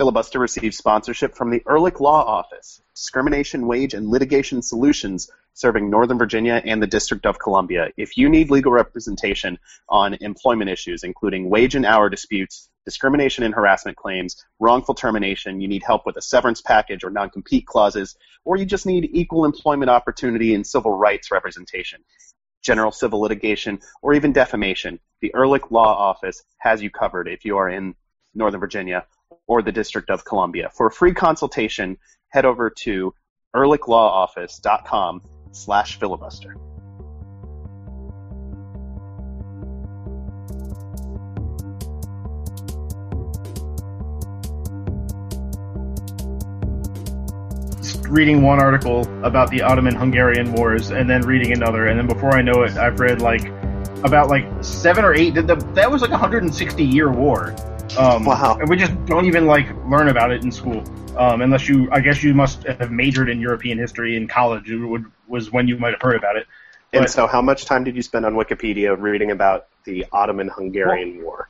Filibuster 0.00 0.38
receives 0.38 0.78
sponsorship 0.78 1.34
from 1.34 1.50
the 1.50 1.62
Ehrlich 1.68 2.00
Law 2.00 2.24
Office, 2.24 2.80
discrimination, 2.94 3.66
wage, 3.66 3.92
and 3.92 4.08
litigation 4.08 4.62
solutions 4.62 5.30
serving 5.52 5.90
Northern 5.90 6.16
Virginia 6.16 6.62
and 6.64 6.82
the 6.82 6.86
District 6.86 7.26
of 7.26 7.38
Columbia. 7.38 7.90
If 7.98 8.16
you 8.16 8.30
need 8.30 8.50
legal 8.50 8.72
representation 8.72 9.58
on 9.90 10.14
employment 10.22 10.70
issues, 10.70 11.04
including 11.04 11.50
wage 11.50 11.74
and 11.74 11.84
hour 11.84 12.08
disputes, 12.08 12.70
discrimination 12.86 13.44
and 13.44 13.54
harassment 13.54 13.98
claims, 13.98 14.42
wrongful 14.58 14.94
termination, 14.94 15.60
you 15.60 15.68
need 15.68 15.82
help 15.82 16.06
with 16.06 16.16
a 16.16 16.22
severance 16.22 16.62
package 16.62 17.04
or 17.04 17.10
non 17.10 17.28
compete 17.28 17.66
clauses, 17.66 18.16
or 18.46 18.56
you 18.56 18.64
just 18.64 18.86
need 18.86 19.10
equal 19.12 19.44
employment 19.44 19.90
opportunity 19.90 20.54
and 20.54 20.66
civil 20.66 20.96
rights 20.96 21.30
representation, 21.30 22.00
general 22.62 22.90
civil 22.90 23.20
litigation, 23.20 23.78
or 24.00 24.14
even 24.14 24.32
defamation, 24.32 24.98
the 25.20 25.30
Ehrlich 25.36 25.70
Law 25.70 25.94
Office 25.94 26.42
has 26.56 26.80
you 26.80 26.88
covered 26.88 27.28
if 27.28 27.44
you 27.44 27.58
are 27.58 27.68
in 27.68 27.94
Northern 28.34 28.60
Virginia 28.60 29.04
or 29.50 29.62
the 29.62 29.72
District 29.72 30.08
of 30.10 30.24
Columbia. 30.24 30.70
For 30.76 30.86
a 30.86 30.92
free 30.92 31.12
consultation, 31.12 31.96
head 32.28 32.44
over 32.44 32.70
to 32.70 33.12
ehrlichlawoffice.com 33.54 35.22
slash 35.50 35.98
filibuster. 35.98 36.54
reading 48.08 48.42
one 48.42 48.58
article 48.58 49.02
about 49.24 49.48
the 49.52 49.62
Ottoman-Hungarian 49.62 50.52
wars 50.54 50.90
and 50.90 51.08
then 51.08 51.20
reading 51.22 51.52
another, 51.52 51.86
and 51.86 51.96
then 51.96 52.08
before 52.08 52.34
I 52.34 52.42
know 52.42 52.64
it, 52.64 52.76
I've 52.76 52.98
read 52.98 53.22
like 53.22 53.46
about 54.02 54.28
like 54.28 54.44
seven 54.64 55.04
or 55.04 55.14
eight. 55.14 55.34
That 55.34 55.88
was 55.88 56.02
like 56.02 56.10
a 56.10 56.14
160 56.14 56.84
year 56.84 57.08
war. 57.08 57.54
Um, 57.96 58.24
Wow. 58.24 58.58
And 58.60 58.68
we 58.68 58.76
just 58.76 58.92
don't 59.06 59.26
even 59.26 59.46
like 59.46 59.68
learn 59.86 60.08
about 60.08 60.30
it 60.30 60.44
in 60.44 60.52
school, 60.52 60.82
um, 61.16 61.42
unless 61.42 61.68
you. 61.68 61.88
I 61.90 62.00
guess 62.00 62.22
you 62.22 62.34
must 62.34 62.64
have 62.64 62.90
majored 62.90 63.28
in 63.28 63.40
European 63.40 63.78
history 63.78 64.16
in 64.16 64.28
college. 64.28 64.70
It 64.70 64.78
would, 64.78 65.06
was 65.28 65.50
when 65.50 65.68
you 65.68 65.76
might 65.76 65.92
have 65.92 66.02
heard 66.02 66.16
about 66.16 66.36
it. 66.36 66.46
And 66.92 67.08
so, 67.08 67.26
how 67.26 67.40
much 67.40 67.66
time 67.66 67.84
did 67.84 67.94
you 67.94 68.02
spend 68.02 68.26
on 68.26 68.34
Wikipedia 68.34 68.98
reading 68.98 69.30
about 69.30 69.68
the 69.84 70.06
Ottoman-Hungarian 70.10 71.22
War? 71.22 71.48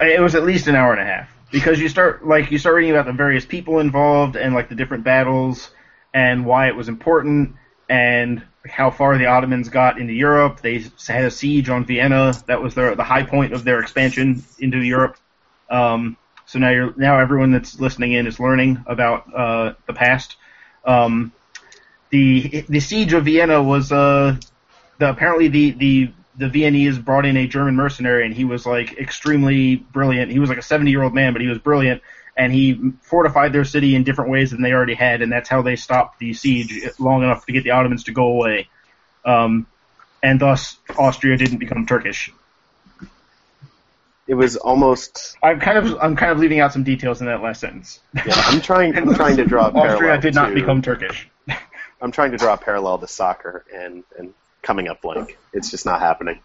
It 0.00 0.20
was 0.20 0.34
at 0.34 0.42
least 0.42 0.66
an 0.66 0.74
hour 0.74 0.92
and 0.92 1.00
a 1.00 1.04
half 1.04 1.28
because 1.50 1.78
you 1.78 1.88
start 1.88 2.26
like 2.26 2.50
you 2.50 2.58
start 2.58 2.74
reading 2.76 2.90
about 2.90 3.06
the 3.06 3.12
various 3.12 3.44
people 3.44 3.78
involved 3.78 4.36
and 4.36 4.54
like 4.54 4.68
the 4.68 4.74
different 4.74 5.04
battles 5.04 5.70
and 6.12 6.44
why 6.44 6.66
it 6.66 6.74
was 6.74 6.88
important 6.88 7.54
and 7.88 8.42
how 8.66 8.90
far 8.90 9.18
the 9.18 9.26
Ottomans 9.26 9.68
got 9.68 9.98
into 9.98 10.12
Europe. 10.12 10.60
They 10.60 10.84
had 11.06 11.24
a 11.24 11.30
siege 11.30 11.68
on 11.68 11.84
Vienna. 11.84 12.32
That 12.46 12.62
was 12.62 12.74
their 12.74 12.94
the 12.96 13.04
high 13.04 13.24
point 13.24 13.52
of 13.52 13.64
their 13.64 13.80
expansion 13.80 14.42
into 14.58 14.78
Europe. 14.78 15.16
Um, 15.72 16.16
so 16.46 16.58
now 16.58 16.70
you're 16.70 16.94
now 16.96 17.18
everyone 17.18 17.50
that's 17.50 17.80
listening 17.80 18.12
in 18.12 18.26
is 18.26 18.38
learning 18.38 18.84
about 18.86 19.34
uh, 19.34 19.72
the 19.86 19.94
past. 19.94 20.36
Um, 20.84 21.32
the 22.10 22.64
the 22.68 22.80
siege 22.80 23.14
of 23.14 23.24
Vienna 23.24 23.62
was 23.62 23.90
uh, 23.90 24.36
the 24.98 25.08
apparently 25.08 25.48
the 25.48 25.70
the 25.70 26.12
the 26.36 26.48
Viennese 26.48 26.98
brought 26.98 27.24
in 27.24 27.36
a 27.36 27.46
German 27.46 27.74
mercenary, 27.74 28.26
and 28.26 28.34
he 28.34 28.44
was 28.44 28.66
like 28.66 28.98
extremely 28.98 29.76
brilliant. 29.76 30.30
He 30.30 30.38
was 30.38 30.48
like 30.48 30.58
a 30.58 30.62
70 30.62 30.90
year 30.90 31.02
old 31.02 31.14
man, 31.14 31.32
but 31.32 31.42
he 31.42 31.48
was 31.48 31.58
brilliant, 31.58 32.02
and 32.36 32.52
he 32.52 32.92
fortified 33.02 33.52
their 33.52 33.64
city 33.64 33.94
in 33.94 34.04
different 34.04 34.30
ways 34.30 34.50
than 34.50 34.62
they 34.62 34.72
already 34.72 34.94
had, 34.94 35.22
and 35.22 35.32
that's 35.32 35.48
how 35.48 35.62
they 35.62 35.76
stopped 35.76 36.18
the 36.18 36.34
siege 36.34 36.88
long 36.98 37.22
enough 37.22 37.46
to 37.46 37.52
get 37.52 37.64
the 37.64 37.70
Ottomans 37.70 38.04
to 38.04 38.12
go 38.12 38.26
away. 38.26 38.68
Um, 39.24 39.66
and 40.22 40.40
thus, 40.40 40.78
Austria 40.98 41.36
didn't 41.36 41.58
become 41.58 41.86
Turkish. 41.86 42.30
It 44.28 44.34
was 44.34 44.56
almost. 44.56 45.36
I'm 45.42 45.58
kind 45.60 45.78
of 45.78 45.98
I'm 46.00 46.14
kind 46.16 46.30
of 46.32 46.38
leaving 46.38 46.60
out 46.60 46.72
some 46.72 46.84
details 46.84 47.20
in 47.20 47.26
that 47.26 47.42
last 47.42 47.60
sentence. 47.60 48.00
Yeah, 48.14 48.34
I'm 48.36 48.60
trying. 48.60 48.96
I'm 48.96 49.14
trying 49.14 49.36
to 49.38 49.44
draw 49.44 49.68
a 49.68 49.72
parallel. 49.72 49.94
Austria 49.94 50.18
did 50.20 50.34
not 50.34 50.48
to- 50.50 50.54
become 50.54 50.80
Turkish. 50.82 51.28
I'm 52.00 52.12
trying 52.12 52.30
to 52.32 52.36
draw 52.36 52.54
a 52.54 52.58
parallel 52.58 52.98
to 52.98 53.08
soccer 53.08 53.64
and 53.74 54.04
and 54.18 54.32
coming 54.62 54.88
up 54.88 55.02
blank. 55.02 55.36
It's 55.52 55.70
just 55.70 55.84
not 55.86 56.00
happening. 56.00 56.40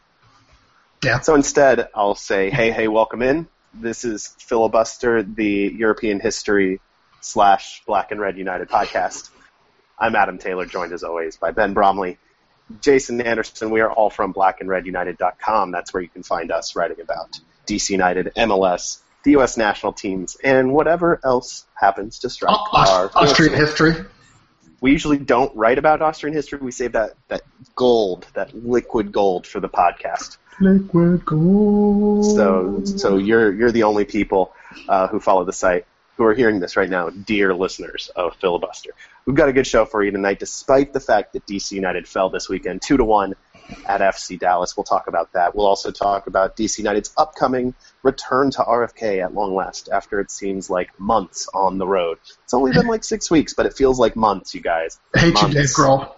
Yeah. 1.04 1.20
So 1.20 1.36
instead, 1.36 1.90
I'll 1.94 2.16
say, 2.16 2.50
hey, 2.50 2.72
hey, 2.72 2.88
welcome 2.88 3.22
in. 3.22 3.48
This 3.74 4.04
is 4.04 4.28
Filibuster, 4.40 5.22
the 5.22 5.72
European 5.78 6.20
history 6.20 6.80
slash 7.22 7.84
Black 7.86 8.12
and 8.12 8.20
Red 8.20 8.38
United 8.38 8.70
podcast. 8.70 9.30
I'm 10.00 10.16
Adam 10.16 10.40
Taylor, 10.40 10.66
joined 10.66 10.94
as 10.94 11.04
always 11.04 11.38
by 11.38 11.52
Ben 11.52 11.74
Bromley, 11.74 12.18
Jason 12.82 13.22
Anderson. 13.22 13.70
We 13.70 13.82
are 13.82 13.92
all 13.92 14.10
from 14.10 14.34
blackandredunited.com. 14.34 15.72
That's 15.72 15.94
where 15.94 16.02
you 16.02 16.10
can 16.10 16.24
find 16.24 16.52
us 16.52 16.76
writing 16.76 17.02
about 17.02 17.40
DC 17.68 17.90
United, 17.90 18.32
MLS, 18.36 19.00
the 19.24 19.32
U.S. 19.32 19.58
national 19.58 19.94
teams, 19.94 20.38
and 20.44 20.74
whatever 20.74 21.20
else 21.24 21.66
happens 21.74 22.20
to 22.20 22.30
strike 22.30 22.56
our 22.74 23.12
Austrian 23.16 23.54
history. 23.54 23.94
We 24.80 24.92
usually 24.92 25.18
don't 25.18 25.56
write 25.56 25.80
about 25.80 26.02
Austrian 26.02 26.36
history. 26.36 26.60
We 26.60 26.72
save 26.72 26.94
that, 26.94 27.16
that 27.28 27.42
gold, 27.76 28.28
that 28.34 28.54
liquid 28.56 29.12
gold 29.12 29.48
for 29.48 29.60
the 29.60 29.70
podcast. 29.70 30.38
Liquid 30.60 31.26
gold. 31.26 32.26
So, 32.26 32.84
so 32.86 33.18
you're 33.18 33.54
you're 33.54 33.72
the 33.72 33.84
only 33.84 34.06
people 34.06 34.54
uh, 34.88 35.08
who 35.08 35.20
follow 35.20 35.44
the 35.46 35.54
site 35.54 35.86
who 36.18 36.24
are 36.24 36.34
hearing 36.34 36.60
this 36.60 36.76
right 36.76 36.90
now, 36.90 37.10
dear 37.10 37.54
listeners 37.54 38.10
of 38.16 38.36
Filibuster. 38.38 38.92
We've 39.26 39.36
got 39.36 39.50
a 39.50 39.54
good 39.54 39.68
show 39.68 39.86
for 39.86 40.04
you 40.04 40.10
tonight, 40.10 40.40
despite 40.40 40.92
the 40.92 41.00
fact 41.00 41.34
that 41.34 41.46
DC 41.46 41.72
United 41.74 42.08
fell 42.08 42.30
this 42.30 42.50
weekend, 42.50 42.82
two 42.82 42.98
to 42.98 43.04
one 43.04 43.36
at 43.86 44.02
FC 44.02 44.40
Dallas. 44.40 44.76
We'll 44.76 44.84
talk 44.84 45.08
about 45.08 45.34
that. 45.34 45.56
We'll 45.56 45.68
also 45.68 45.92
talk 45.92 46.28
about 46.28 46.56
DC 46.56 46.80
United's 46.80 47.14
upcoming 47.18 47.74
return 48.04 48.52
to 48.52 48.60
RFK 48.60 49.24
at 49.24 49.34
long 49.34 49.56
last, 49.56 49.90
after 49.92 50.20
it 50.20 50.32
seems 50.32 50.70
like 50.70 51.00
months 51.00 51.50
on 51.54 51.78
the 51.78 51.88
road. 51.88 52.20
It's 52.44 52.54
only 52.54 52.72
been 52.72 52.88
like 52.88 53.04
six 53.04 53.30
weeks, 53.30 53.54
but 53.54 53.66
it 53.66 53.74
feels 53.74 54.00
like 54.00 54.16
months, 54.16 54.54
you 54.54 54.62
guys. 54.62 55.00
I 55.16 55.20
hate 55.20 55.42
you, 55.42 55.50
Dave. 55.50 55.66
Grohl. 55.66 56.14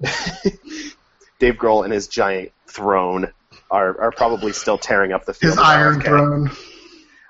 Dave 1.38 1.54
Grohl 1.54 1.84
and 1.84 1.92
his 1.92 2.08
giant 2.08 2.52
throne 2.66 3.32
are, 3.70 4.00
are 4.00 4.12
probably 4.12 4.52
still 4.52 4.78
tearing 4.78 5.12
up 5.12 5.24
the 5.24 5.34
field. 5.34 5.54
His 5.54 5.58
Iron 5.58 6.00
RFK. 6.00 6.04
Throne. 6.04 6.50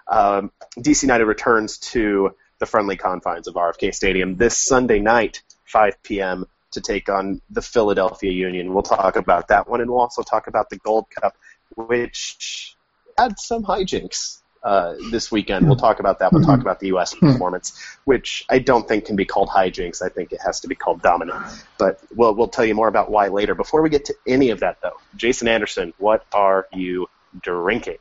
um, 0.08 0.52
DC 0.78 1.02
United 1.02 1.24
returns 1.24 1.78
to 1.78 2.34
the 2.58 2.66
friendly 2.66 2.96
confines 2.96 3.48
of 3.48 3.54
RFK 3.54 3.94
Stadium 3.94 4.36
this 4.36 4.56
Sunday 4.56 4.98
night, 4.98 5.42
5 5.64 6.02
p.m., 6.02 6.46
to 6.72 6.80
take 6.80 7.08
on 7.08 7.40
the 7.50 7.62
Philadelphia 7.62 8.32
Union. 8.32 8.72
We'll 8.72 8.82
talk 8.82 9.16
about 9.16 9.48
that 9.48 9.68
one, 9.68 9.80
and 9.80 9.90
we'll 9.90 10.00
also 10.00 10.22
talk 10.22 10.46
about 10.46 10.70
the 10.70 10.76
Gold 10.76 11.06
Cup, 11.10 11.36
which 11.74 12.76
had 13.18 13.38
some 13.38 13.64
hijinks 13.64 14.40
uh, 14.62 14.96
this 15.10 15.30
weekend. 15.30 15.66
We'll 15.66 15.76
talk 15.76 16.00
about 16.00 16.18
that. 16.18 16.32
We'll 16.32 16.42
talk 16.42 16.60
about 16.60 16.80
the 16.80 16.88
U.S. 16.88 17.14
performance, 17.14 17.80
which 18.04 18.44
I 18.50 18.58
don't 18.58 18.86
think 18.88 19.04
can 19.04 19.14
be 19.14 19.24
called 19.24 19.48
hijinks. 19.48 20.02
I 20.02 20.08
think 20.08 20.32
it 20.32 20.40
has 20.44 20.60
to 20.60 20.68
be 20.68 20.74
called 20.74 21.02
dominant. 21.02 21.40
But 21.78 22.00
we'll, 22.14 22.34
we'll 22.34 22.48
tell 22.48 22.64
you 22.64 22.74
more 22.74 22.88
about 22.88 23.10
why 23.10 23.28
later. 23.28 23.54
Before 23.54 23.80
we 23.80 23.90
get 23.90 24.06
to 24.06 24.14
any 24.26 24.50
of 24.50 24.60
that, 24.60 24.78
though, 24.82 24.96
Jason 25.14 25.46
Anderson, 25.46 25.94
what 25.98 26.26
are 26.32 26.66
you 26.72 27.06
drinking? 27.40 27.98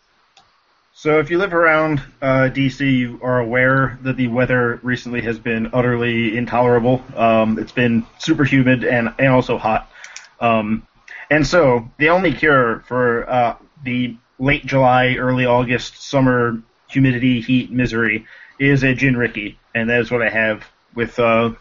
So 0.97 1.19
if 1.19 1.29
you 1.29 1.39
live 1.39 1.53
around 1.53 2.01
uh, 2.21 2.49
DC, 2.53 2.79
you 2.79 3.19
are 3.21 3.41
aware 3.41 3.99
that 4.03 4.15
the 4.15 4.29
weather 4.29 4.79
recently 4.81 5.19
has 5.23 5.37
been 5.37 5.69
utterly 5.73 6.37
intolerable. 6.37 7.03
Um, 7.17 7.59
it's 7.59 7.73
been 7.73 8.05
super 8.17 8.45
humid 8.45 8.85
and, 8.85 9.13
and 9.19 9.27
also 9.27 9.57
hot. 9.57 9.91
Um, 10.39 10.87
and 11.29 11.45
so 11.45 11.91
the 11.97 12.11
only 12.11 12.31
cure 12.31 12.79
for 12.87 13.29
uh, 13.29 13.57
the 13.83 14.15
late 14.39 14.65
July, 14.65 15.15
early 15.15 15.45
August, 15.45 16.01
summer 16.01 16.63
humidity, 16.87 17.41
heat, 17.41 17.73
misery 17.73 18.25
is 18.57 18.85
a 18.85 18.93
gin 18.95 19.17
Ricky, 19.17 19.59
and 19.75 19.89
that 19.89 19.99
is 19.99 20.09
what 20.09 20.21
I 20.21 20.29
have 20.29 20.63
with 20.95 21.19
uh, 21.19 21.51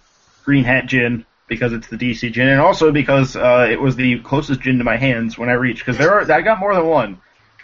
Green 0.45 0.63
Hat 0.63 0.87
Gin 0.87 1.27
because 1.49 1.73
it's 1.73 1.89
the 1.89 1.97
DC 1.97 2.31
gin, 2.31 2.47
and 2.47 2.61
also 2.61 2.93
because 2.93 3.35
uh, 3.35 3.67
it 3.69 3.81
was 3.81 3.97
the 3.97 4.21
closest 4.21 4.61
gin 4.61 4.79
to 4.79 4.85
my 4.85 4.97
hands 4.97 5.37
when 5.37 5.49
I 5.49 5.55
reached. 5.55 5.81
Because 5.81 5.99
there 5.99 6.13
are 6.13 6.33
I 6.33 6.41
got 6.41 6.61
more 6.61 6.73
than 6.73 6.87
one. 6.87 7.21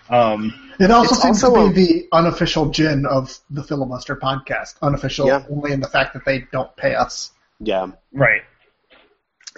Um, 0.08 0.69
It 0.80 0.90
also 0.90 1.14
It's 1.14 1.22
seems 1.22 1.44
also 1.44 1.68
to 1.68 1.74
be 1.74 1.84
the 1.84 2.08
unofficial 2.12 2.70
gin 2.70 3.04
of 3.06 3.38
the 3.50 3.62
Filibuster 3.62 4.16
podcast. 4.16 4.74
Unofficial 4.82 5.26
Yeah. 5.26 5.44
only 5.50 5.72
in 5.72 5.80
the 5.80 5.88
fact 5.88 6.14
that 6.14 6.24
they 6.24 6.46
don't 6.50 6.74
pay 6.76 6.94
us. 6.94 7.32
Yeah. 7.60 7.88
right. 8.12 8.42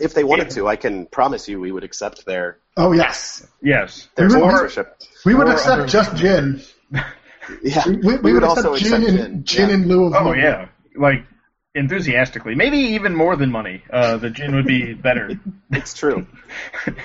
If 0.01 0.15
they 0.15 0.25
wanted 0.25 0.51
to, 0.51 0.67
I 0.67 0.77
can 0.77 1.07
promise 1.07 1.49
you 1.49 1.61
we 1.61 1.71
would 1.71 1.85
accept 1.85 2.25
their, 2.27 2.59
Oh 2.77 2.93
yes, 2.93 3.47
Yes. 3.63 4.09
their 4.17 4.27
We 4.29 4.35
would- 4.35 4.41
sponsorship. 4.49 4.97
we 5.25 5.35
would 5.35 5.47
Or 5.49 5.53
accept 5.53 5.69
other- 5.81 5.87
just 5.87 6.17
gin. 6.17 6.61
Yeah, 7.63 7.87
We, 7.89 7.97
we, 7.97 8.17
we 8.19 8.33
would, 8.33 8.45
accept 8.45 8.77
gin, 8.79 9.03
in, 9.03 9.45
gin 9.45 9.69
yeah. 9.69 9.75
in 9.75 9.89
lieu 9.89 10.07
of 10.07 10.15
Oh 10.15 10.25
money. 10.25 10.43
yeah, 10.43 10.69
like 10.97 11.25
enthusiastically. 11.75 12.55
Maybe 12.55 12.79
even 12.79 13.15
more 13.17 13.35
than 13.37 13.51
money. 13.51 13.83
Uh, 13.93 14.17
the 14.17 14.31
gin 14.31 14.55
would 14.55 14.67
be 14.67 14.95
better. 15.09 15.39
It's 15.71 15.93
true. 15.95 16.27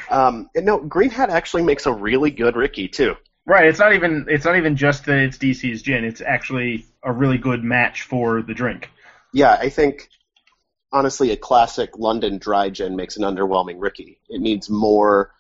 um, 0.09 0.49
and 0.55 0.65
no, 0.65 0.77
Green 0.77 1.09
Hat 1.09 1.29
actually 1.31 1.63
makes 1.63 1.85
a 1.87 1.91
really 1.91 2.29
good 2.31 2.55
Ricky 2.55 2.87
too. 2.87 3.15
Right. 3.47 3.65
It's 3.65 3.79
not 3.79 3.94
even. 3.94 4.27
It's 4.29 4.45
not 4.45 4.57
even 4.57 4.75
just 4.75 5.05
that 5.05 5.17
it's 5.17 5.38
DC's 5.38 5.81
gin. 5.81 6.03
It's 6.03 6.21
actually 6.21 6.85
a 7.03 7.11
really 7.11 7.38
good 7.39 7.63
match 7.63 8.03
for 8.03 8.41
the 8.44 8.53
drink. 8.53 8.91
Yeah, 9.33 9.53
I 9.53 9.69
think 9.69 10.09
honestly, 10.91 11.31
a 11.31 11.38
classic 11.38 11.97
London 11.97 12.38
dry 12.38 12.69
gin 12.69 12.95
makes 12.95 13.17
an 13.17 13.23
underwhelming 13.23 13.75
Ricky. 13.79 14.19
It 14.29 14.41
needs 14.41 14.69
more 14.69 15.31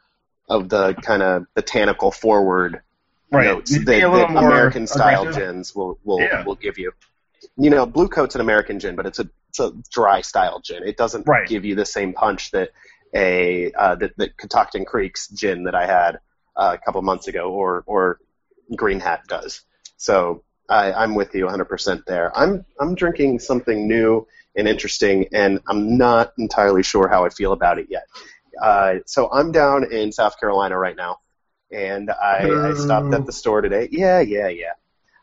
of 0.49 0.69
the 0.69 0.93
kind 0.95 1.21
of 1.21 1.45
botanical 1.53 2.11
forward 2.11 2.81
Right. 3.29 3.45
notes 3.45 3.71
that, 3.77 3.85
be 3.85 3.99
a 4.01 4.09
little 4.09 4.27
that 4.27 4.37
American 4.37 4.87
style 4.87 5.23
aggressive. 5.23 5.41
gins 5.43 5.75
will 5.75 5.99
will, 6.03 6.21
Yeah. 6.21 6.45
will 6.45 6.55
give 6.55 6.77
you. 6.77 6.93
you 7.57 7.69
know, 7.69 7.85
Blue 7.85 8.07
Coat's 8.07 8.35
an 8.35 8.41
American 8.41 8.79
gin, 8.79 8.95
but 8.95 9.05
it's 9.05 9.19
a 9.19 9.29
it's 9.49 9.59
a 9.59 9.71
dry 9.91 10.21
style 10.21 10.59
gin. 10.61 10.83
It 10.87 10.95
doesn't 10.97 11.27
Right. 11.27 11.47
give 11.47 11.65
you 11.65 11.75
the 11.75 11.85
same 11.85 12.13
punch 12.13 12.51
that 12.51 12.69
a 13.13 13.71
uh, 13.73 13.95
that, 13.95 14.17
that 14.17 14.37
Catoctin 14.37 14.85
Creek's 14.85 15.27
gin 15.29 15.63
that 15.63 15.75
I 15.75 15.85
had 15.85 16.19
uh, 16.57 16.75
a 16.79 16.83
couple 16.83 17.01
months 17.01 17.27
ago, 17.27 17.51
or 17.51 17.83
or 17.85 18.19
Green 18.75 18.99
Hat 18.99 19.21
does. 19.27 19.61
So 19.97 20.43
I, 20.69 20.91
I'm 20.91 21.15
with 21.15 21.33
you 21.33 21.45
100% 21.45 22.05
there. 22.05 22.37
I'm 22.37 22.65
I'm 22.79 22.95
drinking 22.95 23.39
something 23.39 23.87
new 23.87 24.27
and 24.55 24.67
interesting, 24.67 25.27
and 25.33 25.59
I'm 25.67 25.97
not 25.97 26.33
entirely 26.37 26.83
sure 26.83 27.07
how 27.07 27.25
I 27.25 27.29
feel 27.29 27.53
about 27.53 27.79
it 27.79 27.87
yet. 27.89 28.03
Uh, 28.61 28.95
so 29.05 29.29
I'm 29.31 29.51
down 29.51 29.91
in 29.91 30.11
South 30.11 30.39
Carolina 30.39 30.77
right 30.77 30.95
now, 30.95 31.17
and 31.71 32.09
I, 32.09 32.69
I 32.69 32.73
stopped 32.73 33.13
at 33.13 33.25
the 33.25 33.31
store 33.31 33.61
today. 33.61 33.87
Yeah, 33.91 34.19
yeah, 34.19 34.47
yeah. 34.47 34.73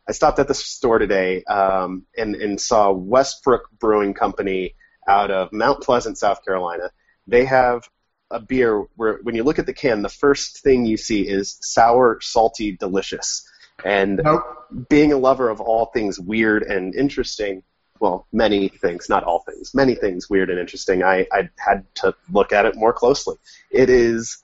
I 0.09 0.13
stopped 0.13 0.39
at 0.39 0.49
the 0.49 0.55
store 0.55 0.99
today 0.99 1.43
um, 1.45 2.07
and, 2.17 2.37
and 2.37 2.61
saw 2.61 2.93
Westbrook 2.93 3.71
Brewing 3.79 4.15
Company 4.15 4.75
out 5.09 5.31
of 5.31 5.53
Mount 5.53 5.83
Pleasant, 5.83 6.19
South 6.19 6.45
Carolina. 6.45 6.91
They 7.27 7.47
have 7.47 7.89
a 8.31 8.41
beer 8.41 8.87
where 8.97 9.21
when 9.23 9.35
you 9.35 9.43
look 9.45 9.59
at 9.59 9.67
the 9.67 9.73
can, 9.73 10.03
the 10.03 10.09
first 10.09 10.63
thing 10.63 10.85
you 10.85 10.97
see 10.97 11.23
is 11.23 11.59
sour, 11.61 12.19
salty, 12.21 12.73
delicious. 12.73 13.49
And 13.85 14.21
Nope. 14.23 14.45
being 14.89 15.13
a 15.13 15.19
lover 15.19 15.49
of 15.49 15.61
all 15.61 15.87
things 15.87 16.19
weird 16.19 16.63
and 16.63 16.95
interesting, 16.95 17.63
well, 18.01 18.27
many 18.33 18.69
things, 18.69 19.09
not 19.09 19.25
all 19.25 19.41
things, 19.41 19.75
many 19.75 19.95
things 19.95 20.29
weird 20.31 20.51
and 20.51 20.59
interesting, 20.59 21.03
I, 21.03 21.27
I 21.33 21.49
had 21.59 21.85
to 21.97 22.15
look 22.33 22.53
at 22.53 22.67
it 22.67 22.77
more 22.77 22.93
closely. 22.93 23.37
It 23.71 23.91
is 23.91 24.39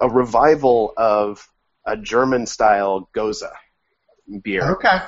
a 0.00 0.08
revival 0.08 0.92
of 0.96 1.48
a 1.84 1.96
German 1.96 2.46
style 2.46 3.08
Gose 3.14 3.42
beer 4.42 4.72
Okay. 4.72 4.98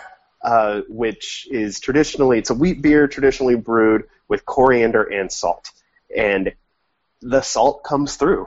uh, 0.43 0.83
which 0.89 1.49
is 1.51 1.81
traditionally 1.81 2.39
it's 2.39 2.51
a 2.51 2.55
wheat 2.55 2.81
beer 2.83 3.09
traditionally 3.09 3.57
brewed 3.57 4.05
with 4.29 4.45
coriander 4.47 5.03
and 5.03 5.33
salt, 5.33 5.71
and 6.17 6.53
the 7.21 7.43
salt 7.43 7.85
comes 7.85 8.17
through. 8.17 8.47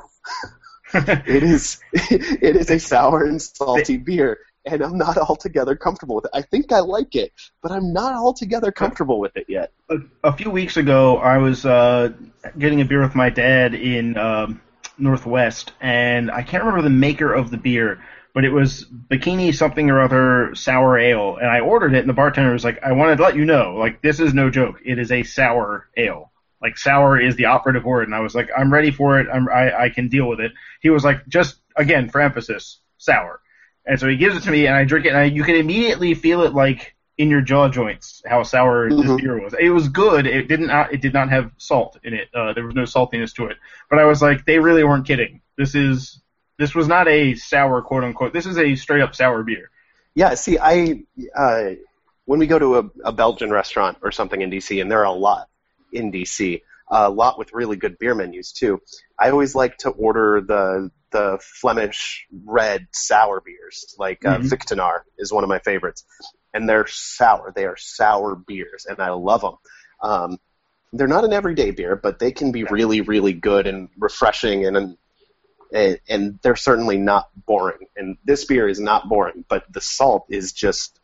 it 0.94 1.44
is 1.44 1.80
it 1.94 2.56
is 2.56 2.70
a 2.70 2.80
sour 2.80 3.24
and 3.24 3.42
salty 3.42 3.98
beer, 3.98 4.40
and 4.66 4.82
I'm 4.82 4.98
not 4.98 5.18
altogether 5.18 5.76
comfortable 5.76 6.16
with 6.16 6.26
it. 6.26 6.32
I 6.34 6.42
think 6.42 6.72
I 6.72 6.80
like 6.80 7.16
it, 7.16 7.32
but 7.62 7.72
I'm 7.72 7.94
not 7.94 8.14
altogether 8.14 8.72
comfortable 8.72 9.20
with 9.20 9.36
it 9.36 9.46
yet. 9.48 9.72
a, 9.90 9.98
a 10.24 10.34
few 10.34 10.50
weeks 10.50 10.78
ago, 10.78 11.18
I 11.18 11.38
was 11.38 11.66
uh, 11.66 12.12
getting 12.58 12.82
a 12.82 12.86
beer 12.86 13.02
with 13.02 13.16
my 13.16 13.30
dad 13.30 13.74
in 13.74 14.18
um, 14.18 14.62
Northwest, 14.98 15.74
and 15.80 16.30
I 16.30 16.44
can't 16.44 16.64
remember 16.64 16.84
the 16.84 16.90
maker 16.90 17.34
of 17.34 17.52
the 17.52 17.58
beer, 17.58 18.04
but 18.34 18.44
it 18.44 18.52
was 18.52 18.86
Bikini 18.86 19.56
something 19.56 19.90
or 19.90 20.02
other 20.02 20.54
sour 20.56 20.98
ale, 20.98 21.38
and 21.38 21.50
I 21.50 21.62
ordered 21.62 21.94
it, 21.94 22.00
and 22.00 22.10
the 22.10 22.14
bartender 22.14 22.52
was 22.52 22.64
like, 22.64 22.84
"I 22.84 22.92
wanted 22.92 23.18
to 23.18 23.24
let 23.24 23.36
you 23.36 23.46
know, 23.46 23.76
like 23.78 24.02
this 24.02 24.20
is 24.20 24.34
no 24.34 24.50
joke. 24.50 24.82
It 24.84 25.00
is 25.00 25.12
a 25.12 25.24
sour 25.24 25.90
ale. 25.96 26.31
Like 26.62 26.78
sour 26.78 27.20
is 27.20 27.36
the 27.36 27.46
operative 27.46 27.84
word." 27.86 28.08
And 28.08 28.16
I 28.16 28.20
was 28.20 28.36
like, 28.36 28.50
"I'm 28.58 28.72
ready 28.72 28.92
for 28.92 29.20
it. 29.20 29.28
I'm, 29.34 29.50
I 29.50 29.84
I 29.86 29.90
can 29.90 30.08
deal 30.08 30.28
with 30.28 30.40
it." 30.40 30.52
He 30.82 30.90
was 30.90 31.04
like, 31.04 31.28
"Just 31.28 31.58
again 31.76 32.10
for 32.10 32.22
emphasis, 32.22 32.80
sour." 32.98 33.40
And 33.86 34.00
so 34.00 34.08
he 34.08 34.16
gives 34.18 34.38
it 34.38 34.44
to 34.44 34.52
me, 34.52 34.68
and 34.68 34.76
I 34.76 34.84
drink 34.84 35.06
it, 35.06 35.10
and 35.10 35.18
I, 35.18 35.24
you 35.24 35.44
can 35.44 35.56
immediately 35.56 36.14
feel 36.14 36.44
it 36.44 36.54
like 36.54 36.96
in 37.18 37.30
your 37.30 37.42
jaw 37.42 37.68
joints 37.68 38.22
how 38.26 38.42
sour 38.44 38.90
this 38.90 39.00
Mhm. 39.06 39.18
beer 39.22 39.40
was. 39.42 39.54
It 39.60 39.70
was 39.70 39.90
good. 39.90 40.26
It 40.26 40.48
didn't. 40.48 40.70
It 40.92 41.02
did 41.02 41.14
not 41.14 41.30
have 41.30 41.52
salt 41.58 41.98
in 42.04 42.14
it. 42.14 42.30
Uh, 42.34 42.54
there 42.54 42.66
was 42.66 42.76
no 42.76 42.84
saltiness 42.84 43.34
to 43.36 43.48
it. 43.48 43.58
But 43.90 44.00
I 44.00 44.06
was 44.06 44.22
like, 44.22 44.46
they 44.46 44.60
really 44.60 44.84
weren't 44.84 45.06
kidding. 45.06 45.42
This 45.58 45.76
is 45.76 46.22
this 46.58 46.76
was 46.76 46.88
not 46.88 47.08
a 47.08 47.36
sour 47.36 47.82
quote 47.82 48.04
unquote. 48.04 48.34
This 48.34 48.46
is 48.46 48.58
a 48.58 48.76
straight 48.76 49.02
up 49.02 49.16
sour 49.16 49.44
beer. 49.44 49.70
Yeah, 50.14 50.36
see, 50.36 50.58
I 50.60 51.04
uh, 51.36 51.72
when 52.26 52.40
we 52.40 52.48
go 52.48 52.60
to 52.60 52.78
a, 52.80 52.90
a 53.06 53.12
Belgian 53.12 53.50
restaurant 53.52 53.98
or 54.02 54.12
something 54.12 54.42
in 54.42 54.52
DC, 54.52 54.80
and 54.82 54.92
there 54.92 55.00
are 55.00 55.06
a 55.06 55.12
lot 55.12 55.48
in 55.92 56.12
DC, 56.12 56.62
a 56.90 57.10
lot 57.10 57.38
with 57.38 57.54
really 57.54 57.78
good 57.78 57.98
beer 57.98 58.14
menus 58.16 58.52
too. 58.52 58.82
I 59.18 59.30
always 59.30 59.56
like 59.56 59.78
to 59.80 59.90
order 59.90 60.42
the 60.42 60.92
the 61.12 61.40
Flemish 61.42 62.26
red 62.46 62.88
sour 62.94 63.42
beers, 63.42 63.96
like 64.00 64.26
uh, 64.26 64.38
Mhm. 64.40 64.50
Vichtenaar 64.50 65.02
is 65.18 65.32
one 65.32 65.44
of 65.44 65.50
my 65.50 65.60
favorites, 65.60 66.06
and 66.54 66.68
they're 66.68 66.88
sour. 66.88 67.52
They 67.56 67.66
are 67.66 67.78
sour 67.78 68.36
beers, 68.36 68.86
and 68.86 69.00
I 69.00 69.10
love 69.12 69.42
them. 69.42 69.56
Um, 70.02 70.40
they're 70.94 71.08
not 71.08 71.26
an 71.26 71.34
everyday 71.34 71.72
beer, 71.72 71.96
but 71.96 72.20
they 72.20 72.32
can 72.32 72.52
be 72.52 72.64
really, 72.66 73.02
really 73.02 73.34
good 73.34 73.68
and 73.68 73.90
refreshing, 73.98 74.66
and 74.66 74.98
and, 75.74 76.00
and 76.10 76.40
they're 76.42 76.56
certainly 76.56 76.98
not 76.98 77.30
boring. 77.46 77.88
And 77.96 78.18
this 78.26 78.46
beer 78.46 78.68
is 78.68 78.80
not 78.80 79.08
boring, 79.08 79.46
but 79.48 79.72
the 79.72 79.82
salt 79.82 80.26
is 80.30 80.52
just 80.52 81.00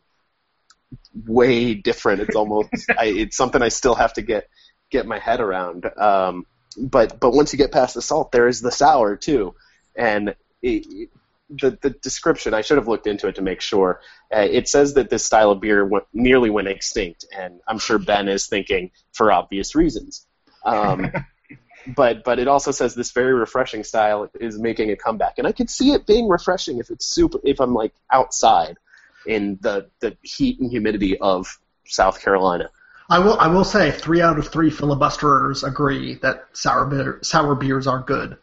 way 1.13 1.73
different. 1.73 2.21
It's 2.21 2.35
almost 2.35 2.69
I, 2.97 3.05
it's 3.05 3.37
something 3.37 3.61
I 3.61 3.69
still 3.69 3.95
have 3.95 4.13
to 4.13 4.21
get 4.21 4.49
get 4.89 5.05
my 5.05 5.19
head 5.19 5.39
around. 5.39 5.85
Um, 5.97 6.45
but 6.77 7.19
but 7.19 7.31
once 7.31 7.53
you 7.53 7.57
get 7.57 7.71
past 7.71 7.95
the 7.95 8.01
salt, 8.01 8.31
there 8.31 8.47
is 8.47 8.61
the 8.61 8.71
sour 8.71 9.15
too, 9.15 9.55
and 9.95 10.35
it, 10.61 11.09
the 11.49 11.77
the 11.81 11.89
description 11.89 12.53
I 12.53 12.61
should 12.61 12.77
have 12.77 12.87
looked 12.87 13.07
into 13.07 13.27
it 13.27 13.35
to 13.35 13.41
make 13.41 13.61
sure. 13.61 14.01
Uh, 14.33 14.47
it 14.49 14.67
says 14.67 14.93
that 14.95 15.09
this 15.09 15.25
style 15.25 15.51
of 15.51 15.61
beer 15.61 15.85
went, 15.85 16.05
nearly 16.13 16.49
went 16.49 16.67
extinct, 16.67 17.25
and 17.35 17.59
I'm 17.67 17.79
sure 17.79 17.97
Ben 17.97 18.27
is 18.27 18.47
thinking 18.47 18.91
for 19.13 19.31
obvious 19.31 19.75
reasons. 19.75 20.25
Um, 20.63 21.11
but 21.95 22.23
but 22.23 22.39
it 22.39 22.47
also 22.47 22.71
says 22.71 22.95
this 22.95 23.11
very 23.11 23.33
refreshing 23.33 23.83
style 23.83 24.29
is 24.39 24.59
making 24.59 24.91
a 24.91 24.95
comeback, 24.95 25.35
and 25.37 25.47
I 25.47 25.51
could 25.51 25.69
see 25.69 25.93
it 25.93 26.05
being 26.05 26.27
refreshing 26.27 26.79
if 26.79 26.89
it's 26.89 27.07
super 27.07 27.39
if 27.43 27.59
I'm 27.59 27.73
like 27.73 27.93
outside 28.11 28.77
in 29.25 29.57
the 29.61 29.89
the 29.99 30.17
heat 30.21 30.59
and 30.59 30.69
humidity 30.69 31.17
of 31.17 31.59
South 31.85 32.21
Carolina. 32.21 32.69
I 33.09 33.19
will. 33.19 33.37
I 33.39 33.47
will 33.47 33.63
say 33.63 33.91
three 33.91 34.21
out 34.21 34.37
of 34.37 34.47
three 34.49 34.69
filibusterers 34.69 35.65
agree 35.65 36.15
that 36.15 36.45
sour 36.53 36.85
beer, 36.85 37.19
sour 37.23 37.55
beers 37.55 37.87
are 37.87 37.99
good. 37.99 38.37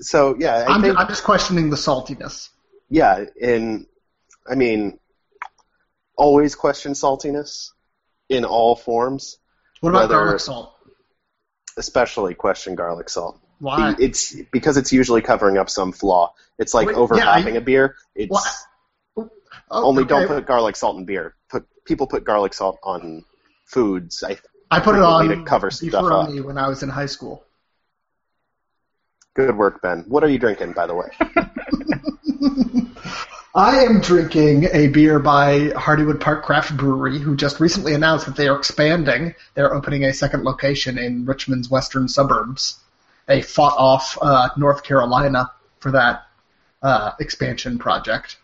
So 0.00 0.36
yeah, 0.38 0.64
I 0.68 0.74
I'm, 0.74 0.82
think 0.82 0.96
I'm 0.98 1.08
just 1.08 1.24
questioning 1.24 1.70
the 1.70 1.76
saltiness. 1.76 2.50
yeah, 2.88 3.24
and 3.42 3.86
I 4.48 4.54
mean, 4.54 4.98
always 6.16 6.54
question 6.54 6.92
saltiness 6.92 7.70
in 8.28 8.44
all 8.44 8.76
forms, 8.76 9.38
What 9.80 9.90
about 9.90 10.10
garlic 10.10 10.38
salt? 10.40 10.74
especially 11.76 12.34
question 12.34 12.74
garlic 12.76 13.08
salt. 13.08 13.40
Why? 13.58 13.96
It's 13.98 14.36
because 14.52 14.76
it's 14.76 14.92
usually 14.92 15.22
covering 15.22 15.58
up 15.58 15.68
some 15.68 15.90
flaw. 15.90 16.32
It's 16.58 16.74
like 16.74 16.86
Wait, 16.86 16.96
over 16.96 17.16
yeah, 17.16 17.28
I- 17.30 17.40
a 17.40 17.60
beer. 17.60 17.96
It's 18.14 18.30
Why- 18.30 19.24
Oh, 19.70 19.84
only 19.84 20.02
okay. 20.04 20.08
don't 20.08 20.26
put 20.28 20.46
garlic 20.46 20.76
salt 20.76 20.96
in 20.96 21.04
beer. 21.04 21.34
People 21.88 22.06
put 22.06 22.22
garlic 22.22 22.52
salt 22.52 22.78
on 22.82 23.24
foods. 23.64 24.22
I 24.22 24.36
I 24.70 24.80
put 24.80 24.94
it 24.94 25.02
on 25.02 25.28
to 25.28 25.42
cover 25.44 25.70
stuff 25.70 26.28
me 26.30 26.42
when 26.42 26.58
I 26.58 26.68
was 26.68 26.82
in 26.82 26.90
high 26.90 27.06
school. 27.06 27.44
good 29.34 29.56
work, 29.56 29.80
Ben. 29.80 30.04
What 30.06 30.22
are 30.22 30.28
you 30.28 30.38
drinking, 30.38 30.72
by 30.72 30.86
the 30.86 30.94
way? 30.94 31.08
I 33.54 33.84
am 33.84 34.00
drinking 34.00 34.68
a 34.70 34.88
beer 34.88 35.18
by 35.18 35.70
Hardywood 35.70 36.20
Park 36.20 36.44
Craft 36.44 36.76
Brewery, 36.76 37.18
who 37.18 37.34
just 37.34 37.58
recently 37.58 37.94
announced 37.94 38.26
that 38.26 38.36
they 38.36 38.48
are 38.48 38.58
expanding. 38.58 39.34
They're 39.54 39.74
opening 39.74 40.04
a 40.04 40.12
second 40.12 40.44
location 40.44 40.98
in 40.98 41.24
Richmond's 41.24 41.70
western 41.70 42.06
suburbs. 42.06 42.78
They 43.26 43.40
fought 43.40 43.76
off 43.78 44.18
uh, 44.20 44.50
North 44.58 44.84
Carolina 44.84 45.50
for 45.80 45.92
that 45.92 46.26
uh, 46.82 47.12
expansion 47.18 47.78
project. 47.78 48.36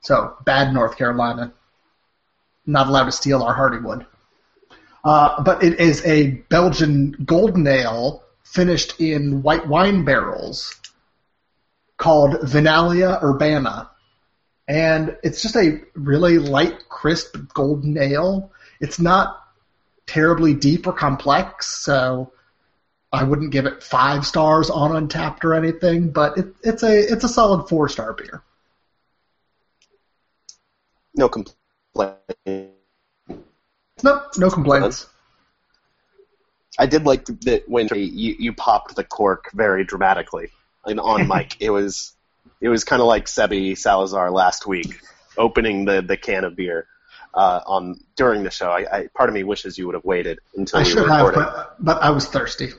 So, 0.00 0.36
bad 0.44 0.72
North 0.72 0.96
Carolina. 0.96 1.52
Not 2.68 2.86
allowed 2.86 3.06
to 3.06 3.12
steal 3.12 3.42
our 3.42 3.56
Hardywood. 3.56 4.06
Uh, 5.02 5.42
but 5.42 5.62
it 5.64 5.80
is 5.80 6.04
a 6.04 6.30
Belgian 6.50 7.16
golden 7.24 7.66
ale 7.66 8.22
finished 8.44 9.00
in 9.00 9.42
white 9.42 9.66
wine 9.66 10.04
barrels 10.04 10.78
called 11.96 12.38
Vinalia 12.42 13.18
Urbana 13.22 13.90
and 14.68 15.16
it's 15.22 15.40
just 15.40 15.56
a 15.56 15.80
really 15.94 16.38
light, 16.38 16.88
crisp 16.90 17.36
golden 17.54 17.96
ale. 17.96 18.52
It's 18.80 19.00
not 19.00 19.42
terribly 20.06 20.52
deep 20.52 20.86
or 20.86 20.92
complex, 20.92 21.66
so 21.66 22.32
I 23.10 23.24
wouldn't 23.24 23.50
give 23.50 23.64
it 23.64 23.82
five 23.82 24.26
stars 24.26 24.68
on 24.68 24.90
Untappd 24.90 25.42
or 25.42 25.54
anything, 25.54 26.10
but 26.10 26.36
it, 26.36 26.54
it's 26.62 26.82
a 26.82 27.12
it's 27.12 27.24
a 27.24 27.28
solid 27.28 27.68
four 27.68 27.88
star 27.88 28.12
beer. 28.12 28.42
No 31.14 31.30
complaint. 31.98 32.70
Nope, 34.02 34.22
no 34.36 34.50
complaints. 34.50 35.06
I 36.78 36.86
did 36.86 37.04
like 37.04 37.26
that 37.26 37.68
when 37.68 37.88
you, 37.92 38.36
you 38.38 38.52
popped 38.52 38.94
the 38.94 39.02
cork 39.02 39.50
very 39.52 39.84
dramatically 39.84 40.50
and 40.86 41.00
on 41.00 41.26
mic. 41.34 41.56
It 41.60 41.70
was 41.70 42.12
it 42.60 42.68
was 42.68 42.84
kind 42.84 43.02
of 43.02 43.08
like 43.08 43.26
Sebi 43.26 43.76
Salazar 43.76 44.30
last 44.30 44.66
week 44.66 45.00
opening 45.36 45.84
the, 45.84 46.02
the 46.02 46.16
can 46.16 46.44
of 46.44 46.56
beer 46.56 46.86
uh, 47.34 47.60
on 47.66 48.00
during 48.16 48.42
the 48.42 48.50
show. 48.50 48.70
I, 48.70 48.98
I 48.98 49.06
part 49.14 49.28
of 49.28 49.34
me 49.34 49.44
wishes 49.44 49.76
you 49.78 49.86
would 49.86 49.94
have 49.94 50.04
waited 50.04 50.38
until 50.56 50.80
I 50.80 50.82
we 50.82 50.88
should 50.90 51.08
have, 51.08 51.34
but, 51.34 51.76
but 51.80 52.02
I 52.02 52.10
was 52.10 52.26
thirsty. 52.26 52.70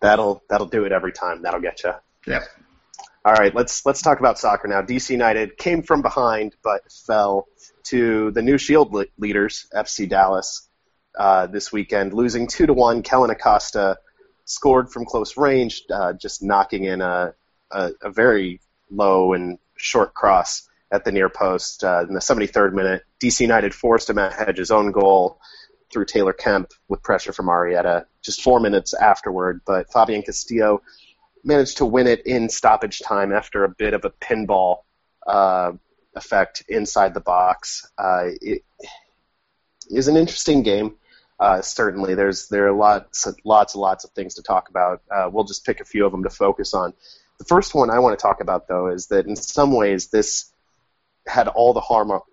That'll 0.00 0.42
that'll 0.48 0.66
do 0.66 0.84
it 0.84 0.92
every 0.92 1.12
time. 1.12 1.42
That'll 1.42 1.60
get 1.60 1.82
you. 1.84 1.92
Yep. 2.26 2.42
All 3.26 3.32
right, 3.32 3.52
let's 3.52 3.84
let's 3.84 4.02
talk 4.02 4.20
about 4.20 4.38
soccer 4.38 4.68
now. 4.68 4.82
DC 4.82 5.10
United 5.10 5.58
came 5.58 5.82
from 5.82 6.00
behind 6.00 6.54
but 6.62 6.82
fell 6.92 7.48
to 7.86 8.30
the 8.30 8.40
new 8.40 8.56
Shield 8.56 8.92
le- 8.92 9.06
leaders, 9.18 9.66
FC 9.74 10.08
Dallas, 10.08 10.68
uh, 11.18 11.48
this 11.48 11.72
weekend, 11.72 12.14
losing 12.14 12.46
two 12.46 12.66
to 12.66 12.72
one. 12.72 13.02
Kellyn 13.02 13.30
Acosta 13.30 13.98
scored 14.44 14.92
from 14.92 15.06
close 15.06 15.36
range, 15.36 15.82
uh, 15.92 16.12
just 16.12 16.40
knocking 16.40 16.84
in 16.84 17.00
a, 17.00 17.34
a, 17.72 17.90
a 18.00 18.10
very 18.12 18.60
low 18.92 19.32
and 19.32 19.58
short 19.76 20.14
cross 20.14 20.68
at 20.92 21.04
the 21.04 21.10
near 21.10 21.28
post 21.28 21.82
uh, 21.82 22.04
in 22.08 22.14
the 22.14 22.20
73rd 22.20 22.74
minute. 22.74 23.02
DC 23.20 23.40
United 23.40 23.74
forced 23.74 24.08
a 24.08 24.14
Matt 24.14 24.34
Hedges 24.34 24.70
own 24.70 24.92
goal 24.92 25.40
through 25.92 26.04
Taylor 26.04 26.32
Kemp 26.32 26.70
with 26.86 27.02
pressure 27.02 27.32
from 27.32 27.46
Arrieta 27.46 28.04
just 28.22 28.40
four 28.40 28.60
minutes 28.60 28.94
afterward, 28.94 29.62
but 29.66 29.92
Fabian 29.92 30.22
Castillo 30.22 30.80
managed 31.44 31.78
to 31.78 31.86
win 31.86 32.06
it 32.06 32.26
in 32.26 32.48
stoppage 32.48 33.00
time 33.00 33.32
after 33.32 33.64
a 33.64 33.68
bit 33.68 33.94
of 33.94 34.04
a 34.04 34.10
pinball 34.10 34.78
uh, 35.26 35.72
effect 36.14 36.64
inside 36.68 37.14
the 37.14 37.20
box. 37.20 37.88
Uh, 37.98 38.30
it 38.40 38.62
is 39.90 40.08
an 40.08 40.16
interesting 40.16 40.62
game. 40.62 40.96
Uh, 41.38 41.60
certainly, 41.60 42.14
there's 42.14 42.48
there 42.48 42.66
are 42.66 42.72
lots 42.72 43.26
lots 43.44 43.74
and 43.74 43.80
lots 43.82 44.04
of 44.04 44.10
things 44.12 44.34
to 44.34 44.42
talk 44.42 44.70
about. 44.70 45.02
Uh, 45.10 45.28
we'll 45.30 45.44
just 45.44 45.66
pick 45.66 45.80
a 45.80 45.84
few 45.84 46.06
of 46.06 46.12
them 46.12 46.22
to 46.22 46.30
focus 46.30 46.72
on. 46.72 46.94
The 47.38 47.44
first 47.44 47.74
one 47.74 47.90
I 47.90 47.98
want 47.98 48.18
to 48.18 48.22
talk 48.22 48.40
about, 48.40 48.68
though, 48.68 48.88
is 48.88 49.08
that 49.08 49.26
in 49.26 49.36
some 49.36 49.72
ways 49.72 50.08
this 50.08 50.50
had 51.26 51.48
all 51.48 51.74
the 51.74 51.80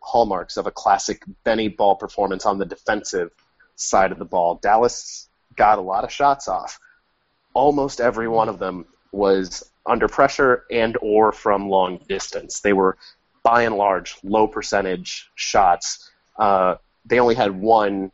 hallmarks 0.01 0.55
of 0.55 0.67
a 0.67 0.71
classic 0.71 1.23
Benny 1.43 1.67
Ball 1.67 1.95
performance 1.95 2.45
on 2.45 2.59
the 2.59 2.65
defensive 2.65 3.31
side 3.75 4.11
of 4.11 4.19
the 4.19 4.25
ball. 4.25 4.55
Dallas 4.55 5.27
got 5.55 5.79
a 5.79 5.81
lot 5.81 6.03
of 6.03 6.11
shots 6.11 6.47
off. 6.47 6.79
Almost 7.53 7.99
every 7.99 8.27
one 8.27 8.49
of 8.49 8.59
them 8.59 8.85
was 9.13 9.69
under 9.85 10.07
pressure 10.07 10.65
and 10.71 10.97
or 11.01 11.31
from 11.31 11.69
long 11.69 11.99
distance. 12.07 12.61
They 12.61 12.73
were 12.73 12.97
by 13.43 13.63
and 13.63 13.75
large 13.75 14.15
low 14.23 14.47
percentage 14.47 15.29
shots. 15.35 16.09
Uh, 16.37 16.75
they 17.05 17.19
only 17.19 17.35
had 17.35 17.51
one 17.51 18.11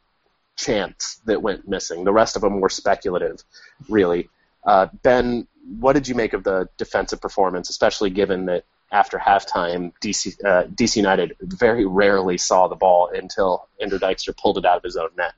chance 0.58 1.22
that 1.26 1.42
went 1.42 1.68
missing. 1.68 2.04
The 2.04 2.12
rest 2.12 2.36
of 2.36 2.42
them 2.42 2.60
were 2.60 2.70
speculative, 2.70 3.44
really. 3.88 4.30
Uh, 4.64 4.88
ben, 5.04 5.48
what 5.80 5.94
did 5.94 6.08
you 6.08 6.16
make 6.16 6.34
of 6.34 6.44
the 6.44 6.68
defensive 6.78 7.22
performance, 7.22 7.70
especially 7.70 8.10
given 8.10 8.46
that 8.48 8.66
after 8.92 9.18
halftime, 9.18 9.94
DC, 10.02 10.44
uh, 10.44 10.64
DC 10.66 10.98
United 10.98 11.36
very 11.40 11.86
rarely 11.86 12.38
saw 12.38 12.68
the 12.68 12.76
ball 12.76 13.10
until 13.14 13.68
Andrew 13.80 14.00
Dykstra 14.00 14.36
pulled 14.36 14.58
it 14.58 14.66
out 14.66 14.78
of 14.78 14.84
his 14.84 14.98
own 14.98 15.10
net? 15.16 15.34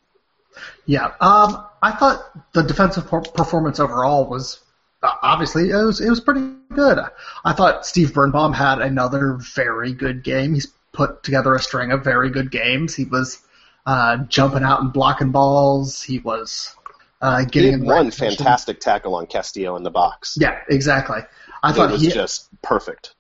Yeah, 0.86 1.14
um, 1.20 1.64
I 1.82 1.92
thought 1.92 2.54
the 2.54 2.62
defensive 2.64 3.08
performance 3.08 3.80
overall 3.80 4.26
was 4.26 4.62
obviously 5.04 5.70
it 5.70 5.84
was 5.84 6.00
it 6.02 6.10
was 6.10 6.20
pretty 6.20 6.48
good. 6.74 7.00
I 7.44 7.54
thought 7.54 7.86
Steve 7.86 8.14
Birnbaum 8.14 8.54
had 8.54 8.80
another 8.80 9.38
very 9.54 9.94
good 9.94 10.24
game. 10.24 10.54
He's 10.54 10.68
put 10.92 11.24
together 11.24 11.56
a 11.56 11.60
string 11.60 11.92
of 11.92 12.04
very 12.04 12.30
good 12.30 12.52
games. 12.52 12.96
He 12.96 13.06
was 13.06 13.40
uh, 13.86 14.18
jumping 14.28 14.64
out 14.64 14.82
and 14.82 14.94
blocking 14.94 15.32
balls. 15.32 16.02
He 16.02 16.20
was 16.20 16.76
uh, 17.22 17.46
getting 17.46 17.80
he 17.80 17.86
one 17.86 18.12
fantastic 18.12 18.80
tackle 18.80 19.16
on 19.16 19.28
Castillo 19.28 19.76
in 19.76 19.84
the 19.84 19.92
box. 19.92 20.38
Yeah, 20.40 20.60
exactly. 20.70 21.20
I 21.64 21.72
it 21.72 21.74
thought 21.74 21.92
was 21.92 22.02
he 22.02 22.10
just 22.10 22.50
perfect. 22.62 23.14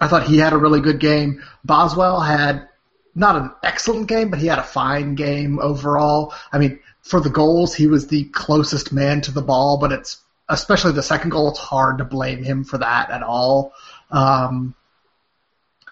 I 0.00 0.08
thought 0.08 0.26
he 0.26 0.38
had 0.38 0.52
a 0.52 0.58
really 0.58 0.80
good 0.80 1.00
game. 1.00 1.42
Boswell 1.64 2.20
had 2.20 2.68
not 3.14 3.36
an 3.36 3.50
excellent 3.62 4.08
game, 4.08 4.30
but 4.30 4.38
he 4.38 4.46
had 4.46 4.58
a 4.58 4.62
fine 4.64 5.14
game 5.14 5.58
overall. 5.58 6.34
I 6.52 6.58
mean, 6.58 6.78
for 7.00 7.20
the 7.20 7.30
goals, 7.30 7.74
he 7.74 7.86
was 7.86 8.08
the 8.08 8.24
closest 8.24 8.92
man 8.92 9.22
to 9.22 9.32
the 9.32 9.40
ball, 9.40 9.78
but 9.78 9.92
it's 9.92 10.20
especially 10.48 10.92
the 10.92 11.02
second 11.02 11.30
goal. 11.30 11.50
It's 11.50 11.58
hard 11.58 11.98
to 11.98 12.04
blame 12.04 12.42
him 12.42 12.64
for 12.64 12.78
that 12.78 13.10
at 13.10 13.22
all. 13.22 13.72
Um, 14.10 14.74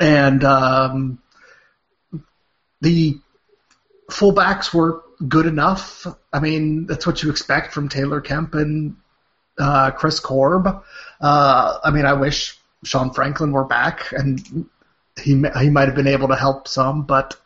and 0.00 0.44
um, 0.44 1.18
the 2.80 3.18
fullbacks 4.10 4.72
were 4.72 5.02
good 5.26 5.46
enough. 5.46 6.06
I 6.32 6.40
mean, 6.40 6.86
that's 6.86 7.06
what 7.06 7.22
you 7.22 7.30
expect 7.30 7.72
from 7.72 7.88
Taylor 7.88 8.20
Kemp 8.20 8.54
and 8.54 8.96
uh, 9.58 9.90
Chris 9.92 10.20
Korb. 10.20 10.66
Uh, 11.20 11.78
I 11.82 11.90
mean, 11.90 12.04
I 12.04 12.14
wish 12.14 12.58
Sean 12.84 13.12
Franklin 13.12 13.52
were 13.52 13.64
back, 13.64 14.12
and 14.12 14.68
he 15.20 15.30
he 15.60 15.70
might 15.70 15.86
have 15.86 15.94
been 15.94 16.08
able 16.08 16.28
to 16.28 16.36
help 16.36 16.68
some, 16.68 17.04
but 17.04 17.36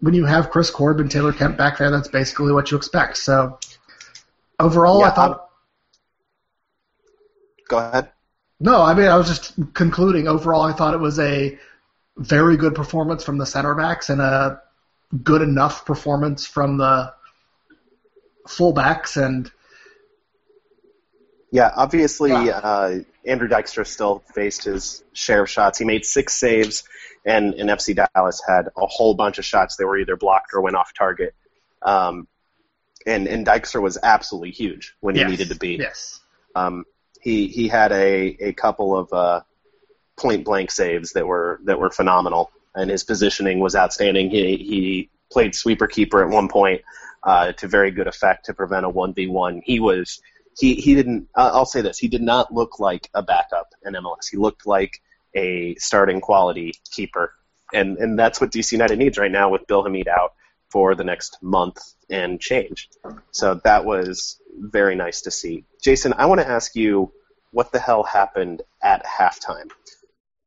when 0.00 0.14
you 0.14 0.24
have 0.24 0.50
Chris 0.50 0.70
Korb 0.70 1.00
and 1.00 1.10
Taylor 1.10 1.32
Kemp 1.32 1.56
back 1.56 1.78
there, 1.78 1.90
that's 1.90 2.08
basically 2.08 2.52
what 2.52 2.70
you 2.70 2.76
expect. 2.76 3.18
So 3.18 3.58
overall, 4.58 5.00
yeah, 5.00 5.08
I 5.08 5.10
thought. 5.10 5.49
Go 7.70 7.78
ahead. 7.78 8.10
No, 8.58 8.82
I 8.82 8.94
mean 8.94 9.06
I 9.06 9.16
was 9.16 9.28
just 9.28 9.54
concluding. 9.74 10.26
Overall, 10.26 10.62
I 10.62 10.72
thought 10.72 10.92
it 10.92 11.00
was 11.00 11.20
a 11.20 11.56
very 12.16 12.56
good 12.56 12.74
performance 12.74 13.22
from 13.22 13.38
the 13.38 13.46
center 13.46 13.74
backs 13.76 14.10
and 14.10 14.20
a 14.20 14.60
good 15.22 15.40
enough 15.40 15.86
performance 15.86 16.46
from 16.46 16.76
the 16.76 17.14
fullbacks 18.46 19.16
and 19.16 19.50
yeah, 21.52 21.72
obviously, 21.74 22.32
uh, 22.32 23.00
Andrew 23.26 23.48
Dykstra 23.48 23.84
still 23.84 24.22
faced 24.34 24.64
his 24.64 25.02
share 25.12 25.42
of 25.42 25.50
shots. 25.50 25.80
He 25.80 25.84
made 25.84 26.04
six 26.04 26.34
saves, 26.34 26.84
and, 27.24 27.54
and 27.54 27.68
FC 27.68 27.96
Dallas 28.14 28.40
had 28.46 28.68
a 28.76 28.86
whole 28.86 29.14
bunch 29.14 29.38
of 29.38 29.44
shots 29.44 29.74
that 29.76 29.86
were 29.86 29.98
either 29.98 30.14
blocked 30.14 30.54
or 30.54 30.60
went 30.60 30.76
off 30.76 30.92
target. 30.94 31.34
Um, 31.82 32.28
and, 33.04 33.26
and 33.26 33.44
Dykstra 33.44 33.82
was 33.82 33.98
absolutely 34.00 34.52
huge 34.52 34.94
when 35.00 35.16
he 35.16 35.22
yes. 35.22 35.30
needed 35.30 35.48
to 35.48 35.56
be. 35.56 35.76
Yes. 35.80 36.20
Um, 36.54 36.84
he 37.20 37.48
he 37.48 37.68
had 37.68 37.92
a, 37.92 38.36
a 38.40 38.52
couple 38.52 38.96
of 38.96 39.12
uh, 39.12 39.40
point 40.16 40.44
blank 40.44 40.70
saves 40.70 41.12
that 41.12 41.26
were 41.26 41.60
that 41.64 41.78
were 41.78 41.90
phenomenal, 41.90 42.50
and 42.74 42.90
his 42.90 43.04
positioning 43.04 43.60
was 43.60 43.76
outstanding. 43.76 44.30
He 44.30 44.56
he 44.56 45.10
played 45.30 45.54
sweeper 45.54 45.86
keeper 45.86 46.22
at 46.22 46.30
one 46.30 46.48
point 46.48 46.82
uh, 47.22 47.52
to 47.52 47.68
very 47.68 47.90
good 47.90 48.06
effect 48.06 48.46
to 48.46 48.54
prevent 48.54 48.86
a 48.86 48.88
one 48.88 49.14
v 49.14 49.26
one. 49.26 49.62
He 49.64 49.80
was 49.80 50.20
he 50.58 50.74
he 50.74 50.94
didn't. 50.94 51.28
I'll 51.34 51.66
say 51.66 51.80
this: 51.80 51.98
he 51.98 52.08
did 52.08 52.22
not 52.22 52.52
look 52.52 52.80
like 52.80 53.08
a 53.14 53.22
backup 53.22 53.68
in 53.84 53.94
MLS. 53.94 54.28
He 54.30 54.36
looked 54.36 54.66
like 54.66 55.00
a 55.34 55.74
starting 55.76 56.20
quality 56.20 56.72
keeper, 56.90 57.32
and 57.72 57.98
and 57.98 58.18
that's 58.18 58.40
what 58.40 58.50
DC 58.50 58.72
United 58.72 58.98
needs 58.98 59.18
right 59.18 59.30
now 59.30 59.50
with 59.50 59.66
Bill 59.66 59.82
Hamid 59.82 60.08
out 60.08 60.32
for 60.70 60.94
the 60.94 61.04
next 61.04 61.38
month 61.42 61.78
and 62.08 62.40
change. 62.40 62.88
So 63.32 63.60
that 63.64 63.84
was 63.84 64.40
very 64.56 64.94
nice 64.94 65.22
to 65.22 65.30
see. 65.30 65.64
Jason, 65.82 66.14
I 66.16 66.26
want 66.26 66.40
to 66.40 66.48
ask 66.48 66.76
you 66.76 67.12
what 67.50 67.72
the 67.72 67.80
hell 67.80 68.02
happened 68.02 68.62
at 68.82 69.04
halftime. 69.04 69.70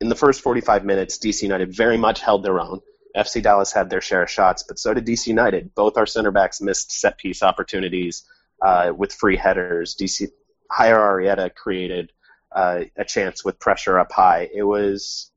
In 0.00 0.08
the 0.08 0.14
first 0.14 0.40
45 0.40 0.84
minutes, 0.84 1.18
DC 1.18 1.42
United 1.42 1.74
very 1.74 1.96
much 1.96 2.20
held 2.20 2.42
their 2.42 2.60
own. 2.60 2.80
FC 3.16 3.42
Dallas 3.42 3.72
had 3.72 3.90
their 3.90 4.00
share 4.00 4.24
of 4.24 4.30
shots, 4.30 4.64
but 4.66 4.78
so 4.78 4.92
did 4.92 5.06
DC 5.06 5.28
United. 5.28 5.74
Both 5.74 5.96
our 5.96 6.06
center 6.06 6.32
backs 6.32 6.60
missed 6.60 6.90
set 6.92 7.16
piece 7.16 7.42
opportunities 7.42 8.24
uh, 8.60 8.92
with 8.96 9.12
free 9.12 9.36
headers. 9.36 9.94
DC 9.94 10.30
Jair 10.70 10.98
Arrieta 10.98 11.54
created 11.54 12.10
uh, 12.50 12.80
a 12.96 13.04
chance 13.04 13.44
with 13.44 13.60
pressure 13.60 13.98
up 13.98 14.10
high. 14.10 14.48
It 14.52 14.64
was, 14.64 15.30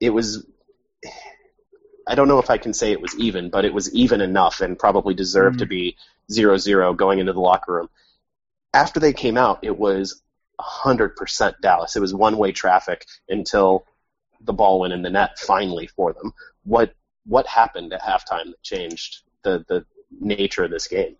it 0.00 0.10
was. 0.10 0.46
I 2.06 2.14
don't 2.14 2.28
know 2.28 2.38
if 2.38 2.50
I 2.50 2.58
can 2.58 2.74
say 2.74 2.92
it 2.92 3.00
was 3.00 3.16
even, 3.18 3.50
but 3.50 3.64
it 3.64 3.74
was 3.74 3.92
even 3.94 4.20
enough 4.20 4.60
and 4.60 4.78
probably 4.78 5.14
deserved 5.14 5.56
mm-hmm. 5.56 5.64
to 5.64 5.66
be 5.66 5.96
0-0 6.30 6.96
going 6.96 7.18
into 7.18 7.32
the 7.32 7.40
locker 7.40 7.72
room. 7.72 7.90
After 8.72 9.00
they 9.00 9.12
came 9.12 9.36
out, 9.36 9.60
it 9.62 9.76
was 9.76 10.22
100% 10.60 11.60
Dallas. 11.60 11.96
It 11.96 12.00
was 12.00 12.14
one-way 12.14 12.52
traffic 12.52 13.06
until 13.28 13.86
the 14.40 14.52
ball 14.52 14.80
went 14.80 14.92
in 14.92 15.02
the 15.02 15.10
net 15.10 15.38
finally 15.38 15.86
for 15.86 16.12
them. 16.12 16.32
What 16.64 16.94
what 17.26 17.46
happened 17.46 17.92
at 17.92 18.00
halftime 18.00 18.46
that 18.46 18.62
changed 18.62 19.22
the 19.42 19.64
the 19.68 19.84
nature 20.20 20.64
of 20.64 20.70
this 20.70 20.88
game? 20.88 21.16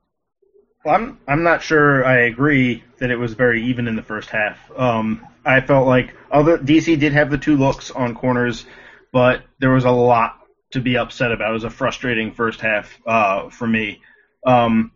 Well, 0.85 0.95
I'm 0.95 1.19
I'm 1.29 1.43
not 1.43 1.63
sure 1.63 2.05
I 2.05 2.21
agree 2.21 2.83
that 2.99 3.11
it 3.11 3.17
was 3.17 3.35
very 3.35 3.67
even 3.67 3.89
in 3.89 3.97
the 3.97 4.03
first 4.03 4.31
half. 4.31 4.59
Um, 4.77 5.27
I 5.45 5.61
felt 5.61 5.87
like 5.87 6.15
although 6.31 6.59
DC 6.59 6.99
did 6.99 7.13
have 7.13 7.31
the 7.31 7.39
two 7.39 7.57
looks 7.57 7.91
on 7.91 8.15
corners, 8.15 8.65
but 9.13 9.43
there 9.59 9.71
was 9.71 9.85
a 9.85 9.91
lot 9.91 10.40
to 10.73 10.81
be 10.81 10.97
upset 10.97 11.33
about. 11.33 11.51
It 11.51 11.55
was 11.55 11.65
a 11.65 11.71
frustrating 11.71 12.33
first 12.33 12.61
half 12.61 12.99
uh, 13.07 13.49
for 13.49 13.67
me. 13.67 14.01
Um, 14.47 14.93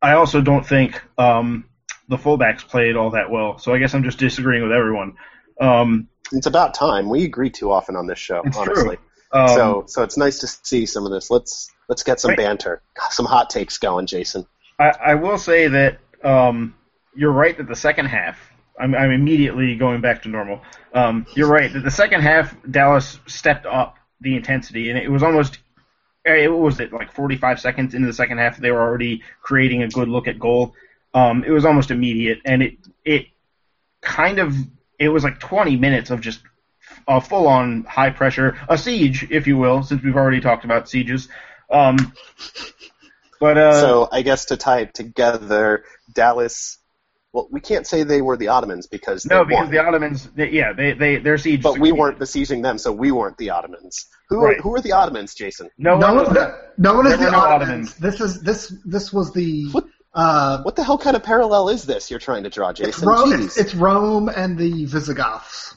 I 0.00 0.12
also 0.12 0.40
don't 0.40 0.66
think 0.66 1.02
um, 1.16 1.64
the 2.08 2.16
fullbacks 2.16 2.66
played 2.66 2.96
all 2.96 3.10
that 3.10 3.30
well, 3.30 3.58
so 3.58 3.74
I 3.74 3.78
guess 3.78 3.94
I'm 3.94 4.04
just 4.04 4.18
disagreeing 4.18 4.62
with 4.62 4.72
everyone. 4.72 5.14
Um, 5.60 6.08
it's 6.32 6.46
about 6.46 6.74
time. 6.74 7.08
We 7.08 7.24
agree 7.24 7.50
too 7.50 7.72
often 7.72 7.96
on 7.96 8.06
this 8.06 8.18
show, 8.18 8.42
honestly. 8.56 8.98
Um, 9.32 9.48
so 9.48 9.84
so 9.86 10.02
it's 10.02 10.16
nice 10.16 10.38
to 10.38 10.46
see 10.46 10.86
some 10.86 11.04
of 11.04 11.12
this. 11.12 11.30
Let's 11.30 11.70
let's 11.88 12.02
get 12.02 12.20
some 12.20 12.34
banter, 12.34 12.82
some 13.10 13.26
hot 13.26 13.50
takes 13.50 13.78
going, 13.78 14.06
Jason. 14.06 14.46
I, 14.78 14.92
I 15.06 15.14
will 15.16 15.38
say 15.38 15.68
that 15.68 15.98
um, 16.22 16.74
you're 17.14 17.32
right 17.32 17.56
that 17.56 17.68
the 17.68 17.76
second 17.76 18.06
half. 18.06 18.38
I'm, 18.80 18.94
I'm 18.94 19.10
immediately 19.10 19.74
going 19.74 20.00
back 20.00 20.22
to 20.22 20.28
normal. 20.28 20.62
Um, 20.94 21.26
you're 21.34 21.48
right 21.48 21.72
that 21.72 21.82
the 21.82 21.90
second 21.90 22.20
half 22.20 22.54
Dallas 22.70 23.18
stepped 23.26 23.66
up 23.66 23.97
the 24.20 24.36
intensity, 24.36 24.90
and 24.90 24.98
it 24.98 25.10
was 25.10 25.22
almost 25.22 25.58
eh, 26.24 26.44
it 26.44 26.52
was 26.52 26.80
it 26.80 26.92
like 26.92 27.12
45 27.12 27.60
seconds 27.60 27.94
into 27.94 28.06
the 28.06 28.12
second 28.12 28.38
half 28.38 28.56
they 28.56 28.70
were 28.70 28.80
already 28.80 29.22
creating 29.42 29.82
a 29.82 29.88
good 29.88 30.08
look 30.08 30.28
at 30.28 30.38
goal. 30.38 30.74
Um, 31.14 31.44
it 31.44 31.50
was 31.50 31.64
almost 31.64 31.90
immediate, 31.90 32.38
and 32.44 32.62
it 32.62 32.78
it 33.04 33.26
kind 34.00 34.38
of 34.38 34.54
it 34.98 35.08
was 35.08 35.24
like 35.24 35.38
20 35.38 35.76
minutes 35.76 36.10
of 36.10 36.20
just 36.20 36.40
a 37.06 37.20
full-on 37.20 37.84
high 37.84 38.10
pressure, 38.10 38.58
a 38.68 38.76
siege, 38.76 39.26
if 39.30 39.46
you 39.46 39.56
will, 39.56 39.82
since 39.82 40.02
we've 40.02 40.16
already 40.16 40.40
talked 40.40 40.64
about 40.64 40.88
sieges. 40.88 41.28
Um, 41.70 42.12
but 43.40 43.56
uh, 43.56 43.80
so 43.80 44.08
I 44.10 44.22
guess 44.22 44.46
to 44.46 44.56
tie 44.56 44.80
it 44.80 44.94
together, 44.94 45.84
Dallas. 46.12 46.77
Well, 47.38 47.48
we 47.52 47.60
can't 47.60 47.86
say 47.86 48.02
they 48.02 48.20
were 48.20 48.36
the 48.36 48.48
Ottomans 48.48 48.88
because 48.88 49.24
no, 49.24 49.44
they 49.44 49.50
because 49.50 49.66
won. 49.66 49.70
the 49.70 49.78
Ottomans, 49.78 50.28
they, 50.34 50.50
yeah, 50.50 50.72
they 50.72 50.92
they 50.94 51.18
their 51.18 51.38
siege. 51.38 51.62
but 51.62 51.78
we 51.78 51.92
weren't 51.92 52.18
besieging 52.18 52.62
them, 52.62 52.78
so 52.78 52.90
we 52.90 53.12
weren't 53.12 53.36
the 53.38 53.50
Ottomans. 53.50 54.06
Who 54.28 54.40
Right. 54.44 54.58
are 54.58 54.60
who 54.62 54.74
are 54.74 54.80
the 54.80 54.90
Ottomans, 54.90 55.34
Jason? 55.36 55.70
No, 55.78 55.96
No 55.98 56.14
one 56.14 56.24
one, 56.24 56.34
was- 56.34 56.52
no 56.78 56.94
one 56.94 57.06
is 57.06 57.16
the 57.20 57.30
no 57.30 57.38
Ottomans. 57.38 57.90
Ottomans. 57.90 57.94
This 57.94 58.20
is 58.20 58.40
this 58.42 58.74
this 58.84 59.12
was 59.12 59.32
the 59.32 59.70
What- 59.70 59.86
uh, 60.14 60.62
What 60.62 60.74
the 60.74 60.82
hell 60.82 60.98
kind 60.98 61.14
of 61.14 61.22
parallel 61.22 61.68
is 61.68 61.84
this 61.84 62.10
you're 62.10 62.18
trying 62.18 62.42
to 62.42 62.50
draw, 62.50 62.70
it's, 62.70 62.80
Jason? 62.80 63.08
Rome, 63.08 63.32
it's, 63.40 63.56
it's 63.56 63.74
Rome 63.76 64.28
and 64.28 64.58
the 64.58 64.86
Visigoths. 64.86 65.76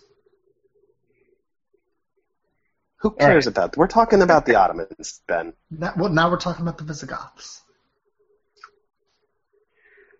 Who 3.01 3.12
cares 3.12 3.46
right. 3.46 3.56
about? 3.56 3.77
We're 3.77 3.88
talking 3.88 4.24
about 4.24 4.48
the 4.48 4.56
Ottomans, 4.56 5.22
Ben. 5.27 5.53
That, 5.72 5.96
well, 5.98 6.10
now 6.10 6.30
we're 6.32 6.38
talking 6.39 6.63
about 6.63 6.80
the 6.80 6.84
Visigoths. 6.86 7.61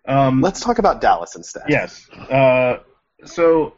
Um, 0.06 0.40
Let's 0.40 0.60
talk 0.60 0.78
about 0.78 1.00
Dallas 1.00 1.36
instead. 1.36 1.64
Yes. 1.68 2.08
Uh, 2.10 2.78
so 3.24 3.74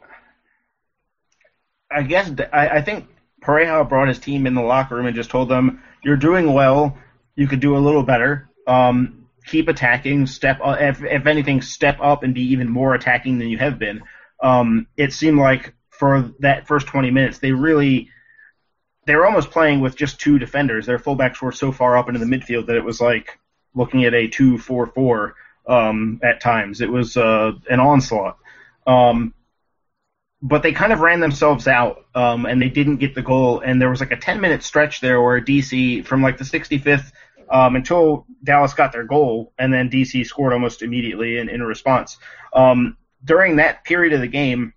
I 1.91 2.03
guess 2.03 2.31
I, 2.51 2.69
I 2.69 2.81
think 2.81 3.07
Pareja 3.41 3.87
brought 3.87 4.07
his 4.07 4.19
team 4.19 4.47
in 4.47 4.53
the 4.53 4.61
locker 4.61 4.95
room 4.95 5.05
and 5.05 5.15
just 5.15 5.29
told 5.29 5.49
them, 5.49 5.83
"You're 6.03 6.17
doing 6.17 6.53
well. 6.53 6.97
You 7.35 7.47
could 7.47 7.59
do 7.59 7.77
a 7.77 7.79
little 7.79 8.03
better. 8.03 8.49
Um, 8.67 9.27
keep 9.45 9.67
attacking. 9.67 10.25
Step 10.27 10.59
up. 10.63 10.81
If, 10.81 11.03
if 11.03 11.27
anything, 11.27 11.61
step 11.61 11.99
up 12.01 12.23
and 12.23 12.33
be 12.33 12.41
even 12.51 12.69
more 12.69 12.95
attacking 12.95 13.37
than 13.37 13.49
you 13.49 13.57
have 13.59 13.77
been." 13.77 14.01
Um, 14.41 14.87
it 14.97 15.13
seemed 15.13 15.39
like 15.39 15.73
for 15.89 16.33
that 16.39 16.67
first 16.67 16.87
20 16.87 17.11
minutes, 17.11 17.37
they 17.37 17.51
really 17.51 18.09
they 19.05 19.15
were 19.15 19.25
almost 19.25 19.51
playing 19.51 19.81
with 19.81 19.95
just 19.95 20.19
two 20.19 20.39
defenders. 20.39 20.85
Their 20.85 20.99
fullbacks 20.99 21.41
were 21.41 21.51
so 21.51 21.71
far 21.71 21.95
up 21.95 22.07
into 22.07 22.19
the 22.19 22.25
midfield 22.25 22.65
that 22.67 22.75
it 22.75 22.83
was 22.83 22.99
like 22.99 23.39
looking 23.75 24.03
at 24.05 24.13
a 24.13 24.27
two-four-four 24.27 25.35
um, 25.67 26.19
at 26.23 26.41
times. 26.41 26.81
It 26.81 26.91
was 26.91 27.17
uh, 27.17 27.53
an 27.69 27.79
onslaught. 27.79 28.37
Um, 28.85 29.33
but 30.41 30.61
they 30.61 30.73
kind 30.73 30.93
of 30.93 30.99
ran 30.99 31.19
themselves 31.21 31.67
out, 31.67 32.05
um, 32.13 32.45
and 32.45 32.61
they 32.61 32.69
didn't 32.69 32.97
get 32.97 33.15
the 33.15 33.21
goal. 33.21 33.61
And 33.61 33.81
there 33.81 33.89
was 33.89 33.99
like 33.99 34.11
a 34.11 34.17
10 34.17 34.39
minute 34.39 34.63
stretch 34.63 35.01
there 35.01 35.21
where 35.21 35.41
DC, 35.41 36.05
from 36.05 36.21
like 36.21 36.37
the 36.37 36.43
65th 36.43 37.11
um, 37.49 37.75
until 37.75 38.25
Dallas 38.43 38.73
got 38.73 38.91
their 38.91 39.03
goal, 39.03 39.53
and 39.57 39.73
then 39.73 39.89
DC 39.89 40.25
scored 40.25 40.53
almost 40.53 40.81
immediately 40.81 41.37
in, 41.37 41.49
in 41.49 41.63
response. 41.63 42.17
Um, 42.53 42.97
during 43.23 43.55
that 43.55 43.83
period 43.83 44.13
of 44.13 44.21
the 44.21 44.27
game, 44.27 44.73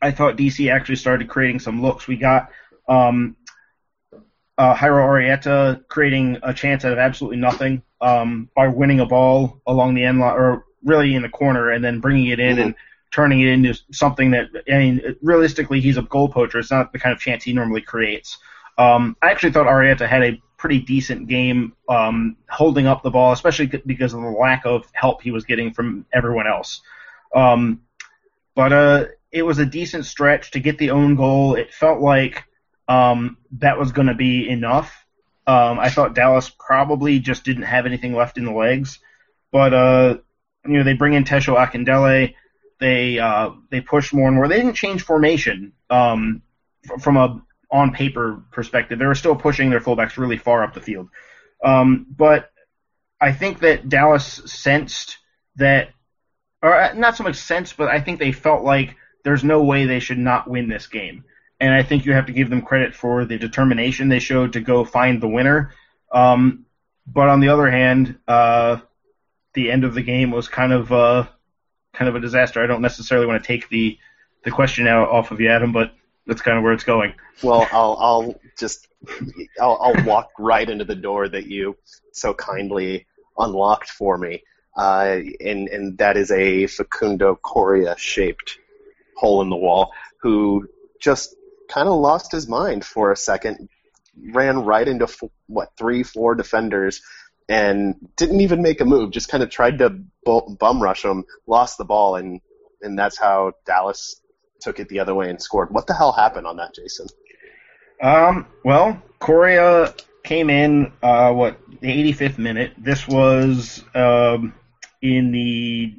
I 0.00 0.10
thought 0.12 0.36
DC 0.36 0.72
actually 0.72 0.96
started 0.96 1.28
creating 1.28 1.60
some 1.60 1.82
looks. 1.82 2.06
We 2.06 2.16
got 2.16 2.50
um, 2.88 3.36
uh, 4.58 4.74
Jairo 4.74 5.88
creating 5.88 6.38
a 6.42 6.54
chance 6.54 6.84
out 6.84 6.92
of 6.92 6.98
absolutely 6.98 7.38
nothing 7.38 7.82
um, 8.00 8.48
by 8.54 8.68
winning 8.68 9.00
a 9.00 9.06
ball 9.06 9.60
along 9.66 9.94
the 9.94 10.04
end 10.04 10.20
line, 10.20 10.34
or 10.34 10.64
really 10.84 11.14
in 11.14 11.22
the 11.22 11.28
corner, 11.28 11.70
and 11.70 11.84
then 11.84 12.00
bringing 12.00 12.26
it 12.26 12.40
in 12.40 12.56
Mhm. 12.56 12.62
and 12.62 12.74
turning 13.12 13.40
it 13.40 13.48
into 13.48 13.74
something 13.92 14.32
that, 14.32 14.48
I 14.70 14.78
mean, 14.78 15.16
realistically, 15.22 15.80
he's 15.80 15.96
a 15.96 16.02
goal 16.02 16.28
poacher. 16.28 16.58
It's 16.58 16.70
not 16.70 16.92
the 16.92 16.98
kind 16.98 17.12
of 17.12 17.20
chance 17.20 17.44
he 17.44 17.52
normally 17.52 17.80
creates. 17.80 18.38
Um, 18.78 19.16
I 19.22 19.30
actually 19.30 19.52
thought 19.52 19.66
Arrieta 19.66 20.06
had 20.06 20.22
a 20.22 20.40
pretty 20.58 20.80
decent 20.80 21.28
game 21.28 21.72
um, 21.88 22.36
holding 22.50 22.86
up 22.86 23.02
the 23.02 23.10
ball, 23.10 23.32
especially 23.32 23.66
because 23.86 24.12
of 24.12 24.20
the 24.20 24.28
lack 24.28 24.66
of 24.66 24.86
help 24.92 25.22
he 25.22 25.30
was 25.30 25.44
getting 25.44 25.72
from 25.72 26.04
everyone 26.12 26.46
else. 26.46 26.82
Um, 27.34 27.80
but 28.54 28.72
uh, 28.72 29.04
it 29.32 29.42
was 29.42 29.58
a 29.58 29.66
decent 29.66 30.06
stretch 30.06 30.50
to 30.52 30.60
get 30.60 30.78
the 30.78 30.90
own 30.90 31.14
goal. 31.14 31.54
It 31.54 31.72
felt 31.72 32.00
like 32.00 32.44
um, 32.88 33.38
that 33.58 33.78
was 33.78 33.92
going 33.92 34.08
to 34.08 34.14
be 34.14 34.48
enough. 34.48 35.05
Um, 35.46 35.78
I 35.78 35.90
thought 35.90 36.14
Dallas 36.14 36.50
probably 36.50 37.20
just 37.20 37.44
didn't 37.44 37.64
have 37.64 37.86
anything 37.86 38.14
left 38.14 38.36
in 38.36 38.44
the 38.44 38.52
legs, 38.52 38.98
but 39.52 39.72
uh, 39.72 40.18
you 40.66 40.78
know 40.78 40.84
they 40.84 40.94
bring 40.94 41.14
in 41.14 41.24
Tesho 41.24 41.56
Akindele. 41.56 42.34
They 42.80 43.18
uh, 43.18 43.50
they 43.70 43.80
push 43.80 44.12
more 44.12 44.26
and 44.26 44.36
more. 44.36 44.48
They 44.48 44.56
didn't 44.56 44.74
change 44.74 45.02
formation 45.02 45.72
um, 45.88 46.42
from 47.00 47.16
a 47.16 47.42
on 47.70 47.92
paper 47.92 48.42
perspective. 48.50 48.98
They 48.98 49.06
were 49.06 49.14
still 49.14 49.36
pushing 49.36 49.70
their 49.70 49.80
fullbacks 49.80 50.16
really 50.16 50.36
far 50.36 50.62
up 50.62 50.74
the 50.74 50.80
field. 50.80 51.08
Um, 51.64 52.06
but 52.08 52.50
I 53.20 53.32
think 53.32 53.60
that 53.60 53.88
Dallas 53.88 54.42
sensed 54.46 55.18
that, 55.56 55.90
or 56.62 56.74
uh, 56.74 56.94
not 56.94 57.16
so 57.16 57.24
much 57.24 57.36
sense, 57.36 57.72
but 57.72 57.88
I 57.88 58.00
think 58.00 58.18
they 58.18 58.32
felt 58.32 58.62
like 58.62 58.96
there's 59.24 59.42
no 59.42 59.62
way 59.62 59.86
they 59.86 60.00
should 60.00 60.18
not 60.18 60.48
win 60.48 60.68
this 60.68 60.86
game. 60.86 61.24
And 61.58 61.72
I 61.72 61.82
think 61.82 62.04
you 62.04 62.12
have 62.12 62.26
to 62.26 62.32
give 62.32 62.50
them 62.50 62.62
credit 62.62 62.94
for 62.94 63.24
the 63.24 63.38
determination 63.38 64.08
they 64.08 64.18
showed 64.18 64.52
to 64.54 64.60
go 64.60 64.84
find 64.84 65.22
the 65.22 65.28
winner. 65.28 65.72
Um, 66.12 66.66
but 67.06 67.28
on 67.28 67.40
the 67.40 67.48
other 67.48 67.70
hand, 67.70 68.18
uh, 68.28 68.78
the 69.54 69.70
end 69.70 69.84
of 69.84 69.94
the 69.94 70.02
game 70.02 70.30
was 70.30 70.48
kind 70.48 70.72
of 70.72 70.92
uh, 70.92 71.26
kind 71.94 72.08
of 72.08 72.14
a 72.14 72.20
disaster. 72.20 72.62
I 72.62 72.66
don't 72.66 72.82
necessarily 72.82 73.26
want 73.26 73.42
to 73.42 73.46
take 73.46 73.68
the 73.68 73.98
the 74.44 74.50
question 74.50 74.86
out 74.86 75.08
off 75.08 75.32
of 75.32 75.40
you, 75.40 75.48
Adam, 75.48 75.72
but 75.72 75.92
that's 76.26 76.42
kind 76.42 76.56
of 76.56 76.62
where 76.62 76.72
it's 76.72 76.84
going. 76.84 77.14
Well, 77.42 77.66
I'll 77.72 77.96
I'll 77.98 78.40
just 78.58 78.88
I'll, 79.60 79.78
I'll 79.80 80.04
walk 80.04 80.30
right 80.38 80.68
into 80.68 80.84
the 80.84 80.94
door 80.94 81.28
that 81.28 81.46
you 81.46 81.76
so 82.12 82.34
kindly 82.34 83.06
unlocked 83.38 83.90
for 83.90 84.18
me, 84.18 84.42
uh, 84.76 85.18
and 85.40 85.68
and 85.68 85.98
that 85.98 86.16
is 86.16 86.30
a 86.30 86.66
Facundo 86.66 87.36
Coria 87.36 87.96
shaped 87.98 88.58
hole 89.16 89.40
in 89.42 89.48
the 89.48 89.56
wall 89.56 89.92
who 90.20 90.68
just 91.00 91.34
kind 91.68 91.88
of 91.88 91.98
lost 91.98 92.32
his 92.32 92.48
mind 92.48 92.84
for 92.84 93.12
a 93.12 93.16
second, 93.16 93.68
ran 94.32 94.64
right 94.64 94.86
into 94.86 95.08
what 95.46 95.72
three 95.76 96.02
four 96.02 96.34
defenders. 96.34 97.02
And 97.48 97.94
didn't 98.16 98.40
even 98.40 98.60
make 98.60 98.80
a 98.80 98.84
move. 98.84 99.12
Just 99.12 99.28
kind 99.28 99.40
of 99.40 99.50
tried 99.50 99.78
to 99.78 99.90
bu- 100.24 100.56
bum 100.56 100.82
rush 100.82 101.02
them, 101.02 101.24
lost 101.46 101.78
the 101.78 101.84
ball, 101.84 102.16
and 102.16 102.40
and 102.82 102.98
that's 102.98 103.16
how 103.16 103.52
Dallas 103.64 104.20
took 104.60 104.80
it 104.80 104.88
the 104.88 105.00
other 105.00 105.14
way 105.14 105.30
and 105.30 105.40
scored. 105.40 105.70
What 105.70 105.86
the 105.86 105.94
hell 105.94 106.12
happened 106.12 106.46
on 106.46 106.56
that, 106.56 106.74
Jason? 106.74 107.06
Um, 108.02 108.46
well, 108.64 109.00
Correa 109.18 109.94
came 110.24 110.50
in, 110.50 110.92
uh, 111.02 111.32
what, 111.32 111.58
the 111.80 112.12
85th 112.12 112.38
minute. 112.38 112.72
This 112.76 113.06
was 113.06 113.82
um, 113.94 114.54
in 115.00 115.32
the 115.32 115.94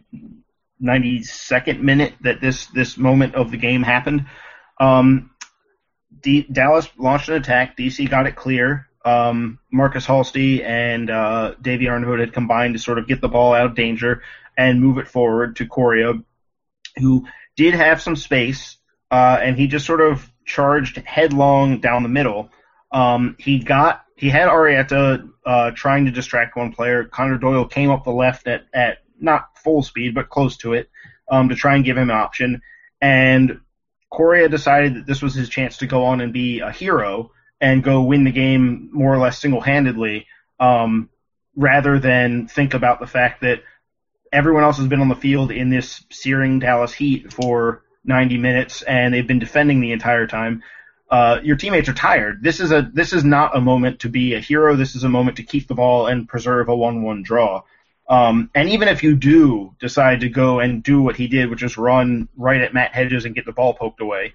92nd 0.81 1.79
minute 1.81 2.13
that 2.21 2.41
this, 2.41 2.67
this 2.67 2.97
moment 2.97 3.35
of 3.35 3.51
the 3.51 3.57
game 3.57 3.83
happened. 3.83 4.25
Um, 4.79 5.31
Dallas 6.51 6.89
launched 6.97 7.29
an 7.29 7.35
attack. 7.35 7.77
DC 7.77 8.09
got 8.09 8.27
it 8.27 8.35
clear. 8.35 8.87
Um, 9.05 9.59
Markus 9.71 10.05
Halsti 10.05 10.63
and 10.63 11.09
uh, 11.09 11.55
Davy 11.61 11.87
Arnaud 11.87 12.19
had 12.19 12.33
combined 12.33 12.73
to 12.73 12.79
sort 12.79 12.99
of 12.99 13.07
get 13.07 13.21
the 13.21 13.29
ball 13.29 13.53
out 13.53 13.65
of 13.65 13.75
danger 13.75 14.21
and 14.57 14.81
move 14.81 14.97
it 14.97 15.07
forward 15.07 15.55
to 15.57 15.65
Correa, 15.65 16.13
who 16.97 17.25
did 17.55 17.73
have 17.73 18.01
some 18.01 18.15
space, 18.15 18.77
uh, 19.11 19.37
and 19.41 19.57
he 19.57 19.67
just 19.67 19.85
sort 19.85 20.01
of 20.01 20.29
charged 20.45 20.97
headlong 20.97 21.79
down 21.79 22.03
the 22.03 22.09
middle. 22.09 22.49
Um, 22.91 23.35
he 23.39 23.59
got 23.59 24.03
he 24.15 24.29
had 24.29 24.49
Arrieta 24.49 25.29
uh, 25.45 25.71
trying 25.71 26.05
to 26.05 26.11
distract 26.11 26.55
one 26.55 26.73
player. 26.73 27.03
Connor 27.05 27.37
Doyle 27.37 27.65
came 27.65 27.91
up 27.91 28.03
the 28.03 28.11
left 28.11 28.47
at, 28.47 28.65
at 28.73 28.99
not 29.19 29.57
full 29.57 29.83
speed 29.83 30.15
but 30.15 30.29
close 30.29 30.57
to 30.57 30.73
it 30.73 30.89
um, 31.29 31.49
to 31.49 31.55
try 31.55 31.75
and 31.75 31.85
give 31.85 31.97
him 31.97 32.09
an 32.09 32.15
option. 32.15 32.61
And 32.99 33.61
Correa 34.09 34.49
decided 34.49 34.95
that 34.95 35.05
this 35.05 35.21
was 35.21 35.33
his 35.33 35.49
chance 35.49 35.77
to 35.77 35.87
go 35.87 36.05
on 36.05 36.21
and 36.21 36.31
be 36.33 36.59
a 36.59 36.71
hero 36.71 37.31
and 37.59 37.83
go 37.83 38.03
win 38.03 38.23
the 38.23 38.31
game 38.31 38.89
more 38.91 39.13
or 39.13 39.17
less 39.17 39.39
single 39.39 39.61
handedly, 39.61 40.27
um, 40.59 41.09
rather 41.55 41.99
than 41.99 42.47
think 42.47 42.73
about 42.73 42.99
the 42.99 43.07
fact 43.07 43.41
that 43.41 43.63
everyone 44.31 44.63
else 44.63 44.77
has 44.77 44.87
been 44.87 45.01
on 45.01 45.09
the 45.09 45.15
field 45.15 45.51
in 45.51 45.69
this 45.69 46.03
searing 46.09 46.59
Dallas 46.59 46.93
heat 46.93 47.33
for 47.33 47.83
90 48.03 48.37
minutes 48.37 48.81
and 48.83 49.13
they've 49.13 49.27
been 49.27 49.39
defending 49.39 49.79
the 49.79 49.91
entire 49.91 50.27
time. 50.27 50.63
Uh, 51.09 51.39
your 51.43 51.55
teammates 51.55 51.87
are 51.87 51.93
tired. 51.93 52.43
This 52.43 52.59
is 52.59 52.71
a 52.71 52.89
this 52.93 53.13
is 53.13 53.23
not 53.23 53.55
a 53.55 53.61
moment 53.61 54.01
to 54.01 54.09
be 54.09 54.33
a 54.33 54.41
hero. 54.41 54.75
This 54.75 54.95
is 54.95 55.05
a 55.05 55.09
moment 55.09 55.37
to 55.37 55.43
keep 55.43 55.67
the 55.67 55.75
ball 55.75 56.07
and 56.07 56.27
preserve 56.27 56.67
a 56.67 56.75
one-one 56.75 57.23
draw. 57.23 57.63
Um, 58.09 58.49
and 58.55 58.69
even 58.69 58.87
if 58.87 59.03
you 59.03 59.15
do 59.15 59.75
decide 59.79 60.21
to 60.21 60.29
go 60.29 60.59
and 60.59 60.81
do 60.81 61.01
what 61.01 61.17
he 61.17 61.27
did, 61.27 61.49
which 61.49 61.63
is 61.63 61.77
run 61.77 62.29
right 62.37 62.61
at 62.61 62.73
Matt 62.73 62.93
Hedges 62.93 63.25
and 63.25 63.35
get 63.35 63.45
the 63.45 63.51
ball 63.51 63.73
poked 63.73 63.99
away, 63.99 64.33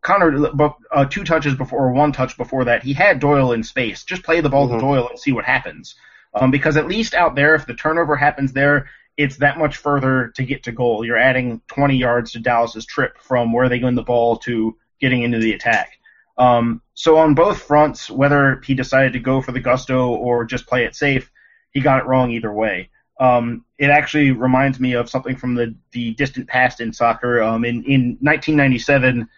Connor, 0.00 0.46
uh, 0.90 1.04
two 1.04 1.22
touches 1.24 1.54
before, 1.54 1.88
or 1.88 1.92
one 1.92 2.12
touch 2.12 2.36
before 2.38 2.64
that, 2.64 2.82
he 2.82 2.94
had 2.94 3.20
Doyle 3.20 3.52
in 3.52 3.62
space. 3.62 4.04
Just 4.04 4.22
play 4.22 4.40
the 4.40 4.48
ball 4.48 4.68
Mhm. 4.68 4.74
to 4.74 4.80
Doyle 4.80 5.08
and 5.10 5.18
see 5.18 5.32
what 5.32 5.44
happens. 5.44 5.94
Um, 6.34 6.50
because 6.50 6.76
at 6.78 6.88
least 6.88 7.14
out 7.14 7.34
there, 7.34 7.54
if 7.54 7.66
the 7.66 7.74
turnover 7.74 8.16
happens 8.16 8.54
there, 8.54 8.88
it's 9.18 9.36
that 9.38 9.58
much 9.58 9.76
further 9.76 10.28
to 10.36 10.42
get 10.44 10.62
to 10.64 10.72
goal. 10.72 11.04
You're 11.04 11.18
adding 11.18 11.60
20 11.68 11.96
yards 11.96 12.32
to 12.32 12.38
Dallas's 12.38 12.86
trip 12.86 13.18
from 13.18 13.52
where 13.52 13.68
they 13.68 13.78
win 13.78 13.94
the 13.94 14.02
ball 14.02 14.36
to 14.38 14.76
getting 15.00 15.22
into 15.22 15.38
the 15.38 15.52
attack. 15.52 15.98
Um, 16.38 16.82
so 16.94 17.16
on 17.18 17.34
both 17.34 17.62
fronts, 17.62 18.10
whether 18.10 18.60
he 18.64 18.74
decided 18.74 19.14
to 19.14 19.18
go 19.18 19.40
for 19.40 19.52
the 19.52 19.60
gusto 19.60 20.08
or 20.08 20.44
just 20.44 20.66
play 20.66 20.84
it 20.84 20.94
safe, 20.94 21.30
he 21.76 21.82
got 21.82 21.98
it 21.98 22.06
wrong 22.06 22.30
either 22.30 22.50
way. 22.50 22.88
Um, 23.20 23.66
it 23.76 23.90
actually 23.90 24.30
reminds 24.30 24.80
me 24.80 24.94
of 24.94 25.10
something 25.10 25.36
from 25.36 25.54
the, 25.54 25.74
the 25.92 26.14
distant 26.14 26.48
past 26.48 26.80
in 26.80 26.90
soccer. 26.90 27.42
Um, 27.42 27.66
in, 27.66 27.84
in 27.84 28.16
1997, 28.22 29.28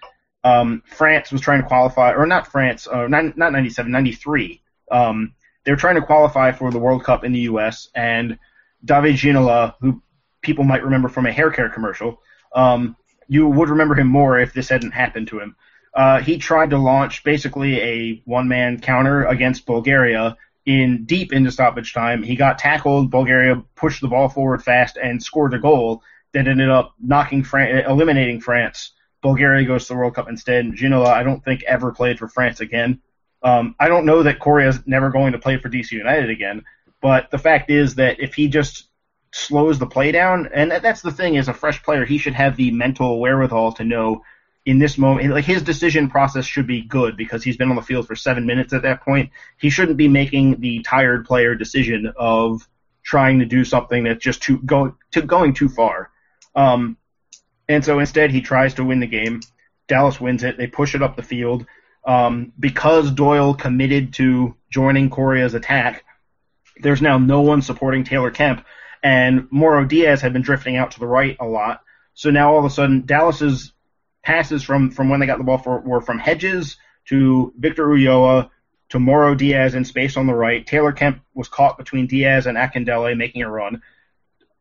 um, 0.44 0.84
France 0.86 1.32
was 1.32 1.40
trying 1.40 1.62
to 1.62 1.66
qualify, 1.66 2.12
or 2.12 2.26
not 2.26 2.46
France, 2.46 2.86
uh, 2.86 3.08
not, 3.08 3.36
not 3.36 3.50
97, 3.50 3.90
93. 3.90 4.62
Um, 4.92 5.34
they 5.64 5.72
were 5.72 5.76
trying 5.76 5.96
to 5.96 6.02
qualify 6.02 6.52
for 6.52 6.70
the 6.70 6.78
World 6.78 7.02
Cup 7.02 7.24
in 7.24 7.32
the 7.32 7.40
U.S., 7.40 7.88
and 7.92 8.38
David 8.84 9.16
Ginola, 9.16 9.74
who 9.80 10.00
people 10.40 10.62
might 10.62 10.84
remember 10.84 11.08
from 11.08 11.26
a 11.26 11.32
hair 11.32 11.50
care 11.50 11.70
commercial, 11.70 12.22
um, 12.54 12.94
you 13.26 13.48
would 13.48 13.68
remember 13.68 13.96
him 13.96 14.06
more 14.06 14.38
if 14.38 14.52
this 14.52 14.68
hadn't 14.68 14.92
happened 14.92 15.26
to 15.26 15.40
him. 15.40 15.56
Uh, 15.92 16.20
he 16.20 16.38
tried 16.38 16.70
to 16.70 16.78
launch 16.78 17.24
basically 17.24 17.80
a 17.80 18.22
one-man 18.26 18.78
counter 18.78 19.24
against 19.24 19.66
Bulgaria 19.66 20.36
in 20.66 21.04
deep 21.04 21.32
into 21.32 21.50
stoppage 21.50 21.94
time. 21.94 22.22
He 22.22 22.36
got 22.36 22.58
tackled. 22.58 23.10
Bulgaria 23.10 23.62
pushed 23.74 24.00
the 24.00 24.08
ball 24.08 24.28
forward 24.28 24.62
fast 24.62 24.98
and 25.02 25.22
scored 25.22 25.54
a 25.54 25.58
goal 25.58 26.02
that 26.32 26.46
ended 26.46 26.68
up 26.68 26.94
knocking 27.00 27.42
Fran- 27.42 27.84
eliminating 27.86 28.40
France. 28.40 28.92
Bulgaria 29.22 29.66
goes 29.66 29.86
to 29.86 29.94
the 29.94 29.98
World 29.98 30.14
Cup 30.14 30.28
instead. 30.28 30.66
Ginola, 30.72 31.08
I 31.08 31.22
don't 31.22 31.44
think 31.44 31.62
ever 31.64 31.92
played 31.92 32.18
for 32.18 32.28
France 32.28 32.60
again. 32.60 33.00
Um, 33.42 33.74
I 33.78 33.88
don't 33.88 34.04
know 34.04 34.22
that 34.22 34.40
Correa 34.40 34.68
is 34.68 34.86
never 34.86 35.10
going 35.10 35.32
to 35.32 35.38
play 35.38 35.58
for 35.58 35.68
DC 35.68 35.92
United 35.92 36.30
again, 36.30 36.64
but 37.00 37.30
the 37.30 37.38
fact 37.38 37.70
is 37.70 37.94
that 37.94 38.20
if 38.20 38.34
he 38.34 38.48
just 38.48 38.88
slows 39.32 39.78
the 39.78 39.86
play 39.86 40.10
down, 40.12 40.48
and 40.52 40.72
that's 40.72 41.02
the 41.02 41.12
thing, 41.12 41.36
as 41.36 41.48
a 41.48 41.54
fresh 41.54 41.82
player, 41.82 42.04
he 42.04 42.18
should 42.18 42.34
have 42.34 42.56
the 42.56 42.70
mental 42.72 43.20
wherewithal 43.20 43.72
to 43.72 43.84
know 43.84 44.22
in 44.64 44.78
this 44.78 44.98
moment, 44.98 45.30
like 45.30 45.44
his 45.44 45.62
decision 45.62 46.10
process 46.10 46.44
should 46.44 46.66
be 46.66 46.82
good 46.82 47.16
because 47.16 47.42
he's 47.42 47.56
been 47.56 47.70
on 47.70 47.76
the 47.76 47.82
field 47.82 48.06
for 48.06 48.14
seven 48.14 48.46
minutes 48.46 48.72
at 48.72 48.82
that 48.82 49.02
point. 49.02 49.30
He 49.58 49.70
shouldn't 49.70 49.96
be 49.96 50.08
making 50.08 50.60
the 50.60 50.80
tired 50.80 51.24
player 51.24 51.54
decision 51.54 52.12
of 52.16 52.68
trying 53.02 53.38
to 53.38 53.46
do 53.46 53.64
something 53.64 54.04
that's 54.04 54.22
just 54.22 54.42
too 54.42 54.58
go 54.58 54.94
to 55.12 55.22
going 55.22 55.54
too 55.54 55.68
far. 55.68 56.10
Um, 56.54 56.98
and 57.68 57.84
so 57.84 57.98
instead, 57.98 58.30
he 58.30 58.40
tries 58.40 58.74
to 58.74 58.84
win 58.84 59.00
the 59.00 59.06
game. 59.06 59.40
Dallas 59.86 60.20
wins 60.20 60.42
it. 60.44 60.58
They 60.58 60.66
push 60.66 60.94
it 60.94 61.02
up 61.02 61.16
the 61.16 61.22
field. 61.22 61.66
Um, 62.04 62.52
because 62.58 63.10
Doyle 63.10 63.54
committed 63.54 64.14
to 64.14 64.54
joining 64.70 65.10
Correa's 65.10 65.54
attack, 65.54 66.04
there's 66.80 67.02
now 67.02 67.18
no 67.18 67.40
one 67.42 67.62
supporting 67.62 68.04
Taylor 68.04 68.30
Kemp, 68.30 68.64
and 69.02 69.48
Mauro 69.50 69.84
Diaz 69.84 70.20
had 70.20 70.32
been 70.32 70.42
drifting 70.42 70.76
out 70.76 70.92
to 70.92 71.00
the 71.00 71.06
right 71.06 71.36
a 71.40 71.46
lot. 71.46 71.82
So 72.14 72.30
now 72.30 72.52
all 72.52 72.58
of 72.58 72.64
a 72.64 72.70
sudden, 72.70 73.04
Dallas's 73.04 73.72
passes 74.28 74.62
from, 74.62 74.90
from 74.90 75.08
when 75.08 75.20
they 75.20 75.26
got 75.26 75.38
the 75.38 75.44
ball 75.44 75.56
for, 75.56 75.80
were 75.80 76.02
from 76.02 76.18
Hedges 76.18 76.76
to 77.06 77.50
Victor 77.56 77.86
Ulloa 77.86 78.50
to 78.90 78.98
Mauro 78.98 79.34
Diaz 79.34 79.74
in 79.74 79.86
space 79.86 80.18
on 80.18 80.26
the 80.26 80.34
right. 80.34 80.66
Taylor 80.66 80.92
Kemp 80.92 81.22
was 81.32 81.48
caught 81.48 81.78
between 81.78 82.06
Diaz 82.06 82.46
and 82.46 82.58
Akindele 82.58 83.16
making 83.16 83.40
a 83.40 83.50
run. 83.50 83.80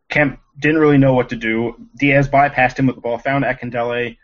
Kemp 0.08 0.40
didn't 0.58 0.80
really 0.80 0.98
know 0.98 1.14
what 1.14 1.30
to 1.30 1.36
do. 1.36 1.76
Diaz 2.00 2.30
bypassed 2.30 2.80
him 2.80 2.88
with 2.88 2.96
the 2.96 3.02
ball, 3.02 3.18
found 3.18 3.44
Akindele. 3.44 4.16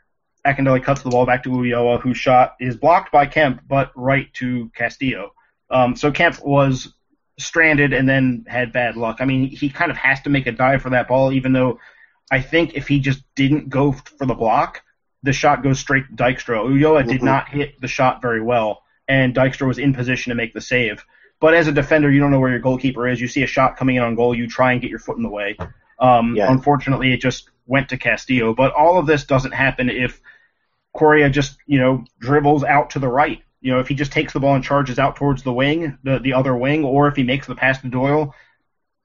Akindele 0.48 0.82
cuts 0.82 1.02
the 1.02 1.10
ball 1.10 1.26
back 1.26 1.44
to 1.44 1.50
Ulloa, 1.50 2.00
whose 2.00 2.18
shot 2.18 2.56
is 2.62 2.78
blocked 2.78 3.12
by 3.12 3.26
Kemp, 3.26 3.64
but 3.68 3.92
right 3.98 4.34
to 4.36 4.72
Castillo. 4.74 5.34
Um, 5.70 5.98
so 5.98 6.10
Kemp 6.10 6.42
was 6.42 6.94
stranded 7.38 7.92
and 7.92 8.08
then 8.08 8.46
had 8.48 8.72
bad 8.72 8.96
luck. 8.96 9.18
I 9.20 9.26
mean, 9.26 9.50
he 9.50 9.70
kind 9.70 9.92
of 9.92 9.98
has 9.98 10.22
to 10.22 10.30
make 10.30 10.48
a 10.48 10.54
dive 10.54 10.82
for 10.82 10.92
that 10.92 11.10
ball, 11.10 11.34
even 11.34 11.52
though 11.52 11.82
I 12.32 12.40
think 12.40 12.76
if 12.76 12.88
he 12.88 13.02
just 13.02 13.22
didn't 13.36 13.68
go 13.68 13.92
for 13.92 14.26
the 14.26 14.36
block, 14.36 14.82
the 15.24 15.34
shot 15.34 15.64
goes 15.64 15.80
straight 15.80 16.06
to 16.10 16.24
Dykstra. 16.24 16.58
Ulloa 16.58 17.02
mm-hmm. 17.02 17.10
did 17.10 17.24
not 17.24 17.50
hit 17.50 17.80
the 17.82 17.88
shot 17.88 18.22
very 18.22 18.42
well, 18.42 18.84
and 19.08 19.34
Dykstra 19.34 19.68
was 19.68 19.80
in 19.80 19.94
position 19.94 20.30
to 20.30 20.36
make 20.36 20.54
the 20.54 20.62
save. 20.62 21.04
But 21.40 21.54
as 21.54 21.68
a 21.68 21.72
defender, 21.72 22.12
you 22.12 22.20
don't 22.20 22.32
know 22.32 22.40
where 22.40 22.52
your 22.52 22.60
goalkeeper 22.60 23.08
is. 23.08 23.20
You 23.20 23.28
see 23.28 23.44
a 23.44 23.48
shot 23.48 23.78
coming 23.78 23.96
in 23.96 24.04
on 24.04 24.16
goal, 24.16 24.36
you 24.36 24.48
try 24.48 24.74
and 24.74 24.82
get 24.82 24.90
your 24.90 25.00
foot 25.00 25.18
in 25.18 25.24
the 25.24 25.30
way. 25.30 25.58
Um, 26.00 26.36
yeah. 26.36 26.52
Unfortunately, 26.52 27.14
it 27.14 27.22
just 27.22 27.50
went 27.66 27.90
to 27.90 27.98
Castillo. 27.98 28.54
But 28.54 28.74
all 28.74 28.98
of 28.98 29.08
this 29.08 29.26
doesn't 29.26 29.54
happen 29.54 29.90
if 29.90 30.22
Correa 30.94 31.30
just, 31.30 31.58
you 31.66 31.80
know, 31.80 32.06
dribbles 32.20 32.64
out 32.64 32.92
to 32.92 33.00
the 33.00 33.08
right. 33.08 33.42
You 33.62 33.74
know, 33.74 33.80
if 33.80 33.88
he 33.88 33.96
just 33.96 34.12
takes 34.12 34.34
the 34.34 34.40
ball 34.40 34.56
and 34.56 34.64
charges 34.64 35.00
out 35.00 35.16
towards 35.16 35.44
the 35.44 35.54
wing, 35.54 35.98
the, 36.04 36.20
the 36.20 36.34
other 36.34 36.56
wing, 36.56 36.84
or 36.84 37.08
if 37.08 37.16
he 37.16 37.24
makes 37.24 37.48
the 37.48 37.56
pass 37.56 37.80
to 37.82 37.88
Doyle, 37.88 38.36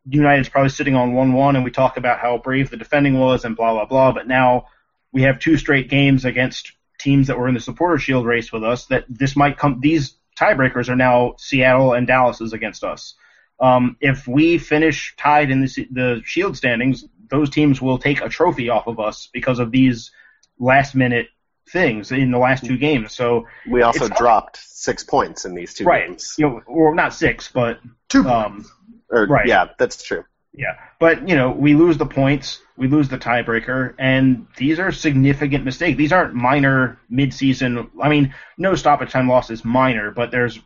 United's 0.09 0.49
probably 0.49 0.71
sitting 0.71 0.95
on 0.95 1.15
1 1.15 1.33
1, 1.33 1.57
and 1.57 1.65
we 1.65 1.71
talk 1.71 1.97
about 1.97 2.19
how 2.19 2.39
brave 2.39 2.71
the 2.71 2.77
defending 2.77 3.19
was 3.19 3.45
and 3.45 3.57
blah, 3.57 3.73
blah, 3.73 3.85
blah. 3.85 4.13
But 4.13 4.27
now 4.27 4.67
we 5.13 5.23
have 5.23 5.39
two 5.39 5.57
straight 5.57 5.89
games 5.89 6.25
against 6.25 6.73
teams 6.99 7.29
that 7.29 7.39
were 7.39 7.49
in 7.49 7.55
the 7.55 7.61
supporter 7.61 7.99
shield 7.99 8.27
race 8.27 8.53
with 8.53 8.65
us 8.65 8.87
that 8.87 9.05
this 9.09 9.37
might 9.37 9.57
come 9.57 9.81
these 9.81 10.15
tiebreakers 10.39 10.89
are 10.89 10.97
now 10.97 11.35
Seattle 11.39 11.95
and 11.95 12.07
Dallas's 12.07 12.53
against 12.53 12.85
us. 12.85 13.15
Um, 13.61 13.97
if 14.01 14.29
we 14.29 14.59
finish 14.59 15.15
tied 15.17 15.51
in 15.51 15.63
the, 15.63 15.89
the 15.91 16.23
shield 16.25 16.57
standings, 16.57 17.05
those 17.29 17.51
teams 17.51 17.83
will 17.83 17.99
take 17.99 18.21
a 18.21 18.29
trophy 18.29 18.69
off 18.69 18.87
of 18.87 19.01
us 19.01 19.29
because 19.33 19.59
of 19.59 19.73
these 19.73 20.13
last 20.59 20.95
minute 20.95 21.27
things 21.69 22.13
in 22.13 22.31
the 22.31 22.39
last 22.39 22.65
two 22.65 22.79
games. 22.79 23.13
So 23.13 23.47
we 23.69 23.83
also 23.83 24.09
dropped 24.09 24.59
six 24.59 25.05
points 25.05 25.45
in 25.45 25.55
these 25.55 25.75
two 25.75 25.85
right. 25.85 26.07
games. 26.07 26.35
You 26.39 26.49
know, 26.49 26.63
or 26.67 26.95
not 26.95 27.15
six, 27.15 27.51
but 27.53 27.81
two. 28.09 28.27
Um, 28.29 28.65
or, 29.11 29.27
right. 29.27 29.47
Yeah, 29.47 29.67
that's 29.79 30.03
true. 30.03 30.25
Yeah, 30.55 30.77
but 30.99 31.29
you 31.29 31.37
know, 31.37 31.51
we 31.51 31.75
lose 31.75 31.99
the 31.99 32.07
points, 32.07 32.61
we 32.77 32.89
lose 32.89 33.09
the 33.09 33.19
tiebreaker, 33.19 33.95
and 33.99 34.47
these 34.57 34.79
are 34.79 34.91
significant 34.91 35.65
mistakes. 35.65 35.99
These 35.99 36.13
aren't 36.13 36.35
minor 36.35 36.99
mid-season. 37.11 37.91
I 38.03 38.09
mean, 38.09 38.35
no 38.57 38.75
stoppage 38.75 39.11
time 39.11 39.29
loss 39.29 39.51
is 39.51 39.65
minor, 39.65 40.11
but 40.11 40.31
there's 40.31 40.59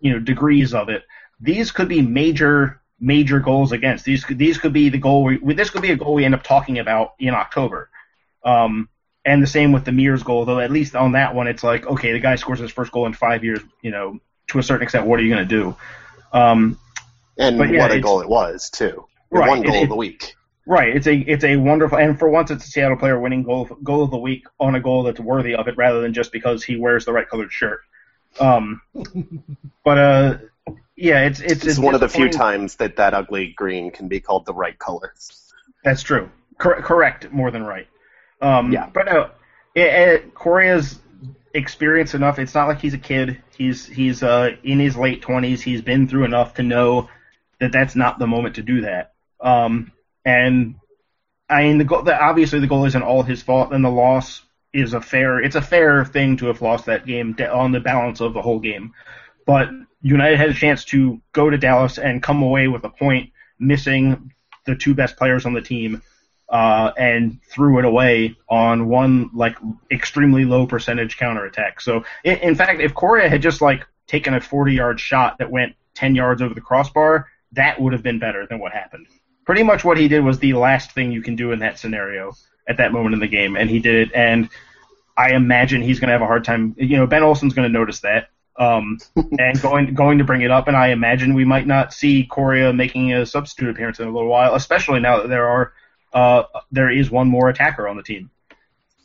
you 0.00 0.12
know 0.12 0.18
degrees 0.18 0.74
of 0.74 0.88
it. 0.88 1.04
These 1.40 1.70
could 1.70 1.88
be 1.88 2.00
major 2.02 2.80
major 2.98 3.40
goals 3.40 3.72
against. 3.72 4.04
These 4.04 4.24
could 4.24 4.38
these 4.38 4.58
could 4.58 4.72
be 4.72 4.88
the 4.88 4.98
goal. 4.98 5.24
We, 5.24 5.54
this 5.54 5.70
could 5.70 5.82
be 5.82 5.92
a 5.92 5.96
goal 5.96 6.14
we 6.14 6.24
end 6.24 6.34
up 6.34 6.42
talking 6.42 6.78
about 6.78 7.14
in 7.18 7.34
October. 7.34 7.90
Um, 8.42 8.88
and 9.24 9.42
the 9.42 9.46
same 9.48 9.72
with 9.72 9.84
the 9.84 9.92
Mears 9.92 10.22
goal, 10.22 10.44
though. 10.44 10.60
At 10.60 10.70
least 10.70 10.96
on 10.96 11.12
that 11.12 11.34
one, 11.34 11.46
it's 11.46 11.62
like 11.62 11.86
okay, 11.86 12.12
the 12.12 12.20
guy 12.20 12.36
scores 12.36 12.60
his 12.60 12.70
first 12.70 12.90
goal 12.90 13.06
in 13.06 13.12
five 13.12 13.44
years. 13.44 13.60
You 13.82 13.90
know, 13.90 14.18
to 14.48 14.58
a 14.58 14.62
certain 14.62 14.82
extent, 14.82 15.06
what 15.06 15.20
are 15.20 15.22
you 15.22 15.34
going 15.34 15.46
to 15.46 15.54
do? 15.54 15.76
Um, 16.32 16.78
and 17.38 17.58
yeah, 17.70 17.80
what 17.80 17.92
a 17.92 18.00
goal 18.00 18.22
it 18.22 18.28
was 18.28 18.70
too 18.70 19.06
right. 19.30 19.48
one 19.48 19.62
goal 19.62 19.74
it, 19.74 19.82
of 19.84 19.88
the 19.88 19.96
week. 19.96 20.36
Right. 20.66 20.94
It's 20.96 21.06
a 21.06 21.14
it's 21.14 21.44
a 21.44 21.56
wonderful 21.56 21.98
and 21.98 22.18
for 22.18 22.28
once 22.28 22.50
it's 22.50 22.66
a 22.66 22.68
Seattle 22.68 22.96
player 22.96 23.18
winning 23.20 23.44
goal 23.44 23.66
goal 23.84 24.02
of 24.02 24.10
the 24.10 24.18
week 24.18 24.44
on 24.58 24.74
a 24.74 24.80
goal 24.80 25.04
that's 25.04 25.20
worthy 25.20 25.54
of 25.54 25.68
it 25.68 25.76
rather 25.76 26.00
than 26.00 26.12
just 26.12 26.32
because 26.32 26.64
he 26.64 26.76
wears 26.76 27.04
the 27.04 27.12
right 27.12 27.28
colored 27.28 27.52
shirt. 27.52 27.80
Um, 28.40 28.80
but 29.84 29.98
uh, 29.98 30.38
yeah, 30.96 31.20
it's 31.26 31.40
it's, 31.40 31.52
it's, 31.52 31.66
it's 31.66 31.78
one 31.78 31.94
of 31.94 32.00
the 32.00 32.08
few 32.08 32.28
times 32.30 32.76
that 32.76 32.96
that 32.96 33.14
ugly 33.14 33.52
green 33.56 33.90
can 33.90 34.08
be 34.08 34.20
called 34.20 34.46
the 34.46 34.54
right 34.54 34.78
color. 34.78 35.14
That's 35.84 36.02
true. 36.02 36.30
Cor- 36.58 36.82
correct, 36.82 37.30
more 37.32 37.50
than 37.50 37.64
right. 37.64 37.86
Um, 38.40 38.72
yeah. 38.72 38.88
But 38.92 39.08
uh, 39.08 39.28
it, 39.74 39.86
it, 39.86 40.34
Correa's 40.34 40.98
experienced 41.54 42.14
enough. 42.14 42.38
It's 42.38 42.54
not 42.54 42.66
like 42.66 42.80
he's 42.80 42.94
a 42.94 42.98
kid. 42.98 43.42
He's 43.56 43.86
he's 43.86 44.22
uh, 44.22 44.56
in 44.64 44.80
his 44.80 44.96
late 44.96 45.22
twenties. 45.22 45.62
He's 45.62 45.82
been 45.82 46.08
through 46.08 46.24
enough 46.24 46.54
to 46.54 46.62
know 46.62 47.08
that 47.60 47.72
that's 47.72 47.94
not 47.94 48.18
the 48.18 48.26
moment 48.26 48.56
to 48.56 48.62
do 48.62 48.82
that. 48.82 49.14
Um, 49.40 49.92
and 50.24 50.76
I 51.48 51.64
mean, 51.64 51.78
the 51.78 51.84
goal, 51.84 52.02
the, 52.02 52.20
obviously 52.20 52.60
the 52.60 52.66
goal 52.66 52.84
isn't 52.86 53.02
all 53.02 53.22
his 53.22 53.42
fault, 53.42 53.72
and 53.72 53.84
the 53.84 53.90
loss 53.90 54.42
is 54.72 54.94
a 54.94 55.00
fair. 55.00 55.40
It's 55.40 55.56
a 55.56 55.62
fair 55.62 56.04
thing 56.04 56.36
to 56.38 56.46
have 56.46 56.62
lost 56.62 56.86
that 56.86 57.06
game 57.06 57.36
on 57.50 57.72
the 57.72 57.80
balance 57.80 58.20
of 58.20 58.34
the 58.34 58.42
whole 58.42 58.58
game. 58.58 58.92
But 59.46 59.70
United 60.02 60.38
had 60.38 60.50
a 60.50 60.54
chance 60.54 60.84
to 60.86 61.20
go 61.32 61.48
to 61.50 61.56
Dallas 61.56 61.98
and 61.98 62.22
come 62.22 62.42
away 62.42 62.68
with 62.68 62.84
a 62.84 62.90
point, 62.90 63.30
missing 63.58 64.32
the 64.66 64.74
two 64.74 64.94
best 64.94 65.16
players 65.16 65.46
on 65.46 65.54
the 65.54 65.62
team, 65.62 66.02
uh, 66.48 66.92
and 66.96 67.40
threw 67.48 67.78
it 67.78 67.84
away 67.84 68.36
on 68.48 68.88
one 68.88 69.30
like 69.34 69.56
extremely 69.90 70.44
low 70.44 70.66
percentage 70.66 71.16
counterattack. 71.16 71.80
So, 71.80 72.04
in, 72.24 72.36
in 72.38 72.54
fact, 72.54 72.80
if 72.80 72.94
Correa 72.94 73.28
had 73.28 73.42
just 73.42 73.60
like 73.60 73.86
taken 74.06 74.34
a 74.34 74.40
40 74.40 74.74
yard 74.74 75.00
shot 75.00 75.38
that 75.38 75.50
went 75.50 75.74
10 75.94 76.14
yards 76.14 76.42
over 76.42 76.54
the 76.54 76.60
crossbar, 76.60 77.28
that 77.52 77.80
would 77.80 77.92
have 77.92 78.02
been 78.02 78.18
better 78.18 78.46
than 78.46 78.58
what 78.58 78.72
happened. 78.72 79.06
Pretty 79.46 79.62
much 79.62 79.84
what 79.84 79.96
he 79.96 80.08
did 80.08 80.24
was 80.24 80.38
the 80.38 80.52
last 80.54 80.92
thing 80.92 81.12
you 81.12 81.22
can 81.22 81.36
do 81.36 81.52
in 81.52 81.60
that 81.60 81.78
scenario 81.78 82.34
at 82.68 82.78
that 82.78 82.92
moment 82.92 83.14
in 83.14 83.20
the 83.20 83.28
game, 83.28 83.56
and 83.56 83.70
he 83.70 83.78
did 83.78 84.08
it. 84.08 84.14
And 84.14 84.50
I 85.16 85.34
imagine 85.34 85.82
he's 85.82 86.00
going 86.00 86.08
to 86.08 86.12
have 86.12 86.22
a 86.22 86.26
hard 86.26 86.44
time. 86.44 86.74
You 86.76 86.98
know, 86.98 87.06
Ben 87.06 87.22
Olsen's 87.22 87.54
going 87.54 87.68
to 87.68 87.72
notice 87.72 88.00
that. 88.00 88.28
Um, 88.58 88.98
and 89.38 89.60
going 89.60 89.94
going 89.94 90.18
to 90.18 90.24
bring 90.24 90.42
it 90.42 90.50
up, 90.50 90.66
and 90.66 90.76
I 90.76 90.88
imagine 90.88 91.34
we 91.34 91.44
might 91.44 91.66
not 91.66 91.92
see 91.92 92.24
Correa 92.24 92.72
making 92.72 93.12
a 93.12 93.24
substitute 93.24 93.70
appearance 93.70 94.00
in 94.00 94.08
a 94.08 94.10
little 94.10 94.28
while, 94.28 94.54
especially 94.54 95.00
now 95.00 95.22
that 95.22 95.28
there 95.28 95.46
are 95.46 95.72
uh, 96.12 96.44
there 96.72 96.90
is 96.90 97.10
one 97.10 97.28
more 97.28 97.48
attacker 97.48 97.86
on 97.86 97.96
the 97.96 98.02
team. 98.02 98.30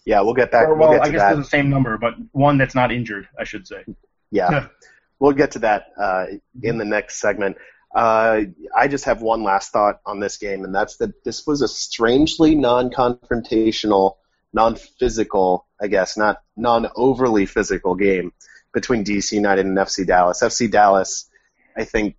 Yeah, 0.06 0.22
we'll 0.22 0.34
get 0.34 0.52
back. 0.52 0.68
Or, 0.68 0.76
well, 0.76 0.92
we'll 0.92 1.02
I 1.02 1.10
guess 1.10 1.22
that. 1.22 1.34
there's 1.34 1.46
the 1.46 1.50
same 1.50 1.70
number, 1.70 1.98
but 1.98 2.16
one 2.32 2.58
that's 2.58 2.74
not 2.74 2.92
injured, 2.92 3.28
I 3.38 3.44
should 3.44 3.68
say. 3.68 3.86
Yeah, 4.32 4.68
we'll 5.20 5.34
get 5.34 5.52
to 5.52 5.60
that 5.60 5.94
uh, 6.02 6.26
in 6.64 6.78
the 6.78 6.86
next 6.86 7.20
segment. 7.20 7.58
Uh, 7.94 8.44
I 8.76 8.88
just 8.88 9.06
have 9.06 9.22
one 9.22 9.44
last 9.44 9.72
thought 9.72 10.00
on 10.06 10.20
this 10.20 10.38
game, 10.38 10.64
and 10.64 10.74
that's 10.74 10.98
that 10.98 11.24
this 11.24 11.46
was 11.46 11.62
a 11.62 11.68
strangely 11.68 12.56
non-confrontational, 12.56 14.16
non-physical, 14.54 15.68
I 15.82 15.88
guess, 15.88 16.18
not 16.18 16.42
non-overly 16.56 17.46
physical 17.46 17.96
game 17.96 18.32
between 18.74 19.04
DC 19.04 19.34
United 19.34 19.66
and 19.66 19.78
FC 19.78 20.08
Dallas. 20.08 20.42
FC 20.42 20.72
Dallas, 20.72 21.30
I 21.76 21.84
think, 21.84 22.16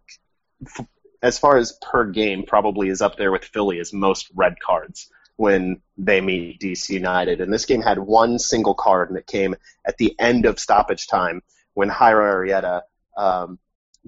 f- 0.66 0.86
as 1.22 1.38
far 1.38 1.56
as 1.56 1.78
per 1.80 2.04
game, 2.04 2.44
probably 2.46 2.88
is 2.88 3.00
up 3.00 3.16
there 3.16 3.32
with 3.32 3.44
Philly 3.44 3.78
as 3.78 3.94
most 3.94 4.28
red 4.34 4.56
cards 4.60 5.08
when 5.36 5.80
they 5.96 6.20
meet 6.20 6.60
DC 6.60 6.90
United. 6.90 7.40
And 7.40 7.52
this 7.52 7.64
game 7.64 7.80
had 7.80 7.98
one 7.98 8.38
single 8.38 8.74
card, 8.74 9.08
and 9.08 9.18
it 9.18 9.26
came 9.26 9.56
at 9.86 9.96
the 9.96 10.14
end 10.18 10.44
of 10.44 10.60
stoppage 10.60 11.06
time 11.06 11.42
when 11.72 11.88
Jairo 11.88 12.34
Arrieta 12.34 12.82
um, 13.16 13.58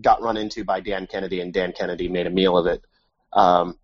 got 0.01 0.23
run 0.23 0.37
into 0.37 0.65
by 0.65 0.81
Dan 0.81 1.07
Kennedy, 1.07 1.41
and 1.41 1.53
Dan 1.53 1.73
Kennedy 1.73 2.09
made 2.09 2.27
a 2.27 2.31
meal 2.31 2.57
of 2.57 2.67
it. 2.67 2.83
Um, 3.33 3.79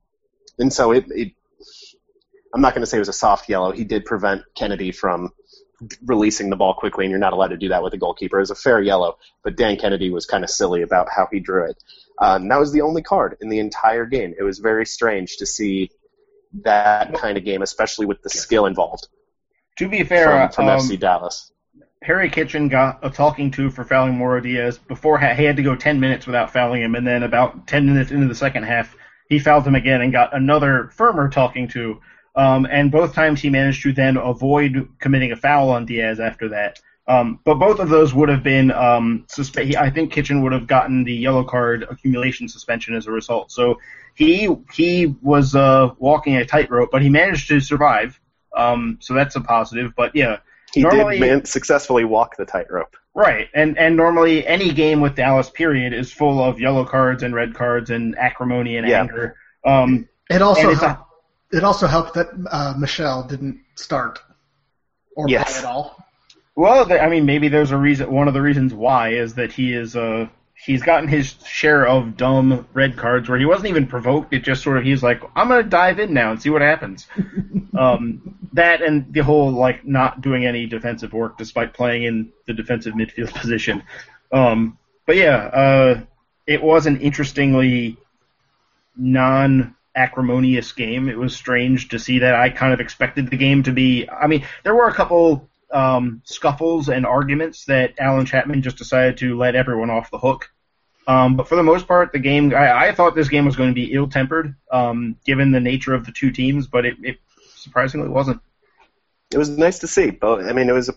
and 0.59 0.73
so 0.73 0.93
it, 0.93 1.07
it 1.11 1.33
I'm 2.55 2.61
not 2.61 2.75
going 2.75 2.83
to 2.83 2.87
say 2.87 2.97
it 2.97 3.01
was 3.01 3.09
a 3.09 3.15
soft 3.15 3.49
yellow. 3.49 3.73
He 3.73 3.85
did 3.85 4.05
prevent 4.05 4.43
Kennedy 4.55 4.93
from 4.93 5.31
releasing 6.05 6.51
the 6.51 6.57
ball 6.57 6.75
quickly, 6.75 7.05
and 7.05 7.11
you're 7.11 7.19
not 7.21 7.33
allowed 7.33 7.49
to 7.49 7.57
do 7.57 7.69
that 7.69 7.83
with 7.83 7.95
a 7.95 7.99
goalkeeper. 7.99 8.39
It 8.39 8.43
was 8.43 8.51
a 8.51 8.57
fair 8.57 8.81
yellow, 8.83 9.19
but 9.43 9.57
Dan 9.57 9.77
Kennedy 9.77 10.11
was 10.11 10.27
kind 10.27 10.45
of 10.45 10.51
silly 10.51 10.83
about 10.83 11.09
how 11.15 11.29
he 11.31 11.41
drew 11.41 11.71
it. 11.71 11.83
Um, 12.19 12.49
that 12.49 12.59
was 12.59 12.73
the 12.73 12.83
only 12.83 13.03
card 13.03 13.37
in 13.41 13.49
the 13.49 13.61
entire 13.61 14.05
game. 14.05 14.35
It 14.39 14.43
was 14.43 14.59
very 14.59 14.85
strange 14.85 15.39
to 15.39 15.47
see 15.47 15.91
that 16.63 17.15
kind 17.15 17.39
of 17.39 17.45
game, 17.45 17.63
especially 17.63 18.07
with 18.07 18.23
the 18.23 18.31
skill 18.31 18.67
involved. 18.67 19.09
To 19.79 19.89
be 19.89 20.05
fair, 20.05 20.49
from, 20.49 20.53
from 20.53 20.69
um, 20.69 20.79
FC 20.79 20.99
Dallas. 20.99 21.51
Perry 22.03 22.31
Kitchen 22.31 22.69
got 22.69 22.99
a 23.03 23.11
talking 23.11 23.51
to 23.53 23.71
for 23.71 23.85
fouling 23.85 24.17
Mauro 24.17 24.41
Diaz 24.41 24.79
before 24.79 25.19
he 25.19 25.45
had 25.45 25.57
to 25.57 25.63
go 25.63 25.77
10 25.77 26.01
minutes 26.01 26.27
without 26.27 26.51
fouling 26.51 26.81
him, 26.81 26.95
and 26.95 27.07
then 27.07 27.23
about 27.23 27.67
10 27.67 27.85
minutes 27.85 28.11
into 28.11 28.27
the 28.27 28.35
second 28.35 28.63
half, 28.63 28.97
he 29.29 29.39
fouled 29.39 29.67
him 29.67 29.75
again 29.75 30.01
and 30.01 30.11
got 30.11 30.35
another 30.35 30.91
firmer 30.95 31.29
talking 31.29 31.69
to. 31.69 32.01
Um, 32.35 32.67
and 32.71 32.91
both 32.91 33.13
times 33.13 33.43
he 33.43 33.51
managed 33.51 33.83
to 33.83 33.93
then 33.93 34.17
avoid 34.17 34.89
committing 34.99 35.33
a 35.33 35.37
foul 35.37 35.69
on 35.69 35.85
Diaz 35.85 36.21
after 36.21 36.49
that. 36.49 36.81
Um, 37.07 37.41
but 37.45 37.57
both 37.57 37.81
of 37.81 37.91
those 37.91 38.15
would 38.15 38.31
have 38.31 38.43
been, 38.43 38.71
um, 38.71 39.27
suspe- 39.29 39.77
I 39.77 39.91
think 39.91 40.13
Kitchen 40.13 40.43
would 40.43 40.53
have 40.53 40.67
gotten 40.67 41.05
the 41.05 41.13
yellow 41.13 41.45
card 41.45 41.83
accumulation 41.91 42.49
suspension 42.49 42.95
as 42.95 43.09
a 43.09 43.11
result. 43.11 43.53
So 43.53 43.79
he 44.15 44.49
he 44.73 45.15
was 45.21 45.55
uh, 45.55 45.91
walking 45.99 46.37
a 46.37 46.47
tightrope, 46.47 46.91
but 46.91 47.03
he 47.03 47.11
managed 47.11 47.49
to 47.49 47.61
survive. 47.61 48.19
Um, 48.57 48.99
so 49.01 49.13
that's 49.13 49.37
a 49.37 49.41
positive. 49.41 49.93
But 49.97 50.15
yeah, 50.15 50.39
He 50.73 50.83
normally- 50.83 51.19
did 51.19 51.29
man- 51.31 51.45
successfully 51.45 52.05
walk 52.05 52.37
the 52.37 52.45
tightrope. 52.47 52.97
Right, 53.15 53.49
and 53.55 53.77
and 53.77 53.97
normally 53.97 54.47
any 54.47 54.73
game 54.73 55.01
with 55.01 55.17
Dallas 55.17 55.51
period 55.51 55.93
is 55.93 56.13
full 56.13 56.43
of 56.43 56.61
yellow 56.61 56.85
cards 56.85 57.23
and 57.25 57.35
red 57.35 57.55
cards 57.55 57.91
and 57.91 58.17
acrimony 58.17 58.77
and 58.77 58.87
Yeah. 58.89 59.01
anger. 59.01 59.37
Um, 59.65 60.09
It 60.31 60.41
also 60.43 60.63
And 60.63 60.71
it's 60.73 60.81
helped, 60.81 61.03
it 61.53 61.65
also 61.65 61.87
helped 61.89 62.15
that 62.15 62.29
uh, 62.53 62.75
Michel 62.79 63.25
didn't 63.25 63.59
start 63.75 64.21
or 65.17 65.29
Yes. 65.29 65.51
play 65.61 65.69
at 65.69 65.75
all. 65.75 65.97
well, 66.55 66.87
I 66.93 67.09
mean, 67.09 67.27
maybe 67.27 67.49
there's 67.49 67.73
a 67.73 67.77
reason. 67.77 68.11
One 68.13 68.29
of 68.29 68.35
the 68.35 68.41
reasons 68.43 68.73
why 68.73 69.09
is 69.09 69.35
that 69.35 69.51
he 69.53 69.75
is 69.75 69.97
uh 69.97 70.29
he's 70.65 70.83
gotten 70.83 71.09
his 71.09 71.35
share 71.45 71.87
of 71.87 72.17
dumb 72.17 72.67
red 72.73 72.97
cards 72.97 73.29
where 73.29 73.39
he 73.39 73.45
wasn't 73.45 73.69
even 73.69 73.87
provoked. 73.87 74.33
It 74.33 74.45
just 74.45 74.63
sort 74.63 74.79
of 74.79 74.85
he's 74.85 75.03
like, 75.03 75.23
I'm 75.35 75.49
gonna 75.49 75.63
dive 75.63 75.99
in 75.99 76.13
now 76.13 76.31
and 76.31 76.41
see 76.41 76.51
what 76.51 76.63
happens. 76.63 77.07
um, 77.79 78.39
that 78.53 78.83
and 78.83 79.13
the 79.13 79.21
whole 79.21 79.51
like 79.51 79.87
not 79.87 80.21
doing 80.21 80.45
any 80.45 80.67
defensive 80.67 81.13
work 81.13 81.39
despite 81.39 81.73
playing 81.73 82.05
in 82.05 82.33
the 82.47 82.53
defensive 82.53 82.95
midfield 82.95 83.33
position. 83.41 83.83
Um, 84.33 84.79
but 85.07 85.17
yeah, 85.17 85.37
uh, 85.37 86.01
it 86.47 86.63
was 86.63 86.87
an 86.87 87.01
interestingly 87.01 87.97
non 88.97 89.75
acrimonious 89.95 90.73
game. 90.73 91.09
It 91.09 91.19
was 91.19 91.35
strange 91.35 91.89
to 91.89 91.99
see 91.99 92.21
that. 92.21 92.35
I 92.35 92.51
kind 92.51 92.73
of 92.73 92.81
expected 92.81 93.31
the 93.31 93.37
game 93.37 93.63
to 93.65 93.73
be. 93.73 94.09
I 94.09 94.27
mean, 94.27 94.45
there 94.63 94.75
were 94.75 94.89
a 94.89 94.95
couple 94.95 95.49
um, 95.73 96.23
scuffles 96.25 96.89
and 96.89 97.07
arguments 97.07 97.65
that 97.67 97.95
Allen 97.99 98.27
Chapman 98.27 98.63
just 98.63 98.77
decided 98.77 99.19
to 99.19 99.37
let 99.37 99.55
everyone 99.55 99.91
off 99.91 100.11
the 100.11 100.19
hook. 100.19 100.51
Um, 101.07 101.37
but 101.37 101.49
for 101.49 101.57
the 101.57 101.63
most 101.63 101.89
part, 101.89 102.13
the 102.13 102.19
game, 102.19 102.55
I, 102.55 102.89
I 102.89 102.95
thought 102.95 103.15
this 103.15 103.29
game 103.29 103.45
was 103.45 103.57
going 103.57 103.71
to 103.71 103.75
be 103.75 103.93
ill 103.93 104.09
tempered, 104.09 104.55
um, 104.71 105.17
given 105.25 105.51
the 105.51 105.61
nature 105.61 105.95
of 105.95 106.07
the 106.07 106.13
two 106.13 106.31
teams, 106.31 106.67
but 106.67 106.85
it, 106.85 106.97
it 107.03 107.19
surprisingly 107.57 108.09
wasn't. 108.09 108.41
It 109.33 109.39
was 109.39 109.49
nice 109.49 109.81
to 109.81 109.87
see. 109.87 110.11
Both. 110.11 110.45
I 110.45 110.53
mean, 110.53 110.69
it 110.69 110.73
was 110.73 110.89
a 110.89 110.95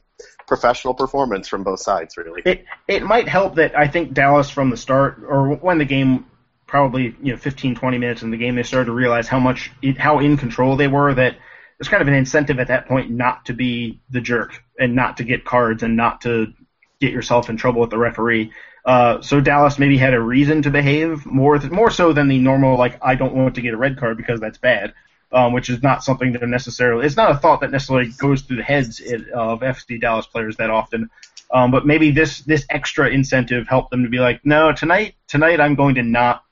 professional 0.48 0.94
performance 0.94 1.48
from 1.48 1.64
both 1.64 1.80
sides, 1.80 2.18
really. 2.18 2.42
It 2.46 2.66
it 2.88 3.04
might 3.04 3.28
help 3.28 3.56
that 3.56 3.78
I 3.78 3.88
think 3.88 4.14
Dallas 4.14 4.50
from 4.50 4.70
the 4.70 4.78
start, 4.78 5.24
or 5.28 5.56
when 5.56 5.78
the 5.78 5.86
game, 5.86 6.26
probably 6.66 7.16
you 7.22 7.34
know 7.34 7.38
15, 7.38 7.76
20 7.76 7.98
minutes 7.98 8.24
in 8.24 8.32
the 8.32 8.38
game, 8.38 8.56
they 8.56 8.64
started 8.64 8.86
to 8.86 8.92
realize 8.92 9.28
how 9.28 9.40
much 9.40 9.72
how 9.98 10.20
in 10.20 10.38
control 10.38 10.76
they 10.78 10.88
were. 10.88 11.14
That 11.14 11.38
there's 11.84 11.90
kind 11.90 12.02
of 12.02 12.08
an 12.08 12.14
incentive 12.14 12.60
at 12.60 12.70
that 12.70 12.88
point 12.88 13.12
not 13.12 13.44
to 13.48 13.54
be 13.54 14.00
the 14.10 14.22
jerk 14.22 14.64
and 14.80 14.96
not 14.96 15.18
to 15.18 15.26
get 15.26 15.44
cards 15.44 15.84
and 15.84 15.98
not 15.98 16.22
to 16.22 16.54
get 17.02 17.12
yourself 17.12 17.50
in 17.50 17.58
trouble 17.58 17.82
with 17.82 17.90
the 17.90 17.98
referee. 17.98 18.54
Uh, 18.86 19.22
so 19.22 19.42
Dallas 19.42 19.78
maybe 19.78 19.98
had 19.98 20.14
a 20.14 20.22
reason 20.22 20.62
to 20.62 20.70
behave 20.70 21.26
more 21.26 21.60
more 21.60 21.92
so 21.92 22.14
than 22.14 22.30
the 22.30 22.40
normal 22.40 22.78
like 22.78 22.98
I 23.02 23.16
don't 23.16 23.36
want 23.36 23.56
to 23.56 23.62
get 23.62 23.74
a 23.74 23.78
red 23.78 23.98
card 23.98 24.16
because 24.16 24.40
that's 24.40 24.58
bad. 24.58 24.94
Um, 25.34 25.52
which 25.52 25.70
is 25.70 25.84
not 25.84 26.06
something 26.06 26.32
that 26.34 26.48
necessarily 26.48 27.06
it's 27.06 27.18
not 27.18 27.32
a 27.32 27.38
thought 27.38 27.60
that 27.62 27.72
necessarily 27.72 28.12
goes 28.12 28.44
through 28.44 28.58
the 28.58 28.64
heads 28.64 29.02
of 29.02 29.60
FC 29.60 30.00
Dallas 30.00 30.26
players 30.26 30.56
that 30.58 30.70
often. 30.70 31.10
Um, 31.52 31.70
but 31.70 31.86
maybe 31.86 32.12
this 32.12 32.40
this 32.42 32.66
extra 32.70 33.10
incentive 33.10 33.68
helped 33.68 33.92
them 33.92 34.04
to 34.04 34.10
be 34.10 34.20
like, 34.20 34.40
no, 34.46 34.72
tonight 34.72 35.16
tonight 35.28 35.60
I'm 35.60 35.76
going 35.76 35.96
to 35.96 36.04
not 36.04 36.46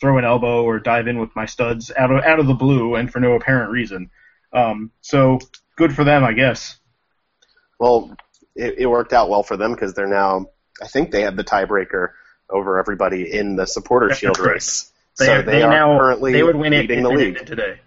throw 0.00 0.18
an 0.18 0.24
elbow 0.24 0.62
or 0.62 0.78
dive 0.78 1.08
in 1.08 1.18
with 1.18 1.34
my 1.34 1.46
studs 1.46 1.90
out 1.96 2.12
of 2.12 2.22
out 2.22 2.38
of 2.38 2.46
the 2.46 2.54
blue 2.54 2.94
and 2.94 3.10
for 3.10 3.18
no 3.18 3.32
apparent 3.32 3.72
reason. 3.72 4.10
Um, 4.52 4.90
so 5.00 5.38
good 5.76 5.94
for 5.94 6.04
them, 6.04 6.24
I 6.24 6.32
guess. 6.32 6.78
Well, 7.78 8.16
it, 8.54 8.76
it 8.78 8.86
worked 8.86 9.12
out 9.12 9.28
well 9.28 9.42
for 9.42 9.56
them 9.56 9.72
because 9.72 9.94
they're 9.94 10.06
now. 10.06 10.46
I 10.82 10.86
think 10.86 11.10
they 11.10 11.22
have 11.22 11.36
the 11.36 11.44
tiebreaker 11.44 12.10
over 12.50 12.78
everybody 12.78 13.32
in 13.32 13.56
the 13.56 13.66
supporter 13.66 14.08
That's 14.08 14.20
shield 14.20 14.36
correct. 14.36 14.54
race. 14.54 14.92
They, 15.18 15.26
so 15.26 15.42
they, 15.42 15.52
they 15.52 15.62
are 15.62 15.70
now 15.70 15.98
currently 15.98 16.32
they 16.32 16.42
would 16.42 16.56
win 16.56 16.72
it 16.72 16.80
leading 16.80 17.02
the 17.02 17.08
league. 17.08 17.46
today. 17.46 17.80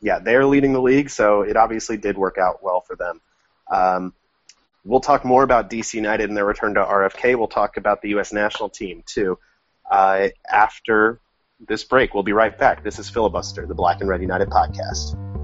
yeah, 0.00 0.18
they're 0.18 0.46
leading 0.46 0.72
the 0.72 0.80
league, 0.80 1.10
so 1.10 1.42
it 1.42 1.56
obviously 1.56 1.96
did 1.96 2.16
work 2.16 2.38
out 2.38 2.62
well 2.62 2.80
for 2.80 2.96
them. 2.96 3.20
Um, 3.70 4.14
we'll 4.84 5.00
talk 5.00 5.24
more 5.24 5.42
about 5.42 5.68
DC 5.68 5.94
United 5.94 6.28
and 6.28 6.36
their 6.36 6.46
return 6.46 6.74
to 6.74 6.80
RFK. 6.80 7.36
We'll 7.36 7.48
talk 7.48 7.76
about 7.76 8.00
the 8.00 8.10
U.S. 8.10 8.32
national 8.32 8.70
team 8.70 9.02
too 9.04 9.38
uh, 9.90 10.28
after 10.50 11.20
this 11.66 11.84
break. 11.84 12.14
We'll 12.14 12.22
be 12.22 12.32
right 12.32 12.56
back. 12.56 12.84
This 12.84 12.98
is 12.98 13.10
Filibuster, 13.10 13.66
the 13.66 13.74
Black 13.74 14.00
and 14.00 14.08
Red 14.08 14.22
United 14.22 14.48
podcast. 14.48 15.35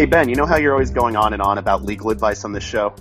Hey 0.00 0.06
Ben, 0.06 0.30
you 0.30 0.34
know 0.34 0.46
how 0.46 0.56
you're 0.56 0.72
always 0.72 0.90
going 0.90 1.14
on 1.14 1.34
and 1.34 1.42
on 1.42 1.58
about 1.58 1.82
legal 1.82 2.08
advice 2.08 2.46
on 2.46 2.52
this 2.52 2.64
show, 2.64 2.94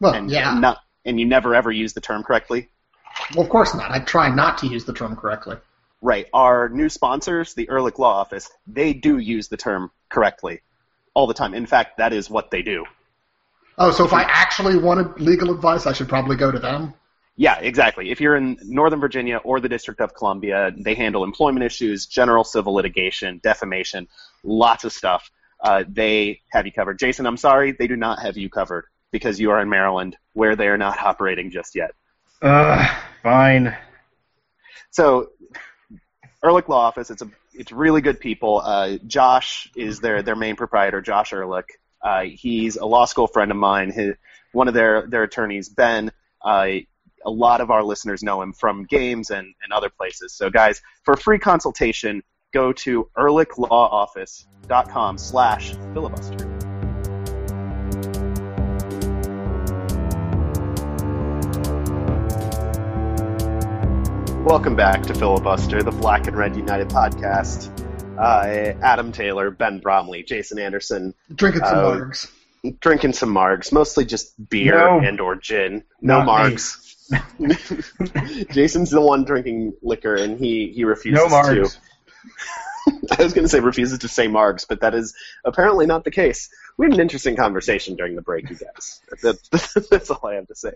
Well, 0.00 0.12
and 0.12 0.30
yeah. 0.30 0.52
not, 0.52 0.80
and 1.06 1.18
you 1.18 1.24
never 1.24 1.54
ever 1.54 1.72
use 1.72 1.94
the 1.94 2.02
term 2.02 2.24
correctly. 2.24 2.68
Well, 3.34 3.42
of 3.42 3.48
course 3.48 3.74
not. 3.74 3.90
I 3.90 4.00
try 4.00 4.28
not 4.28 4.58
to 4.58 4.66
use 4.66 4.84
the 4.84 4.92
term 4.92 5.16
correctly. 5.16 5.56
Right. 6.02 6.26
Our 6.34 6.68
new 6.68 6.90
sponsors, 6.90 7.54
the 7.54 7.70
Ehrlich 7.70 7.98
Law 7.98 8.20
Office, 8.20 8.50
they 8.66 8.92
do 8.92 9.16
use 9.16 9.48
the 9.48 9.56
term 9.56 9.92
correctly 10.10 10.60
all 11.14 11.26
the 11.26 11.32
time. 11.32 11.54
In 11.54 11.64
fact, 11.64 11.96
that 11.96 12.12
is 12.12 12.28
what 12.28 12.50
they 12.50 12.60
do. 12.60 12.84
Oh, 13.78 13.90
so 13.90 14.04
if 14.04 14.12
I 14.12 14.24
actually 14.24 14.76
wanted 14.76 15.18
legal 15.22 15.50
advice, 15.50 15.86
I 15.86 15.94
should 15.94 16.10
probably 16.10 16.36
go 16.36 16.52
to 16.52 16.58
them. 16.58 16.92
Yeah, 17.36 17.58
exactly. 17.60 18.10
If 18.10 18.20
you're 18.20 18.36
in 18.36 18.58
Northern 18.64 19.00
Virginia 19.00 19.38
or 19.38 19.58
the 19.58 19.70
District 19.70 20.02
of 20.02 20.12
Columbia, 20.12 20.70
they 20.76 20.94
handle 20.94 21.24
employment 21.24 21.64
issues, 21.64 22.04
general 22.04 22.44
civil 22.44 22.74
litigation, 22.74 23.40
defamation, 23.42 24.06
lots 24.44 24.84
of 24.84 24.92
stuff. 24.92 25.30
Uh, 25.62 25.84
they 25.88 26.40
have 26.50 26.66
you 26.66 26.72
covered. 26.72 26.98
Jason, 26.98 27.26
I'm 27.26 27.36
sorry, 27.36 27.72
they 27.72 27.86
do 27.86 27.96
not 27.96 28.20
have 28.22 28.36
you 28.36 28.48
covered 28.48 28.86
because 29.10 29.38
you 29.38 29.50
are 29.50 29.60
in 29.60 29.68
Maryland, 29.68 30.16
where 30.32 30.56
they 30.56 30.68
are 30.68 30.78
not 30.78 30.98
operating 31.02 31.50
just 31.50 31.74
yet. 31.74 31.92
Uh, 32.40 32.88
fine. 33.22 33.76
So, 34.90 35.30
Ehrlich 36.42 36.68
Law 36.68 36.80
Office, 36.80 37.10
it's 37.10 37.22
a 37.22 37.30
it's 37.52 37.72
really 37.72 38.00
good 38.00 38.20
people. 38.20 38.60
Uh, 38.64 38.96
Josh 39.06 39.70
is 39.76 40.00
their 40.00 40.22
their 40.22 40.36
main 40.36 40.56
proprietor, 40.56 41.02
Josh 41.02 41.32
Ehrlich. 41.32 41.66
Uh, 42.02 42.22
he's 42.22 42.76
a 42.76 42.86
law 42.86 43.04
school 43.04 43.26
friend 43.26 43.50
of 43.50 43.56
mine. 43.56 43.90
His, 43.90 44.14
one 44.52 44.68
of 44.68 44.74
their 44.74 45.06
their 45.06 45.24
attorneys, 45.24 45.68
Ben. 45.68 46.10
Uh, 46.42 46.68
a 47.24 47.30
lot 47.30 47.60
of 47.60 47.70
our 47.70 47.84
listeners 47.84 48.22
know 48.22 48.40
him 48.40 48.54
from 48.54 48.84
games 48.84 49.28
and, 49.28 49.54
and 49.62 49.72
other 49.74 49.90
places. 49.90 50.32
So, 50.32 50.48
guys, 50.48 50.80
for 51.04 51.12
a 51.12 51.16
free 51.18 51.38
consultation, 51.38 52.22
go 52.52 52.72
to 52.72 53.08
ehrlichlawoffice.com 53.16 55.18
slash 55.18 55.72
filibuster. 55.94 56.46
Welcome 64.44 64.74
back 64.76 65.02
to 65.04 65.14
Filibuster, 65.14 65.82
the 65.82 65.90
Black 65.92 66.26
and 66.26 66.36
Red 66.36 66.56
United 66.56 66.88
podcast. 66.88 67.70
Uh, 68.18 68.74
Adam 68.82 69.12
Taylor, 69.12 69.50
Ben 69.50 69.78
Bromley, 69.78 70.22
Jason 70.22 70.58
Anderson, 70.58 71.14
Drinking 71.34 71.62
some 71.64 71.78
Oh. 71.78 71.92
margs. 72.00 72.30
drinking 72.80 73.12
some 73.14 73.32
margs, 73.34 73.72
mostly 73.72 74.04
just 74.04 74.34
beer 74.50 74.76
No. 74.76 75.00
and 75.00 75.18
or 75.20 75.36
gin. 75.36 75.82
No 76.02 76.22
Not 76.22 76.28
margs. 76.28 76.76
Jason's 78.52 78.90
the 78.90 79.00
one 79.00 79.24
drinking 79.24 79.72
liquor, 79.82 80.14
and 80.16 80.38
he 80.38 80.72
he 80.74 80.84
refuses 80.84 81.22
No 81.22 81.28
marks. 81.28 81.74
to. 81.74 81.80
I 83.18 83.22
was 83.22 83.32
going 83.32 83.44
to 83.44 83.48
say 83.48 83.60
refuses 83.60 83.98
to 84.00 84.08
say 84.08 84.26
margs, 84.26 84.66
but 84.68 84.80
that 84.80 84.94
is 84.94 85.14
apparently 85.44 85.86
not 85.86 86.04
the 86.04 86.10
case. 86.10 86.48
we 86.78 86.86
had 86.86 86.94
an 86.94 87.00
interesting 87.00 87.36
conversation 87.36 87.96
during 87.96 88.16
the 88.16 88.22
break, 88.22 88.48
you 88.48 88.56
guys. 88.56 89.00
That, 89.22 89.86
that's 89.90 90.10
all 90.10 90.28
I 90.28 90.34
have 90.34 90.46
to 90.48 90.54
say. 90.54 90.72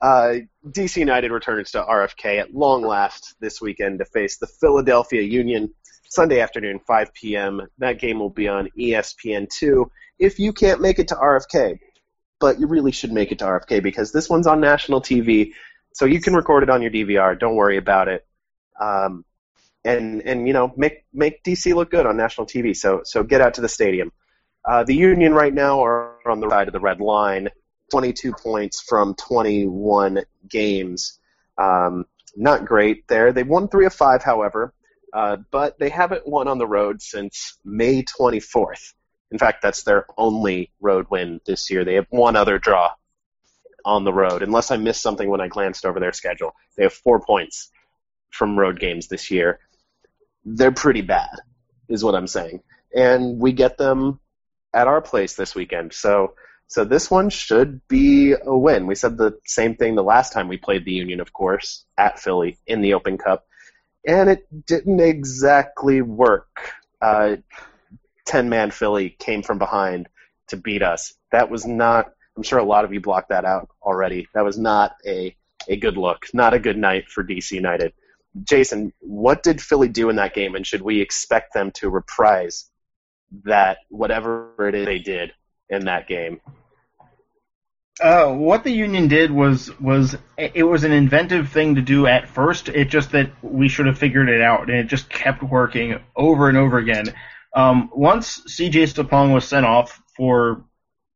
Uh, 0.00 0.34
DC 0.66 0.96
United 0.96 1.30
returns 1.30 1.70
to 1.72 1.82
RFK 1.82 2.40
at 2.40 2.54
long 2.54 2.82
last 2.82 3.34
this 3.40 3.60
weekend 3.60 4.00
to 4.00 4.04
face 4.04 4.38
the 4.38 4.46
Philadelphia 4.46 5.22
Union 5.22 5.72
Sunday 6.10 6.40
afternoon, 6.40 6.80
5 6.80 7.14
p.m. 7.14 7.62
That 7.78 8.00
game 8.00 8.18
will 8.18 8.30
be 8.30 8.48
on 8.48 8.68
ESPN2 8.76 9.86
if 10.18 10.40
you 10.40 10.52
can't 10.52 10.80
make 10.80 10.98
it 10.98 11.08
to 11.08 11.14
RFK. 11.14 11.78
But 12.40 12.58
you 12.58 12.66
really 12.66 12.90
should 12.90 13.12
make 13.12 13.32
it 13.32 13.38
to 13.40 13.44
RFK 13.44 13.82
because 13.82 14.12
this 14.12 14.28
one's 14.28 14.46
on 14.46 14.60
national 14.60 15.02
TV, 15.02 15.52
so 15.92 16.06
you 16.06 16.20
can 16.20 16.34
record 16.34 16.62
it 16.62 16.70
on 16.70 16.82
your 16.82 16.90
DVR. 16.90 17.38
Don't 17.38 17.54
worry 17.54 17.76
about 17.76 18.08
it. 18.08 18.26
Um, 18.80 19.24
and 19.84 20.22
and 20.22 20.46
you 20.46 20.52
know 20.52 20.72
make 20.76 21.04
make 21.12 21.42
DC 21.42 21.74
look 21.74 21.90
good 21.90 22.06
on 22.06 22.16
national 22.16 22.46
TV. 22.46 22.76
So 22.76 23.02
so 23.04 23.22
get 23.22 23.40
out 23.40 23.54
to 23.54 23.60
the 23.60 23.68
stadium. 23.68 24.12
Uh, 24.64 24.84
the 24.84 24.94
Union 24.94 25.32
right 25.32 25.54
now 25.54 25.84
are 25.84 26.18
on 26.26 26.40
the 26.40 26.50
side 26.50 26.68
of 26.68 26.72
the 26.72 26.80
red 26.80 27.00
line, 27.00 27.48
22 27.90 28.32
points 28.32 28.82
from 28.82 29.14
21 29.14 30.22
games. 30.48 31.18
Um, 31.56 32.04
not 32.36 32.66
great 32.66 33.08
there. 33.08 33.32
They've 33.32 33.48
won 33.48 33.68
three 33.68 33.86
of 33.86 33.94
five, 33.94 34.22
however, 34.22 34.74
uh, 35.14 35.38
but 35.50 35.78
they 35.78 35.88
haven't 35.88 36.26
won 36.26 36.46
on 36.46 36.58
the 36.58 36.66
road 36.66 37.00
since 37.00 37.58
May 37.64 38.02
24th. 38.02 38.92
In 39.30 39.38
fact, 39.38 39.62
that's 39.62 39.82
their 39.82 40.06
only 40.18 40.70
road 40.80 41.06
win 41.10 41.40
this 41.46 41.70
year. 41.70 41.84
They 41.84 41.94
have 41.94 42.06
one 42.10 42.36
other 42.36 42.58
draw 42.58 42.92
on 43.84 44.04
the 44.04 44.12
road, 44.12 44.42
unless 44.42 44.70
I 44.70 44.76
missed 44.76 45.02
something 45.02 45.28
when 45.28 45.40
I 45.40 45.48
glanced 45.48 45.86
over 45.86 46.00
their 46.00 46.12
schedule. 46.12 46.54
They 46.76 46.82
have 46.82 46.92
four 46.92 47.20
points 47.20 47.70
from 48.30 48.58
road 48.58 48.78
games 48.78 49.08
this 49.08 49.30
year. 49.30 49.60
They're 50.44 50.72
pretty 50.72 51.02
bad, 51.02 51.30
is 51.88 52.04
what 52.04 52.14
I'm 52.14 52.26
saying. 52.26 52.62
And 52.94 53.38
we 53.38 53.52
get 53.52 53.78
them 53.78 54.20
at 54.72 54.88
our 54.88 55.00
place 55.00 55.34
this 55.34 55.54
weekend. 55.54 55.92
So 55.92 56.34
so 56.70 56.84
this 56.84 57.10
one 57.10 57.30
should 57.30 57.80
be 57.88 58.32
a 58.32 58.56
win. 58.56 58.86
We 58.86 58.94
said 58.94 59.18
the 59.18 59.36
same 59.44 59.74
thing 59.74 59.96
the 59.96 60.04
last 60.04 60.32
time 60.32 60.46
we 60.46 60.56
played 60.56 60.84
the 60.84 60.92
Union, 60.92 61.20
of 61.20 61.32
course, 61.32 61.84
at 61.98 62.20
Philly 62.20 62.58
in 62.64 62.80
the 62.80 62.94
Open 62.94 63.18
Cup, 63.18 63.44
and 64.06 64.30
it 64.30 64.46
didn't 64.66 65.00
exactly 65.00 66.00
work. 66.00 66.72
Uh, 67.02 67.36
Ten 68.24 68.48
man 68.48 68.70
Philly 68.70 69.10
came 69.10 69.42
from 69.42 69.58
behind 69.58 70.08
to 70.48 70.56
beat 70.56 70.82
us. 70.82 71.14
That 71.32 71.50
was 71.50 71.66
not. 71.66 72.12
I'm 72.36 72.44
sure 72.44 72.60
a 72.60 72.64
lot 72.64 72.84
of 72.84 72.92
you 72.92 73.00
blocked 73.00 73.30
that 73.30 73.44
out 73.44 73.68
already. 73.82 74.28
That 74.34 74.44
was 74.44 74.56
not 74.56 74.94
a 75.04 75.34
a 75.66 75.76
good 75.76 75.96
look. 75.96 76.26
Not 76.32 76.54
a 76.54 76.60
good 76.60 76.78
night 76.78 77.08
for 77.08 77.24
DC 77.24 77.50
United. 77.50 77.94
Jason, 78.42 78.92
what 79.00 79.42
did 79.42 79.60
Philly 79.60 79.88
do 79.88 80.08
in 80.10 80.16
that 80.16 80.34
game, 80.34 80.54
and 80.54 80.66
should 80.66 80.82
we 80.82 81.00
expect 81.00 81.52
them 81.52 81.70
to 81.72 81.90
reprise 81.90 82.70
that 83.44 83.78
whatever 83.88 84.68
it 84.68 84.74
is 84.74 84.86
they 84.86 84.98
did 84.98 85.32
in 85.68 85.84
that 85.86 86.08
game. 86.08 86.40
Uh, 88.00 88.32
what 88.32 88.64
the 88.64 88.70
union 88.70 89.08
did 89.08 89.30
was 89.30 89.78
was 89.78 90.16
it 90.38 90.62
was 90.62 90.84
an 90.84 90.92
inventive 90.92 91.50
thing 91.50 91.74
to 91.74 91.82
do 91.82 92.06
at 92.06 92.28
first. 92.28 92.68
It 92.68 92.86
just 92.86 93.12
that 93.12 93.30
we 93.42 93.68
should 93.68 93.86
have 93.86 93.98
figured 93.98 94.30
it 94.30 94.40
out, 94.40 94.70
and 94.70 94.78
it 94.78 94.86
just 94.86 95.10
kept 95.10 95.42
working 95.42 96.00
over 96.16 96.48
and 96.48 96.56
over 96.56 96.78
again. 96.78 97.14
Um, 97.54 97.90
once 97.92 98.40
CJ 98.48 98.94
Sapong 98.94 99.34
was 99.34 99.46
sent 99.46 99.66
off 99.66 100.00
for 100.16 100.64